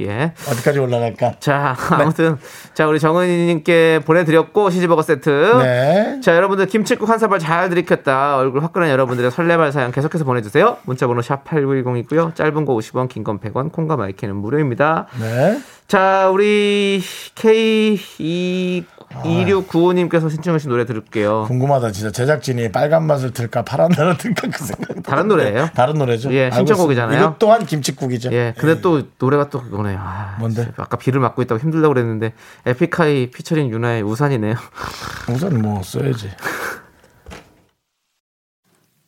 예. 0.00 0.32
어디까지 0.48 0.78
올라갈까? 0.78 1.34
자 1.40 1.76
아무튼 1.90 2.36
자 2.74 2.86
우리 2.86 3.00
정은이 3.00 3.46
님께 3.46 4.00
보내 4.04 4.24
드렸고 4.24 4.70
시즈버거 4.70 5.02
세트. 5.02 5.28
네. 5.62 6.20
자 6.22 6.36
여러분들 6.36 6.66
김치국 6.66 7.08
한 7.08 7.18
사발 7.18 7.38
잘 7.38 7.68
들이켰다 7.68 8.36
얼굴 8.36 8.62
화끈한 8.62 8.88
여러분들의 8.90 9.30
설레발 9.30 9.72
사연 9.72 9.90
계속해서 9.92 10.24
보내 10.24 10.40
주세요 10.42 10.76
문자 10.84 11.06
번호 11.06 11.20
샵 11.22 11.44
8910 11.44 11.96
있고요 12.02 12.32
짧은 12.34 12.64
거 12.64 12.74
50원 12.74 13.08
긴 13.08 13.24
건 13.24 13.40
100원 13.40 13.72
콩과 13.72 13.96
마이크는 13.96 14.36
무료입니다 14.36 15.06
네. 15.20 15.58
자 15.88 16.28
우리 16.28 17.00
K2 17.34 18.84
2695님께서 19.08 20.30
신청하신 20.30 20.68
노래 20.68 20.84
들을게요. 20.84 21.44
궁금하다 21.48 21.92
진짜. 21.92 22.12
제작진이 22.12 22.70
빨간 22.70 23.06
맛을 23.06 23.32
들까 23.32 23.64
파란 23.64 23.90
나라 23.92 24.14
들까 24.14 24.48
그 24.48 24.62
생각이 24.62 25.02
다른 25.02 25.28
노래예요? 25.28 25.70
다른 25.74 25.94
노래죠. 25.94 26.30
예, 26.34 26.50
신청곡이잖아요. 26.50 27.18
이것 27.18 27.38
또한 27.38 27.64
김치국이죠. 27.64 28.30
예 28.34 28.52
근데 28.58 28.82
또 28.82 29.02
노래가 29.18 29.48
또 29.48 29.62
그거네요 29.62 29.98
아, 29.98 30.36
뭔데? 30.38 30.70
아까 30.76 30.98
비를 30.98 31.20
맞고 31.20 31.40
있다고 31.40 31.58
힘들다고 31.58 31.94
그랬는데 31.94 32.34
에픽하이 32.66 33.30
피처링 33.30 33.70
유나의 33.70 34.02
우산이네요. 34.02 34.56
우선 35.32 35.62
뭐 35.62 35.82
써야지. 35.82 36.30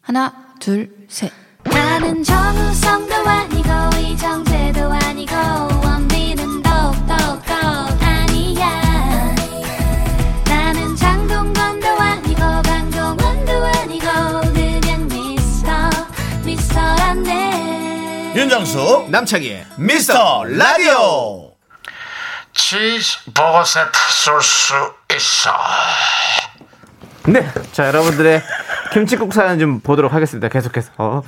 하나, 0.01 0.33
둘, 0.59 0.91
셋. 1.09 1.31
나는 1.63 2.23
정우성도 2.23 3.15
아니고 3.15 3.69
이정 3.99 4.43
윤정수 18.71 19.07
남창희 19.11 19.63
미스터 19.79 20.45
라디오 20.45 21.51
치즈버거 22.53 23.65
세트 23.65 23.91
쏠 24.25 24.41
수 24.41 24.75
있어 25.17 25.51
네. 27.27 27.45
자, 27.73 27.89
여러분들의 27.89 28.41
김치국 28.93 29.33
사연 29.35 29.59
좀 29.59 29.81
보도록 29.81 30.13
하겠습니다. 30.15 30.49
계속해서. 30.49 30.91
어. 30.99 31.23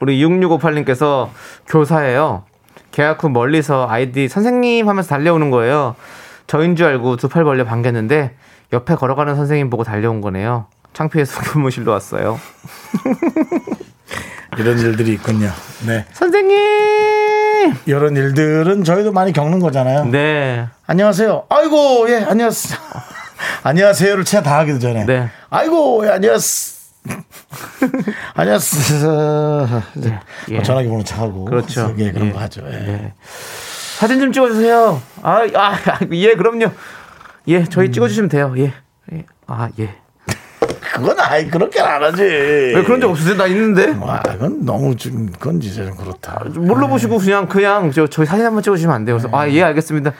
우리 0.00 0.24
6658님께서 0.24 1.28
교사예요. 1.66 2.44
계약 2.92 3.22
후 3.24 3.28
멀리서 3.28 3.86
아이디 3.90 4.28
선생님 4.28 4.88
하면서 4.88 5.08
달려오는 5.10 5.50
거예요. 5.50 5.96
저인 6.46 6.76
줄 6.76 6.86
알고 6.86 7.16
두 7.16 7.28
팔 7.28 7.42
벌려 7.44 7.64
반겼는데 7.64 8.36
옆에 8.72 8.94
걸어가는 8.94 9.34
선생님 9.34 9.70
보고 9.70 9.82
달려온 9.82 10.20
거네요. 10.20 10.66
창피해서 10.92 11.40
교무실로 11.52 11.90
왔어요. 11.92 12.38
이런 14.58 14.78
일들이 14.78 15.12
있군요 15.12 15.50
네 15.86 16.04
선생님! 16.12 16.58
이런 17.86 18.16
일들은 18.16 18.84
저희도 18.84 19.12
많이 19.12 19.32
겪는 19.32 19.60
거잖아요 19.60 20.06
네. 20.06 20.66
안녕하세요 20.86 21.44
아이고 21.48 22.10
예 22.10 22.24
안녕하세요 22.24 22.78
안녕하세요를 23.62 24.24
채 24.24 24.42
다 24.42 24.58
하기도 24.60 24.78
전에 24.78 25.04
네. 25.06 25.30
아이고 25.50 26.04
예 26.06 26.10
안녕하세요 26.10 26.80
안녕하세요 28.34 29.82
예. 30.50 30.62
전화기 30.62 30.88
번호 30.88 31.02
차고 31.04 31.44
그렇죠. 31.46 31.94
예, 31.98 32.10
그런 32.12 32.28
예. 32.28 32.32
거 32.32 32.40
하죠 32.40 32.62
예. 32.66 32.70
네. 32.76 33.14
사진 33.98 34.18
좀 34.18 34.32
찍어주세요. 34.32 35.02
아, 35.20 35.46
아, 35.54 35.72
아, 35.74 35.98
예, 36.12 36.34
그럼요. 36.34 36.72
예, 37.48 37.64
저희 37.66 37.88
음. 37.88 37.92
찍어주시면 37.92 38.30
돼요. 38.30 38.54
예. 38.56 38.72
예. 39.12 39.26
아, 39.46 39.68
예. 39.78 39.94
그건 40.94 41.18
아이 41.20 41.48
그렇게 41.48 41.80
안 41.80 42.02
하지 42.02 42.22
왜 42.22 42.82
그런 42.84 43.00
적 43.00 43.10
없으세요? 43.10 43.36
나 43.36 43.46
있는데. 43.46 43.94
와, 44.00 44.20
그건 44.20 44.64
너무 44.64 44.96
좀 44.96 45.30
그건 45.30 45.60
진짜 45.60 45.84
좀 45.86 45.96
그렇다. 45.96 46.42
몰라보시고 46.54 47.18
그냥 47.18 47.46
그냥 47.48 47.90
저 47.92 48.06
저희 48.06 48.26
사진 48.26 48.44
한번 48.46 48.62
찍어주시면 48.62 48.94
안 48.94 49.04
돼요. 49.04 49.16
그래서 49.18 49.34
아 49.36 49.48
예 49.48 49.62
알겠습니다. 49.62 50.12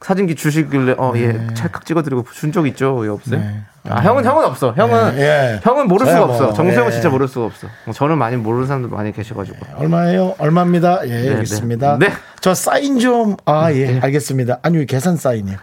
사진기 0.00 0.36
주시길래 0.36 0.94
어예 0.96 1.26
네. 1.32 1.46
찰칵 1.54 1.84
찍어드리고 1.84 2.24
준 2.32 2.52
적 2.52 2.66
있죠? 2.68 2.94
왜 2.96 3.08
없어요? 3.08 3.40
아, 3.88 4.00
형은 4.00 4.24
형은 4.24 4.44
없어. 4.44 4.72
형은 4.76 5.16
네, 5.16 5.22
예. 5.22 5.60
형은 5.62 5.88
모를 5.88 6.06
수가 6.06 6.26
뭐, 6.26 6.34
없어. 6.34 6.52
정수형은 6.52 6.88
예. 6.90 6.92
진짜 6.92 7.08
모를 7.08 7.26
수가 7.26 7.46
없어. 7.46 7.66
뭐 7.84 7.94
저는 7.94 8.18
많이 8.18 8.36
모르는 8.36 8.66
사람들 8.66 8.90
많이 8.90 9.12
계셔가지고. 9.12 9.56
얼마예요? 9.76 10.34
얼마입니다. 10.38 11.08
예, 11.08 11.32
여기 11.32 11.42
있습니다. 11.42 11.96
네. 11.98 12.12
저 12.40 12.54
사인 12.54 12.98
좀, 13.00 13.36
아, 13.46 13.72
예, 13.72 13.98
알겠습니다. 14.00 14.58
아니, 14.62 14.84
계산 14.84 15.16
사인이요. 15.16 15.56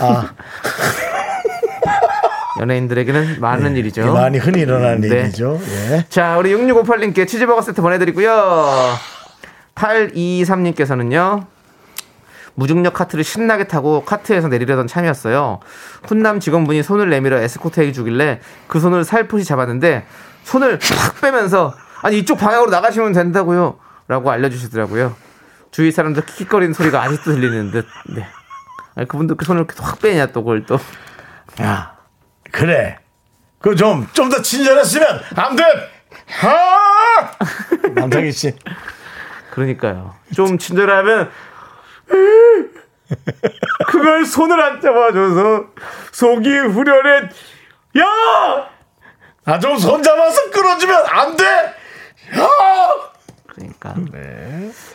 아, 0.00 0.28
연예인들에게는 2.60 3.40
많은 3.40 3.76
일이죠. 3.76 4.04
네. 4.04 4.10
많이 4.10 4.38
흔히 4.38 4.60
일어나는 4.60 5.00
네. 5.00 5.08
일이죠. 5.08 5.60
예. 5.62 6.04
자, 6.08 6.38
우리 6.38 6.54
6658님께 6.54 7.26
치즈버거 7.26 7.62
세트 7.62 7.82
보내드리고요. 7.82 8.94
823님께서는요. 9.74 11.46
무중력 12.54 12.92
카트를 12.92 13.22
신나게 13.22 13.68
타고 13.68 14.04
카트에서 14.04 14.48
내리려던 14.48 14.88
참이었어요. 14.88 15.60
훈남 16.04 16.40
직원분이 16.40 16.82
손을 16.82 17.08
내밀어 17.08 17.38
에스코트 17.38 17.80
해 17.80 17.92
주길래 17.92 18.40
그 18.66 18.80
손을 18.80 19.04
살포시 19.04 19.44
잡았는데 19.44 20.04
손을 20.42 20.80
확 20.96 21.20
빼면서 21.20 21.72
아니 22.02 22.18
이쪽 22.18 22.38
방향으로 22.38 22.70
나가시면 22.70 23.12
된다고요. 23.12 23.78
라고 24.08 24.30
알려주시더라고요. 24.30 25.14
주위 25.70 25.92
사람들 25.92 26.24
킥킥거리는 26.24 26.72
소리가 26.72 27.02
아직도 27.02 27.32
들리는 27.34 27.70
듯. 27.70 27.86
네. 28.08 28.26
아니, 28.94 29.06
그분도 29.06 29.36
그 29.36 29.44
손을 29.44 29.60
이렇게 29.62 29.80
확 29.80 30.00
빼냐 30.00 30.26
또 30.26 30.42
그걸 30.42 30.64
또. 30.64 30.78
야, 31.60 31.97
그래. 32.50 32.98
그 33.60 33.74
좀, 33.74 34.06
좀 34.12 34.28
더 34.30 34.40
친절했으면 34.40 35.20
안 35.34 35.56
돼! 35.56 35.64
아! 36.42 37.30
남창희 37.94 38.30
씨. 38.32 38.52
그러니까요. 39.50 40.14
좀 40.34 40.58
친절하면 40.58 41.30
그걸 43.88 44.24
손을 44.24 44.60
안 44.60 44.80
잡아줘서 44.80 45.64
속이 46.12 46.48
후련해. 46.48 47.28
야! 47.98 48.68
아, 49.44 49.58
좀 49.58 49.78
손 49.78 50.02
잡아서 50.02 50.50
끌어주면 50.50 51.04
안 51.06 51.36
돼! 51.36 51.44
야! 51.44 52.48
그러니까. 53.46 53.94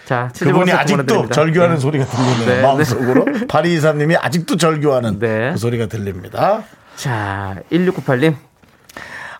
자, 0.06 0.30
치즈버거 0.32 0.60
그분이 0.60 0.72
아직도 0.72 0.98
보내드립니다. 1.04 1.34
절규하는 1.36 1.76
네. 1.76 1.82
소리가 1.82 2.06
들리네요. 2.06 2.46
네, 2.46 2.62
마음속으로. 2.62 3.26
파리 3.50 3.74
이사님이 3.74 4.16
아직도 4.16 4.56
절규하는 4.58 5.20
네. 5.20 5.52
그 5.52 5.58
소리가 5.58 5.88
들립니다. 5.88 6.64
자, 7.04 7.58
1698님. 7.70 8.34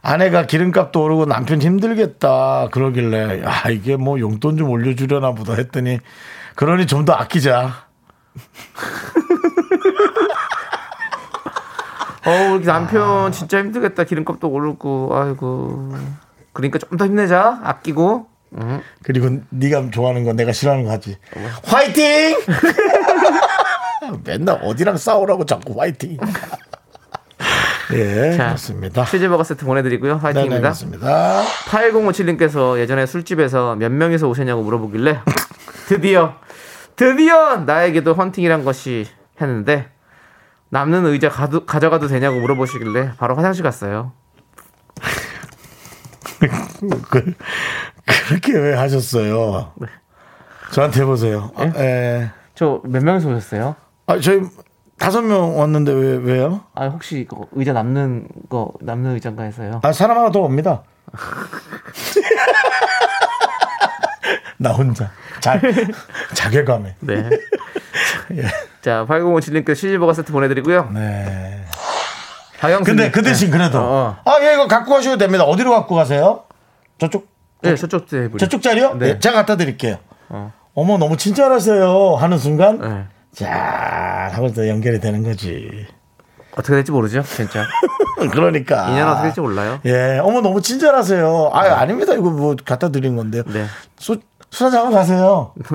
아내가 0.02 0.46
기름값도 0.46 1.02
오르고 1.02 1.26
남편 1.28 1.62
힘들겠다 1.62 2.68
그러길래 2.74 3.42
야 3.42 3.70
이게 3.70 3.96
뭐 3.96 4.20
용돈 4.20 4.58
좀 4.58 4.70
올려주려나 4.70 5.32
보다 5.32 5.54
했더니 5.54 6.00
그러니 6.56 6.88
좀 6.88 7.06
더 7.06 7.14
아끼자 7.14 7.86
어우, 12.26 12.60
남편 12.64 13.32
진짜 13.32 13.60
힘들겠다. 13.60 14.04
기름값도 14.04 14.50
오르고. 14.50 15.12
아이고. 15.14 15.94
그러니까 16.52 16.80
좀 16.80 16.98
더 16.98 17.06
힘내자. 17.06 17.62
아끼고. 17.64 18.28
그리고 19.04 19.40
네가 19.52 19.90
좋아하는 19.92 20.26
거 20.26 20.34
내가 20.34 20.52
싫어하는 20.52 20.84
거 20.86 20.92
하지 20.92 21.18
화이팅 21.66 22.38
맨날 24.24 24.60
어디랑 24.64 24.96
싸우라고 24.98 25.46
자꾸 25.46 25.80
화이팅 25.82 26.18
예 27.94 28.34
자, 28.36 28.48
맞습니다 28.50 29.06
치즈버거 29.06 29.44
세트 29.44 29.66
보내드리고요. 29.66 30.14
네, 30.14 30.18
네, 30.18 30.22
화이팅입니다. 30.22 30.70
맞습니다 30.70 31.44
8057님께서 31.68 32.80
예전에 32.80 33.06
술집에서 33.06 33.76
몇 33.76 33.92
명이서 33.92 34.28
오셨냐고 34.28 34.64
물어보길래 34.64 35.20
드디어 35.88 36.36
드디어 36.96 37.58
나에게도 37.58 38.14
헌팅이란 38.14 38.66
것이 38.66 39.08
했는데 39.42 39.90
남는 40.70 41.06
의자 41.06 41.30
가도, 41.30 41.66
가져가도 41.66 42.08
되냐고 42.08 42.40
물어보시길래 42.40 43.14
바로 43.18 43.36
화장실 43.36 43.64
갔어요. 43.64 44.12
그, 47.10 47.34
그렇게 48.28 48.58
왜 48.58 48.74
하셨어요 48.74 49.72
네. 49.76 49.88
저한테 50.72 51.02
해보세요 51.02 51.52
아, 51.56 51.72
예. 51.78 52.32
저몇 52.56 53.04
명이서 53.04 53.30
오셨어요? 53.30 53.76
아, 54.08 54.20
저희 54.20 54.42
다섯 55.04 55.22
명 55.22 55.60
왔는데 55.60 55.92
왜, 55.92 56.16
왜요? 56.16 56.62
아 56.74 56.88
혹시 56.88 57.20
이거 57.20 57.46
의자 57.52 57.74
남는 57.74 58.30
거 58.48 58.72
남는 58.80 59.16
의자인가 59.16 59.44
해서요. 59.44 59.82
아, 59.84 59.92
사람 59.92 60.18
하나 60.18 60.32
더 60.32 60.40
옵니다. 60.40 60.84
나 64.58 64.72
혼자. 64.72 65.12
자, 65.42 65.60
자괴감에. 66.34 66.96
네. 67.02 67.28
예. 68.32 68.44
자 68.80 69.06
8057님께 69.10 69.76
치즈버거 69.76 70.14
세트 70.14 70.32
보내드리고요. 70.32 70.92
네. 70.94 71.66
박영수 72.62 72.86
근데 72.86 73.12
그 73.12 73.22
대신 73.22 73.52
그래도. 73.52 73.82
어, 73.82 74.16
아, 74.24 74.38
예, 74.42 74.54
이거 74.54 74.70
갖고 74.70 74.94
가셔도 74.94 75.18
됩니다. 75.18 75.44
어디로 75.44 75.72
갖고 75.72 75.96
가세요? 75.96 76.46
저쪽, 76.98 77.28
네 77.62 77.76
저쪽 77.76 78.08
테이블. 78.08 78.40
저쪽 78.40 78.62
자리요? 78.62 78.94
네. 78.94 79.16
네. 79.16 79.20
제가 79.20 79.36
갖다 79.36 79.58
드릴게요. 79.58 79.98
어. 80.30 80.54
어머, 80.76 80.98
너무 80.98 81.18
친절하세요. 81.18 82.16
하는 82.16 82.38
순간. 82.38 82.80
네. 82.80 83.13
자, 83.36 84.30
하고 84.34 84.52
또 84.54 84.68
연결이 84.68 85.00
되는 85.00 85.24
거지. 85.24 85.88
어떻게 86.56 86.74
될지 86.76 86.92
모르죠, 86.92 87.24
진짜. 87.24 87.66
그러니까. 88.32 88.90
인연 88.90 89.08
어떻게 89.10 89.24
될지 89.30 89.42
몰라요. 89.42 89.80
예, 89.86 90.20
어머, 90.22 90.42
너무 90.42 90.62
친절하세요. 90.62 91.50
아 91.52 91.62
아닙니다. 91.80 92.14
이거 92.14 92.30
뭐 92.30 92.56
갖다 92.64 92.90
드린 92.90 93.16
건데요. 93.16 93.42
네. 93.48 93.66
수, 93.98 94.20
하고 94.52 94.92
가세요. 94.92 95.54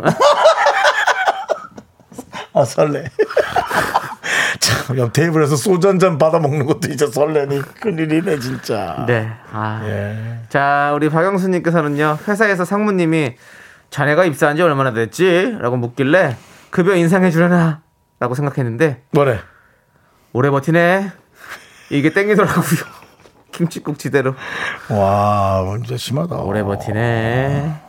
아, 2.55 2.65
설레. 2.65 3.05
참, 4.61 4.99
옆 4.99 5.13
테이블에서 5.13 5.57
소주 5.57 5.89
한 5.89 5.99
잔 5.99 6.17
받아 6.19 6.39
먹는 6.39 6.65
것도 6.67 6.89
이제 6.93 7.07
설레니 7.09 7.61
큰일이네, 7.81 8.39
진짜. 8.39 9.05
네. 9.07 9.29
아. 9.53 9.81
예. 9.85 10.39
자, 10.49 10.93
우리 10.95 11.09
박영수님께서는요, 11.09 12.19
회사에서 12.29 12.65
상무님이 12.65 13.35
자네가 13.91 14.25
입사한 14.27 14.55
지 14.57 14.63
얼마나 14.63 14.93
됐지? 14.93 15.57
라고 15.61 15.77
묻길래, 15.77 16.37
급여 16.71 16.95
인상해 16.95 17.31
주려나? 17.31 17.83
라고 18.21 18.35
생각했는데, 18.35 19.03
뭐래? 19.13 19.41
오래 20.33 20.51
버티네. 20.51 21.11
이게 21.91 22.13
땡기더라고요. 22.13 22.99
김치국 23.53 23.99
지대로. 23.99 24.35
와, 24.91 25.65
진짜 25.79 25.97
심하다. 25.97 26.37
오래 26.37 26.63
버티네. 26.63 27.83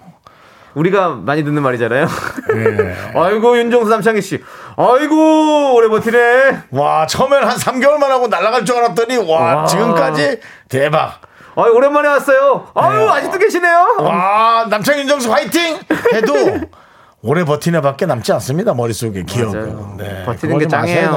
우리가 0.75 1.09
많이 1.09 1.43
듣는 1.43 1.61
말이잖아요. 1.63 2.07
예. 2.55 2.95
아이고, 3.19 3.57
윤정수 3.57 3.89
남창희 3.89 4.21
씨. 4.21 4.43
아이고, 4.77 5.75
오래 5.75 5.89
버티네. 5.89 6.63
와, 6.71 7.05
처음엔 7.07 7.43
한 7.43 7.57
3개월만 7.57 8.03
하고 8.03 8.27
날아갈 8.27 8.65
줄 8.65 8.77
알았더니, 8.77 9.17
와, 9.17 9.55
와. 9.55 9.65
지금까지 9.65 10.39
대박. 10.69 11.21
아유, 11.55 11.73
오랜만에 11.73 12.07
왔어요. 12.07 12.67
아유, 12.75 12.99
네. 12.99 13.09
아직도 13.09 13.37
계시네요. 13.39 13.97
와, 13.99 14.67
남창 14.69 14.97
윤정수 14.99 15.31
화이팅! 15.33 15.79
해도 16.13 16.33
오래 17.21 17.43
버티네 17.43 17.81
밖에 17.81 18.05
남지 18.05 18.31
않습니다, 18.33 18.73
머릿속에 18.73 19.23
기억은. 19.23 19.97
네, 19.97 20.23
버티는 20.25 20.57
게 20.57 20.67
짱이에요. 20.67 21.11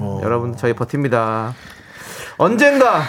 뭐. 0.00 0.20
여러분 0.22 0.56
저희 0.56 0.72
버팁니다. 0.72 1.54
언젠가 2.36 3.02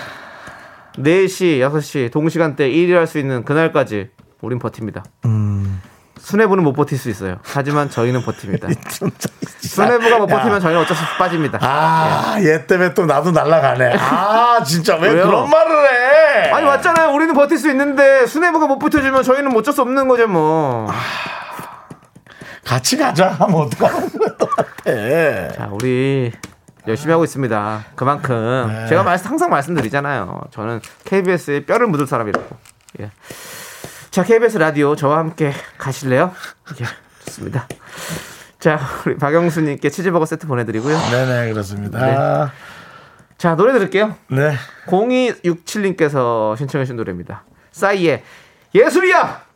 4시, 0.98 1.60
6시 1.60 2.12
동시간대 2.12 2.68
1위 2.70 2.94
할 2.94 3.06
수 3.06 3.20
있는 3.20 3.46
그날까지 3.46 4.10
우린 4.42 4.58
버팁니다. 4.58 5.04
음. 5.26 5.82
수뇌부는 6.18 6.64
못 6.64 6.74
버틸 6.74 6.98
수 6.98 7.10
있어요. 7.10 7.38
하지만 7.44 7.90
저희는 7.90 8.22
버팁니다. 8.24 8.68
수뇌부가 9.62 10.18
못 10.18 10.30
야. 10.32 10.36
버티면 10.38 10.60
저희는 10.60 10.82
어쩔 10.82 10.98
수 10.98 11.04
없이 11.04 11.18
빠집니다. 11.18 11.60
아, 11.62 12.38
얘 12.42 12.66
때문에 12.66 12.94
또 12.96 13.06
나도 13.06 13.32
날아가네. 13.32 13.96
아, 13.98 14.62
진짜 14.64 14.96
왜 14.98 15.10
왜요? 15.12 15.26
그런 15.28 15.50
말을 15.50 15.72
해? 16.48 16.52
아니 16.52 16.66
맞잖아요. 16.66 17.14
우리는 17.14 17.34
버틸 17.36 17.58
수 17.58 17.70
있는데 17.70 18.26
수뇌부가 18.26 18.66
못 18.68 18.80
버텨주면 18.80 19.22
저희는 19.24 19.56
어쩔 19.56 19.74
수 19.74 19.82
없는 19.82 20.08
거죠 20.08 20.28
뭐. 20.28 20.88
같이 22.70 22.98
가자 22.98 23.30
하면 23.30 23.62
어떡하는 23.62 24.10
거야, 24.10 24.36
너한테. 24.38 25.54
자, 25.56 25.70
우리 25.72 26.32
열심히 26.88 27.12
하고 27.12 27.24
있습니다. 27.24 27.86
그만큼 27.96 28.68
네. 28.72 28.86
제가 28.86 29.02
말, 29.02 29.18
항상 29.18 29.50
말씀드리잖아요. 29.50 30.40
저는 30.52 30.80
KBS에 31.04 31.66
뼈를 31.66 31.88
묻을 31.88 32.06
사람이라고. 32.06 32.48
예. 33.00 33.10
자, 34.12 34.22
KBS 34.22 34.60
라디오 34.60 34.96
저와 34.96 35.18
함께 35.18 35.52
가실래요? 35.80 36.32
예, 36.80 36.86
좋습니다. 37.26 37.68
자, 38.60 38.80
우리 39.04 39.18
박영수님께 39.18 39.90
치즈버거 39.90 40.28
세트 40.28 40.46
보내드리고요. 40.46 40.96
네네, 40.96 41.52
그렇습니다. 41.52 42.54
자, 43.40 43.56
노래 43.56 43.74
들을게요. 43.74 44.16
네. 44.28 44.54
0267님께서 44.86 46.56
신청해주신 46.56 46.98
노래입니다. 46.98 47.46
싸이의 47.72 48.22
예술이야! 48.76 49.49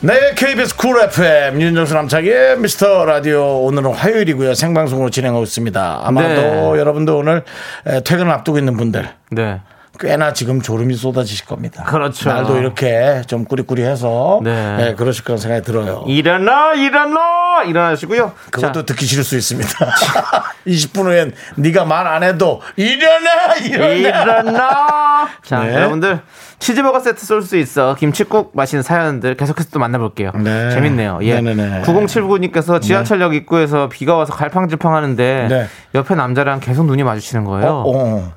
네, 0.00 0.34
KBS 0.34 0.76
쿨 0.76 1.00
FM 1.00 1.60
윤정수 1.62 1.94
남창희의 1.94 2.58
미스터 2.58 3.06
라디오 3.06 3.60
오늘은 3.64 3.92
화요일이고요. 3.94 4.52
생방송으로 4.54 5.08
진행하고 5.08 5.42
있습니다. 5.44 6.00
아마도 6.04 6.28
네. 6.28 6.78
여러분도 6.78 7.16
오늘 7.18 7.42
에, 7.86 8.00
퇴근을 8.02 8.30
앞두고 8.30 8.58
있는 8.58 8.76
분들 8.76 9.08
네. 9.30 9.62
꽤나 9.98 10.32
지금 10.34 10.60
졸음이 10.60 10.94
쏟아지실 10.96 11.46
겁니다. 11.46 11.84
그렇죠. 11.84 12.28
날도 12.28 12.58
이렇게 12.58 13.22
좀 13.28 13.44
꾸리꾸리해서 13.46 14.40
네. 14.42 14.76
네, 14.76 14.94
그러실 14.94 15.24
거란 15.24 15.38
생각이 15.38 15.62
들어요. 15.64 16.04
일어나, 16.06 16.74
일어나! 16.74 17.62
일어나시고요. 17.64 18.32
그것도 18.50 18.72
자, 18.80 18.84
듣기 18.84 19.06
싫을 19.06 19.24
수 19.24 19.36
있습니다. 19.36 19.70
20분 20.66 21.04
후엔 21.06 21.32
네가 21.56 21.84
말 21.86 22.06
안 22.08 22.22
해도 22.24 22.60
일어나 22.76 23.54
일어나. 23.54 23.86
일어나. 23.94 25.28
자, 25.44 25.60
네. 25.60 25.74
여러분들 25.74 26.20
치즈버거 26.64 27.00
세트 27.00 27.26
쏠 27.26 27.42
수 27.42 27.58
있어. 27.58 27.94
김치국 27.94 28.52
마시는 28.54 28.82
사연들 28.82 29.36
계속해서 29.36 29.68
또 29.70 29.78
만나볼게요. 29.78 30.30
네. 30.42 30.70
재밌네요. 30.70 31.18
예. 31.20 31.38
네네네. 31.38 31.82
9079님께서 31.82 32.80
지하철역 32.80 33.34
입구에서 33.34 33.90
비가 33.90 34.14
와서 34.14 34.32
갈팡질팡 34.32 34.94
하는데 34.94 35.46
네. 35.50 35.66
옆에 35.94 36.14
남자랑 36.14 36.60
계속 36.60 36.86
눈이 36.86 37.02
마주치는 37.02 37.44
거예요. 37.44 37.68
어, 37.68 38.16
어. 38.16 38.32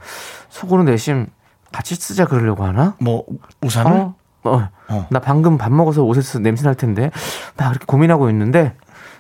속으로 0.50 0.84
내심 0.84 1.28
같이 1.72 1.96
쓰자 1.96 2.26
그러려고 2.26 2.66
하나? 2.66 2.96
뭐 3.00 3.24
우산을? 3.62 3.92
어? 3.94 4.16
어. 4.44 4.70
어. 4.90 5.08
나 5.10 5.20
방금 5.20 5.58
밥 5.58 5.72
먹어서 5.72 6.04
옷에서 6.04 6.40
냄새 6.40 6.64
날 6.64 6.76
텐데 6.76 7.12
나 7.56 7.70
그렇게 7.70 7.86
고민하고 7.86 8.30
있는데 8.32 8.74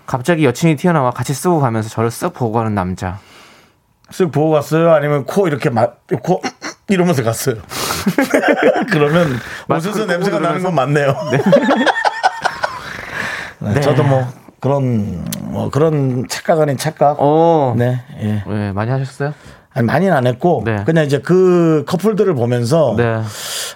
갑자기 0.06 0.44
여친이 0.44 0.76
튀어나와 0.76 1.12
같이 1.12 1.34
쓰고 1.34 1.62
가면서 1.62 1.88
저를 1.88 2.10
쓱 2.10 2.34
보고 2.34 2.52
가는 2.52 2.76
남자. 2.76 3.20
쓱 4.10 4.34
보고 4.34 4.52
갔어요? 4.52 4.92
아니면 4.92 5.24
코 5.24 5.48
이렇게 5.48 5.70
막, 5.70 6.02
코 6.24 6.42
이러면서 6.90 7.24
갔어요? 7.24 7.56
그러면 8.92 9.40
마스크 9.68 9.92
옷에서 9.92 10.06
꾹 10.06 10.12
냄새가 10.12 10.40
나는 10.40 10.64
건 10.64 10.76
맞네요. 10.76 11.16
네, 13.60 13.82
저도 13.82 14.04
뭐 14.04 14.28
그런 14.60 15.26
뭐 15.42 15.70
그런 15.70 16.26
착각 16.30 16.60
아닌 16.60 16.78
착각. 16.78 17.18
어. 17.20 17.76
네, 17.78 18.02
예. 18.22 18.44
네, 18.48 18.72
많이 18.72 18.92
하셨어요? 18.92 19.34
아니 19.74 19.86
많이는 19.86 20.14
안 20.14 20.26
했고 20.26 20.64
네. 20.66 20.84
그냥 20.86 21.06
이제 21.06 21.20
그 21.20 21.84
커플들을 21.88 22.34
보면서 22.34 22.96
네. 22.98 23.22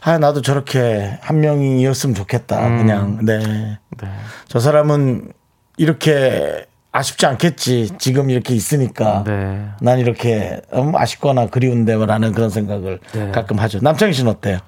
아 0.04 0.18
나도 0.18 0.42
저렇게 0.42 1.20
한 1.22 1.42
명이었으면 1.42 2.16
좋겠다. 2.16 2.68
음. 2.68 2.78
그냥 2.78 3.20
네. 3.22 3.38
네. 3.38 4.10
저 4.48 4.60
사람은 4.60 5.32
이렇게 5.78 6.66
아쉽지 6.92 7.26
않겠지. 7.26 7.92
지금 8.00 8.30
이렇게 8.30 8.54
있으니까. 8.54 9.24
네. 9.26 9.66
난 9.82 10.00
이렇게 10.00 10.62
음, 10.74 10.96
아쉽거나 10.96 11.48
그리운데라는 11.48 12.34
그런 12.34 12.50
생각을 12.50 13.00
네. 13.14 13.32
가끔 13.32 13.60
하죠. 13.60 13.80
남창희 13.82 14.14
씨는 14.14 14.32
어때요? 14.32 14.60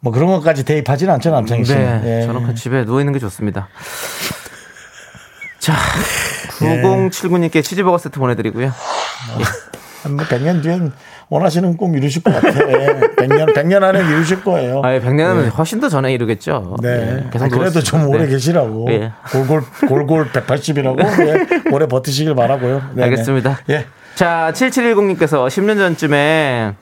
뭐 0.00 0.12
그런 0.12 0.28
것까지 0.28 0.64
대입하지는 0.64 1.14
않죠, 1.14 1.30
남창희 1.30 1.64
씨는. 1.64 2.02
네, 2.02 2.22
예. 2.22 2.26
저는 2.26 2.44
그 2.44 2.54
집에 2.54 2.84
누워 2.84 3.00
있는 3.00 3.12
게 3.12 3.18
좋습니다. 3.20 3.68
자, 5.60 5.74
9079님께 6.58 7.62
치즈버거 7.62 7.98
세트 7.98 8.18
보내드리고요. 8.18 8.72
한뭐 10.02 10.24
100년 10.26 10.62
뒤엔 10.62 10.92
원하시는 11.28 11.76
꿈 11.76 11.94
이루실 11.96 12.22
것 12.22 12.32
같아요. 12.34 12.68
예. 12.70 12.86
100년, 13.16 13.54
100년 13.54 13.82
안에 13.82 14.00
이루실 14.00 14.42
거예요. 14.44 14.82
아, 14.84 14.88
100년은 14.98 15.56
훨씬 15.56 15.80
더 15.80 15.88
전에 15.88 16.12
이루겠죠. 16.12 16.76
네. 16.82 17.22
예, 17.34 17.38
아, 17.38 17.48
그래도 17.48 17.80
좀 17.80 18.08
오래 18.08 18.24
네. 18.24 18.30
계시라고. 18.30 18.86
예. 18.90 19.12
골골, 19.30 19.62
골골 19.88 20.30
180이라고. 20.32 21.00
예. 21.26 21.70
오래 21.72 21.86
버티시길 21.86 22.34
바라고요. 22.34 22.82
네네. 22.94 23.04
알겠습니다. 23.04 23.60
예. 23.70 23.86
자, 24.14 24.52
7710님께서 24.54 25.46
10년 25.46 25.78
전쯤에 25.78 26.74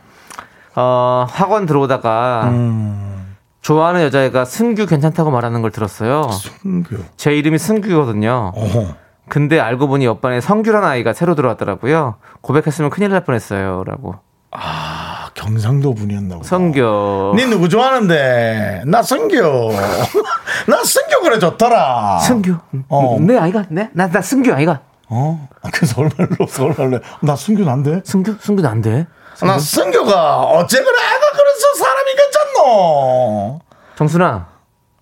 어, 0.77 1.27
학원 1.29 1.67
들어오다가 1.67 2.49
음. 2.51 3.37
좋아하는 3.61 4.03
여자애가 4.03 4.45
승규 4.45 4.87
괜찮다고 4.87 5.31
말하는 5.31 5.63
걸 5.63 5.71
들었어요. 5.71 6.31
승규. 6.63 6.97
제 7.17 7.35
이름이 7.37 7.59
승규거든요. 7.59 8.53
어허. 8.55 8.95
근데 9.31 9.61
알고 9.61 9.87
보니 9.87 10.05
옆반에 10.05 10.41
성규라는 10.41 10.87
아이가 10.87 11.13
새로 11.13 11.35
들어왔더라고요. 11.35 12.17
고백했으면 12.43 12.91
큰일 12.91 13.11
날 13.11 13.25
뻔했어요.라고. 13.25 14.17
아, 14.51 15.31
경상도 15.35 15.95
분이었나 15.95 16.35
보다. 16.37 16.49
성규. 16.49 17.35
니 17.37 17.47
누구 17.47 17.69
좋아하는데? 17.69 18.83
나 18.87 19.03
승규. 19.03 19.37
나 20.67 20.83
승규 20.85 21.21
그래 21.23 21.39
좋더라. 21.39 22.19
승규. 22.19 22.57
어. 22.89 23.19
네 23.21 23.39
아이가. 23.39 23.65
네. 23.71 23.89
나, 23.93 24.09
나 24.09 24.21
승규 24.21 24.53
아이가. 24.53 24.81
어? 25.09 25.49
아, 25.63 25.69
그 25.73 25.87
서울말로 25.87 26.47
서울말로. 26.49 26.99
나 27.23 27.37
승규 27.37 27.65
난데? 27.65 28.03
승규 28.05 28.67
안 28.67 28.83
돼. 28.83 29.07
나 29.43 29.59
승규가 29.61 30.43
어째 30.43 30.83
그래? 30.83 30.99
애가 30.99 31.27
그래서 31.33 31.75
사람이 31.79 32.11
괜찮노? 32.17 33.61
정순아. 33.95 34.49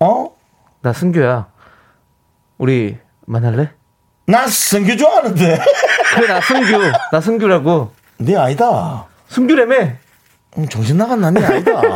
어? 0.01 0.26
나 0.83 0.93
승규야. 0.93 1.47
우리 2.59 2.99
만날래? 3.26 3.78
나 4.29 4.47
승규 4.47 4.97
좋아하는데. 4.97 5.59
그래 6.14 6.26
나 6.29 6.41
승규. 6.41 6.93
나 7.11 7.20
승규라고. 7.20 7.91
네 8.18 8.37
아니다. 8.37 9.07
승규라며. 9.29 9.76
음, 10.59 10.68
정신 10.68 10.99
나갔나? 10.99 11.31
네 11.31 11.45
아니다. 11.45 11.81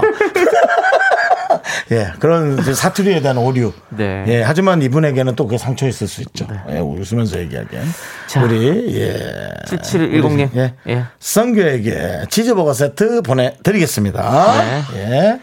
예, 1.92 2.10
그런 2.18 2.56
사투리에 2.62 3.20
대한 3.20 3.36
오류. 3.36 3.72
네. 3.90 4.24
예, 4.28 4.42
하지만 4.42 4.80
이분에게는 4.80 5.36
또 5.36 5.44
그게 5.46 5.58
상처 5.58 5.86
있을 5.86 6.08
수 6.08 6.22
있죠. 6.22 6.46
예, 6.70 6.78
웃으면서 6.78 7.38
얘기하기엔. 7.40 7.82
자. 8.28 8.42
우리, 8.42 8.98
예. 8.98 9.50
7710님. 9.66 10.56
예. 10.56 10.74
예. 10.88 11.04
성규에게 11.18 12.24
치즈버거 12.30 12.72
세트 12.72 13.20
보내드리겠습니다. 13.22 14.62
네. 14.62 14.82
예. 14.96 15.40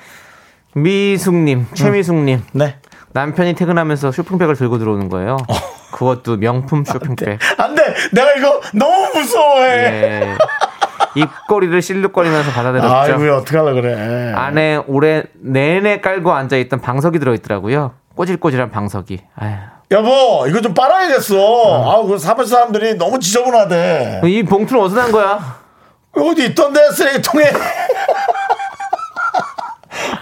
미숙님, 0.73 1.67
최미숙님. 1.75 2.41
네. 2.53 2.75
남편이 3.13 3.53
퇴근하면서 3.53 4.11
쇼핑백을 4.11 4.55
들고 4.55 4.79
들어오는 4.79 5.09
거예요. 5.09 5.37
그것도 5.91 6.37
명품 6.37 6.85
쇼핑백. 6.85 7.39
안 7.57 7.75
돼! 7.75 7.83
내가 8.11 8.33
이거 8.33 8.61
너무 8.73 9.07
무서워해! 9.13 9.69
예. 9.71 10.35
입꼬리를 11.15 11.81
실룩거리면서 11.81 12.51
받아들였죠. 12.51 12.93
아이고, 12.93 13.35
어떡하려 13.37 13.73
그래. 13.73 14.31
안에 14.35 14.77
올해 14.87 15.23
내내 15.41 16.01
깔고 16.01 16.31
앉아있던 16.31 16.81
방석이 16.81 17.19
들어있더라고요. 17.19 17.93
꼬질꼬질한 18.15 18.69
방석이. 18.71 19.19
아휴. 19.35 19.55
여보, 19.91 20.45
이거 20.47 20.61
좀 20.61 20.73
빨아야겠어. 20.75 21.35
아우, 21.35 22.05
그 22.07 22.17
사무 22.19 22.45
사람들이 22.45 22.95
너무 22.95 23.19
지저분하대. 23.19 24.21
이 24.25 24.43
봉투는 24.43 24.83
어디서 24.83 25.01
난 25.01 25.11
거야? 25.11 25.57
어디 26.11 26.45
있던데, 26.45 26.79
쓰레기통에. 26.91 27.45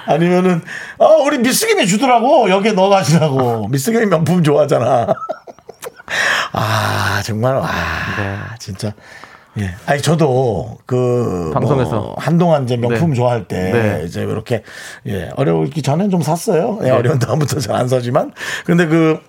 아니면은, 0.07 0.61
어, 0.97 1.15
우리 1.23 1.37
미스김이 1.39 1.85
주더라고. 1.85 2.49
여기에 2.49 2.71
넣어가시라고. 2.73 3.67
미스김이 3.69 4.05
명품 4.05 4.41
좋아하잖아. 4.41 5.07
아, 6.53 7.21
정말, 7.23 7.55
와, 7.55 7.67
네. 8.17 8.37
진짜. 8.59 8.93
예. 9.59 9.73
아니, 9.85 10.01
저도 10.01 10.77
그. 10.85 11.51
방송에서. 11.53 11.91
뭐 11.91 12.15
한동안 12.17 12.63
이제 12.65 12.77
명품 12.77 13.09
네. 13.11 13.15
좋아할 13.15 13.47
때. 13.47 13.71
네. 13.71 14.03
이제 14.05 14.21
이렇게, 14.21 14.63
예, 15.07 15.29
어려우기 15.35 15.81
전엔 15.81 16.09
좀 16.09 16.21
샀어요. 16.21 16.77
네. 16.81 16.89
예, 16.89 16.91
어려운 16.91 17.17
다음부터 17.19 17.59
잘 17.59 17.75
안 17.75 17.87
사지만. 17.87 18.31
근데 18.65 18.85
그, 18.85 19.19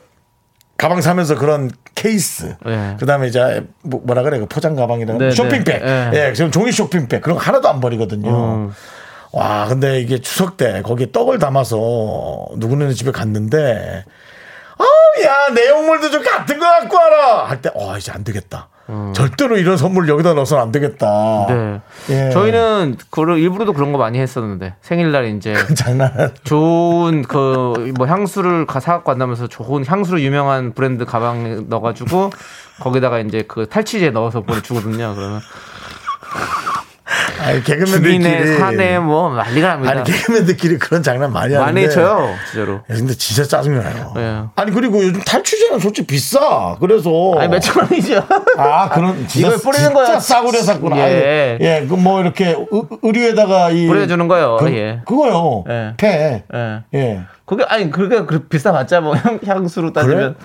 가방 0.77 1.01
사면서 1.01 1.35
그런 1.37 1.71
케이스, 1.97 2.55
네. 2.65 2.97
그다음에 3.01 3.27
이제 3.27 3.67
뭐- 3.83 4.01
뭐라 4.05 4.23
그래 4.23 4.39
그 4.39 4.47
포장 4.47 4.77
가방이라 4.77 5.15
네, 5.19 5.31
쇼핑백, 5.33 5.85
네. 5.85 6.11
예, 6.15 6.33
지금 6.35 6.53
종이 6.53 6.71
쇼핑백 6.71 7.21
그런 7.21 7.37
거 7.37 7.43
하나도 7.43 7.69
안 7.69 7.81
버리거든요. 7.81 8.31
음. 8.69 8.73
와, 9.33 9.67
근데 9.67 10.01
이게 10.01 10.19
추석 10.21 10.57
때 10.57 10.81
거기에 10.83 11.11
떡을 11.11 11.41
담아서 11.41 12.47
누구네 12.59 12.93
집에 12.93 13.11
갔는데, 13.11 14.05
아, 14.07 14.11
야 15.25 15.49
내용물도 15.55 16.11
좀 16.11 16.23
같은 16.23 16.59
거 16.59 16.65
갖고 16.67 16.97
와라 16.97 17.45
할 17.47 17.61
때, 17.63 17.71
어 17.75 17.97
이제 17.97 18.13
안 18.13 18.25
되겠다. 18.25 18.69
절대로 19.15 19.59
이런 19.59 19.77
선물 19.77 20.09
여기다 20.09 20.33
넣어서는 20.33 20.63
안 20.63 20.73
되겠다. 20.73 21.47
네. 21.51 21.81
예. 22.09 22.31
저희는 22.31 22.97
그런 23.11 23.39
일부러도 23.39 23.75
그런 23.75 23.93
거 23.93 23.99
많이 23.99 24.19
했었는데 24.19 24.77
생일날 24.81 25.27
이제 25.37 25.55
장난. 25.77 26.33
좋은 26.45 27.23
그 27.23 27.75
뭐 27.99 28.07
향수를 28.07 28.65
가 28.65 28.81
사갖고 28.81 29.11
간다면서 29.11 29.47
좋은 29.47 29.85
향수로 29.85 30.21
유명한 30.23 30.73
브랜드 30.73 31.05
가방에 31.05 31.57
넣어가지고 31.69 32.31
거기다가 32.81 33.19
이제 33.19 33.45
그 33.47 33.69
탈취제 33.69 34.09
넣어서 34.11 34.41
보내주거든요. 34.41 35.15
그러면 35.15 35.41
아니 37.41 37.63
개그맨들끼리 37.63 38.57
산에 38.59 38.99
뭐 38.99 39.35
난리가 39.35 39.69
납니다. 39.69 39.93
아니 39.93 40.05
개그맨들끼리 40.05 40.79
그런 40.79 41.03
장난 41.03 41.33
많이 41.33 41.55
하는데. 41.55 41.81
많이 41.81 41.93
쳐요, 41.93 42.35
진짜로. 42.51 42.75
야, 42.75 42.81
근데 42.89 43.15
진짜 43.15 43.45
짜증나요. 43.45 44.13
예. 44.17 44.43
아니 44.57 44.73
그리고 44.73 45.03
요즘 45.05 45.21
탈취제는 45.21 45.79
솔직히 45.79 46.07
비싸. 46.07 46.77
그래서 46.81 47.35
아니 47.39 47.49
몇천 47.49 47.77
원이죠. 47.83 48.23
아 48.57 48.89
그런 48.89 49.17
진짜, 49.29 49.47
이걸 49.49 49.59
뿌리는 49.61 49.89
진짜 49.89 49.93
거야. 49.93 50.21
싸구려 50.21 50.63
샀구나. 50.63 50.97
예. 50.99 51.59
예, 51.61 51.81
예, 51.83 51.87
그 51.87 51.97
뭐 51.99 52.21
이렇게 52.21 52.51
의- 52.51 52.67
의류에다가 53.03 53.71
이 53.71 53.87
뿌려주는 53.87 54.29
거요. 54.29 54.57
그, 54.61 54.71
예. 54.73 55.01
그거요. 55.05 55.65
예. 55.69 55.95
폐. 55.97 56.45
예. 56.55 56.83
예. 56.95 57.21
그게 57.45 57.65
아니 57.69 57.91
그게 57.91 58.25
그 58.25 58.41
비싸봤자 58.49 59.01
뭐 59.01 59.15
향, 59.17 59.39
향수로 59.47 59.93
따지면 59.93 60.37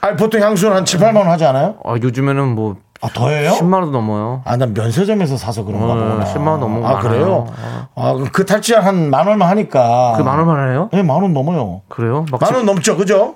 아니 0.00 0.16
보통 0.16 0.40
향수는 0.40 0.76
한 0.76 0.84
7, 0.84 1.00
8만 1.00 1.16
원 1.16 1.28
하지 1.28 1.44
않아요? 1.44 1.76
아, 1.84 1.94
요즘에는 2.02 2.48
뭐 2.48 2.76
아 3.04 3.08
더해요? 3.12 3.50
10만 3.52 3.74
원도 3.74 3.90
넘어요. 3.90 4.40
아, 4.46 4.56
난 4.56 4.72
면세점에서 4.72 5.36
사서 5.36 5.64
그런가 5.64 5.84
어, 5.92 5.94
보구나. 5.94 6.24
10만 6.24 6.46
원 6.48 6.60
넘는 6.60 6.80
거 6.80 6.88
아, 6.88 6.98
그래요? 7.00 7.46
많아요. 7.50 7.86
아, 7.94 8.12
그그 8.14 8.46
탈취 8.46 8.72
한만 8.74 9.26
원만 9.26 9.48
하니까. 9.50 10.14
그만 10.16 10.38
원만 10.38 10.70
해요? 10.72 10.88
예, 10.94 11.02
만원 11.02 11.34
넘어요. 11.34 11.82
그래요? 11.88 12.24
막만원 12.30 12.64
넘죠, 12.64 12.96
그죠? 12.96 13.34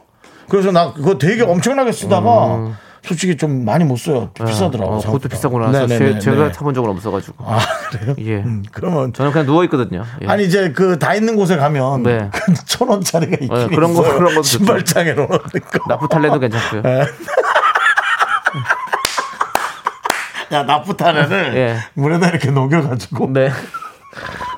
그래서 0.48 0.72
나 0.72 0.92
그거 0.94 1.18
되게 1.18 1.42
엄청나게 1.42 1.92
쓰다가 1.92 2.58
솔직히 3.02 3.36
좀 3.36 3.64
많이 3.66 3.84
못 3.84 3.96
써요. 3.98 4.30
비싸더라고요. 4.34 4.96
어, 4.96 5.00
그것도. 5.00 5.28
비싸구나. 5.28 5.70
제, 5.86 5.98
가 5.98 6.34
네. 6.34 6.52
타본 6.52 6.72
적은 6.74 6.88
없어가지고. 6.90 7.44
아, 7.46 7.58
그래요? 7.90 8.14
예. 8.20 8.36
음, 8.42 8.62
그러면 8.72 9.12
저는 9.12 9.32
그냥 9.32 9.46
누워 9.46 9.64
있거든요. 9.64 10.02
예. 10.22 10.26
아니 10.26 10.44
이제 10.44 10.72
그 10.72 10.98
다 10.98 11.14
있는 11.14 11.36
곳에 11.36 11.56
가면 11.58 12.02
네. 12.04 12.30
천 12.66 12.88
원짜리가 12.88 13.32
있긴 13.40 13.48
네, 13.54 13.66
그런 13.68 13.92
거- 13.94 14.00
있어요. 14.02 14.14
그런 14.18 14.30
것도 14.34 14.42
신발장에 14.42 15.12
넣는 15.12 15.28
거. 15.28 15.38
나프탈레도 15.88 16.38
괜찮고요. 16.40 16.82
예. 16.86 17.04
야 20.53 20.62
나프타렌을 20.62 21.57
예. 21.57 21.76
물에다 21.94 22.28
이렇게 22.28 22.51
녹여가지고 22.51 23.32
네. 23.32 23.51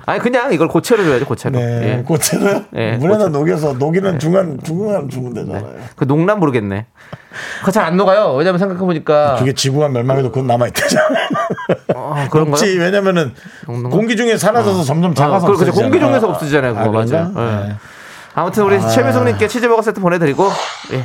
아니 0.06 0.18
그냥 0.20 0.52
이걸 0.52 0.68
고체로 0.68 1.04
줘야죠 1.04 1.24
고체로. 1.26 1.58
네, 1.58 1.98
예. 1.98 2.02
고체로요? 2.02 2.64
예, 2.76 2.92
물에다 2.96 3.24
고체. 3.26 3.30
녹여서 3.38 3.72
녹이는 3.74 4.18
중간 4.18 4.58
중간 4.64 5.08
주면 5.08 5.34
되잖아요. 5.34 5.74
그 5.96 6.04
녹나 6.04 6.34
모르겠네. 6.36 6.86
그거 7.60 7.70
잘안 7.70 7.96
녹아요. 7.96 8.32
왜냐면 8.34 8.58
생각해 8.58 8.80
보니까 8.80 9.36
그게 9.38 9.52
지구가 9.52 9.88
멸망해도 9.88 10.30
그건 10.30 10.46
남아 10.46 10.66
있대잖아요. 10.68 11.28
어, 11.94 12.14
그런가요? 12.30 12.52
없지 12.52 12.78
왜냐면은 12.78 13.34
녹는? 13.66 13.90
공기 13.90 14.16
중에 14.16 14.36
사라져서 14.36 14.82
점점 14.84 15.14
작아서 15.14 15.46
어, 15.46 15.52
그렇죠. 15.52 15.72
공기 15.72 15.98
중에서 16.00 16.28
없어지잖아요. 16.28 16.74
그거 16.74 16.84
아, 16.86 16.90
그런가? 17.04 17.30
맞아요. 17.40 17.62
예. 17.62 17.68
네. 17.68 17.74
아무튼 18.34 18.64
우리 18.64 18.80
최미숙님께 18.80 19.48
치즈버거 19.48 19.82
세트 19.82 20.00
보내드리고 20.00 20.48
예. 20.92 21.04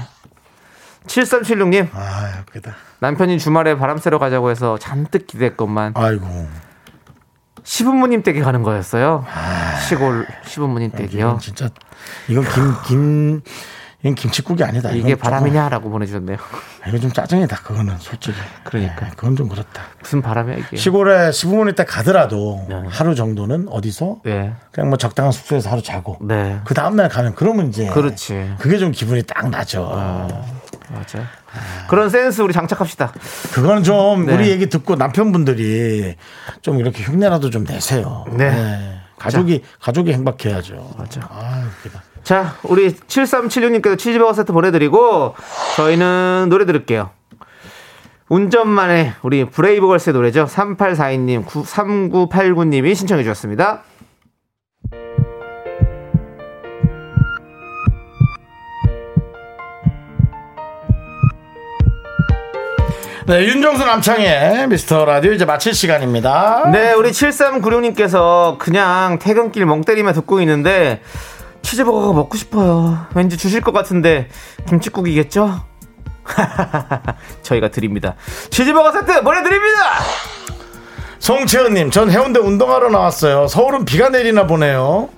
7376님 1.07 1.89
아, 1.93 2.43
웃기다. 2.47 2.75
남편이 2.99 3.39
주말에 3.39 3.77
바람 3.77 3.97
쐬러 3.97 4.19
가자고 4.19 4.49
해서 4.49 4.77
잔뜩 4.77 5.27
기대했건만 5.27 5.93
아이고. 5.95 6.25
시부모님 7.63 8.21
댁에 8.23 8.41
가는 8.41 8.61
거였어요. 8.63 9.25
시골 9.87 10.27
시부모님 10.45 10.91
댁이요. 10.91 11.25
아, 11.25 11.29
이건 11.29 11.39
진짜 11.39 11.69
이건 12.27 12.43
김김 12.83 13.41
이건 14.01 14.13
김치국이 14.13 14.63
아니다. 14.63 14.91
이게 14.91 15.15
바람이냐라고 15.15 15.89
보내주셨네요. 15.89 16.37
조금- 16.37 16.59
이거 16.87 16.99
좀 16.99 17.11
짜증이다. 17.11 17.55
그거는 17.63 17.97
솔직히. 17.97 18.37
그러니까. 18.63 19.05
네, 19.05 19.11
그건 19.15 19.35
좀 19.35 19.49
그렇다. 19.49 19.81
무슨 19.99 20.21
바람이야 20.21 20.57
이게? 20.57 20.77
시골에 20.77 21.31
시부모님 21.31 21.73
댁 21.73 21.85
가더라도 21.85 22.63
네. 22.69 22.83
하루 22.87 23.15
정도는 23.15 23.67
어디서 23.71 24.17
네, 24.23 24.53
그냥 24.71 24.89
뭐 24.89 24.97
적당한 24.99 25.31
숙소에서 25.31 25.71
하루 25.71 25.81
자고 25.81 26.17
네, 26.21 26.59
그 26.65 26.75
다음날 26.75 27.09
가면 27.09 27.33
그러면 27.33 27.69
이제 27.69 27.87
그렇지. 27.87 28.53
그게 28.59 28.77
좀 28.77 28.91
기분이 28.91 29.23
딱 29.23 29.49
나죠. 29.49 29.89
맞아. 30.89 31.19
그런 31.89 32.09
센스 32.09 32.41
우리 32.41 32.53
장착합시다. 32.53 33.13
그거는 33.53 33.83
좀 33.83 34.25
네. 34.25 34.35
우리 34.35 34.49
얘기 34.49 34.69
듣고 34.69 34.95
남편분들이 34.95 36.15
좀 36.61 36.79
이렇게 36.79 37.03
흉내라도 37.03 37.49
좀 37.49 37.63
내세요. 37.63 38.25
네. 38.31 38.99
가족이 39.17 39.63
가족이 39.79 40.13
행복해야죠. 40.13 40.95
맞아. 40.97 41.21
아, 41.29 41.69
웃기다. 41.79 42.03
자, 42.23 42.55
우리 42.63 42.93
7376님께서 42.93 43.97
치즈버거 43.97 44.33
세트 44.33 44.51
보내드리고 44.51 45.35
저희는 45.75 46.47
노래 46.49 46.65
들을게요. 46.65 47.11
운전만의 48.27 49.13
우리 49.21 49.45
브레이브걸스의 49.45 50.13
노래죠. 50.13 50.45
3842님, 50.45 51.45
3989님이 51.45 52.95
신청해 52.95 53.23
주셨습니다. 53.23 53.83
네, 63.27 63.43
윤정수 63.45 63.83
남창의 63.83 64.67
미스터 64.67 65.03
라디오 65.03 65.31
이제 65.31 65.45
마칠 65.45 65.73
시간입니다. 65.73 66.69
네, 66.71 66.93
우리 66.93 67.09
7396님께서 67.09 68.59
그냥 68.59 69.17
퇴근길 69.17 69.65
멍 69.65 69.81
때리며 69.81 70.13
듣고 70.13 70.41
있는데 70.41 71.01
치즈버거가 71.63 72.13
먹고 72.13 72.37
싶어요. 72.37 73.07
왠지 73.15 73.35
주실 73.35 73.61
것 73.61 73.71
같은데 73.71 74.29
김치국이겠죠? 74.67 75.59
저희가 77.41 77.69
드립니다. 77.69 78.13
치즈버거 78.51 78.91
세트 78.91 79.23
보내드립니다! 79.23 79.79
송채은님, 81.17 81.89
전 81.89 82.11
해운대 82.11 82.39
운동하러 82.39 82.89
나왔어요. 82.89 83.47
서울은 83.47 83.85
비가 83.85 84.09
내리나 84.09 84.45
보네요. 84.45 85.09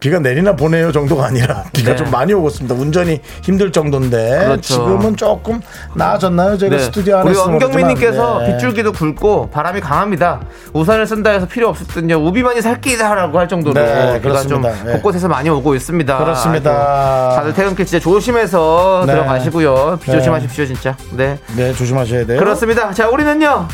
비가 0.00 0.18
내리나 0.18 0.54
보네요 0.56 0.92
정도가 0.92 1.26
아니라 1.26 1.64
비가 1.72 1.92
네. 1.92 1.96
좀 1.96 2.10
많이 2.10 2.32
오고 2.32 2.48
있습니다. 2.48 2.74
운전이 2.74 3.20
힘들 3.42 3.72
정도인데 3.72 4.44
그렇죠. 4.44 4.60
지금은 4.60 5.16
조금 5.16 5.60
나아졌나요? 5.94 6.58
저희가 6.58 6.76
네. 6.76 6.82
스튜디오 6.82 7.18
안에 7.18 7.30
우리 7.30 7.36
원경민님께서 7.38 8.40
네. 8.40 8.52
빗줄기도 8.52 8.92
굵고 8.92 9.50
바람이 9.50 9.80
강합니다. 9.80 10.40
우산을 10.72 11.06
쓴다 11.06 11.30
해서 11.30 11.46
필요 11.46 11.68
없을 11.68 11.86
땐요 11.86 12.16
우비만이 12.16 12.60
살기다라고 12.60 13.38
할 13.38 13.48
정도로 13.48 13.74
네, 13.74 14.20
비가 14.20 14.42
좀 14.42 14.62
그렇습니다. 14.62 14.84
네. 14.84 14.92
곳곳에서 14.92 15.28
많이 15.28 15.48
오고 15.48 15.74
있습니다. 15.74 16.18
그렇습니다. 16.18 16.70
아이고, 16.70 17.34
다들 17.36 17.54
퇴근길 17.54 17.86
진짜 17.86 18.02
조심해서 18.02 19.04
네. 19.06 19.12
들어가시고요. 19.12 19.98
비 20.02 20.10
네. 20.10 20.16
조심하십시오 20.18 20.66
진짜. 20.66 20.96
네. 21.12 21.38
네 21.56 21.72
조심하셔야 21.72 22.26
돼요. 22.26 22.38
그렇습니다. 22.38 22.92
자, 22.92 23.08
우리는요. 23.08 23.68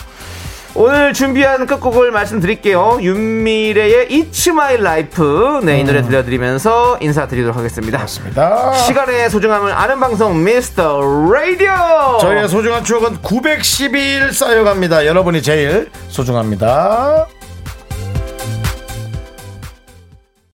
오늘 0.74 1.12
준비한 1.12 1.66
끝곡을 1.66 2.10
말씀드릴게요. 2.12 2.98
윤미래의 3.02 4.08
It's 4.08 4.48
My 4.48 4.74
Life. 4.74 5.60
네, 5.64 5.80
이 5.80 5.84
노래 5.84 6.00
들려드리면서 6.02 6.98
인사드리도록 7.00 7.56
하겠습니다. 7.56 7.98
그렇습니다. 7.98 8.72
시간의 8.74 9.30
소중함을 9.30 9.72
아는 9.72 9.98
방송 9.98 10.42
미스터 10.44 11.00
라디오. 11.32 12.18
저희의 12.20 12.48
소중한 12.48 12.84
추억은 12.84 13.16
912일 13.18 14.32
쌓여갑니다. 14.32 15.06
여러분이 15.06 15.42
제일 15.42 15.90
소중합니다. 16.08 17.26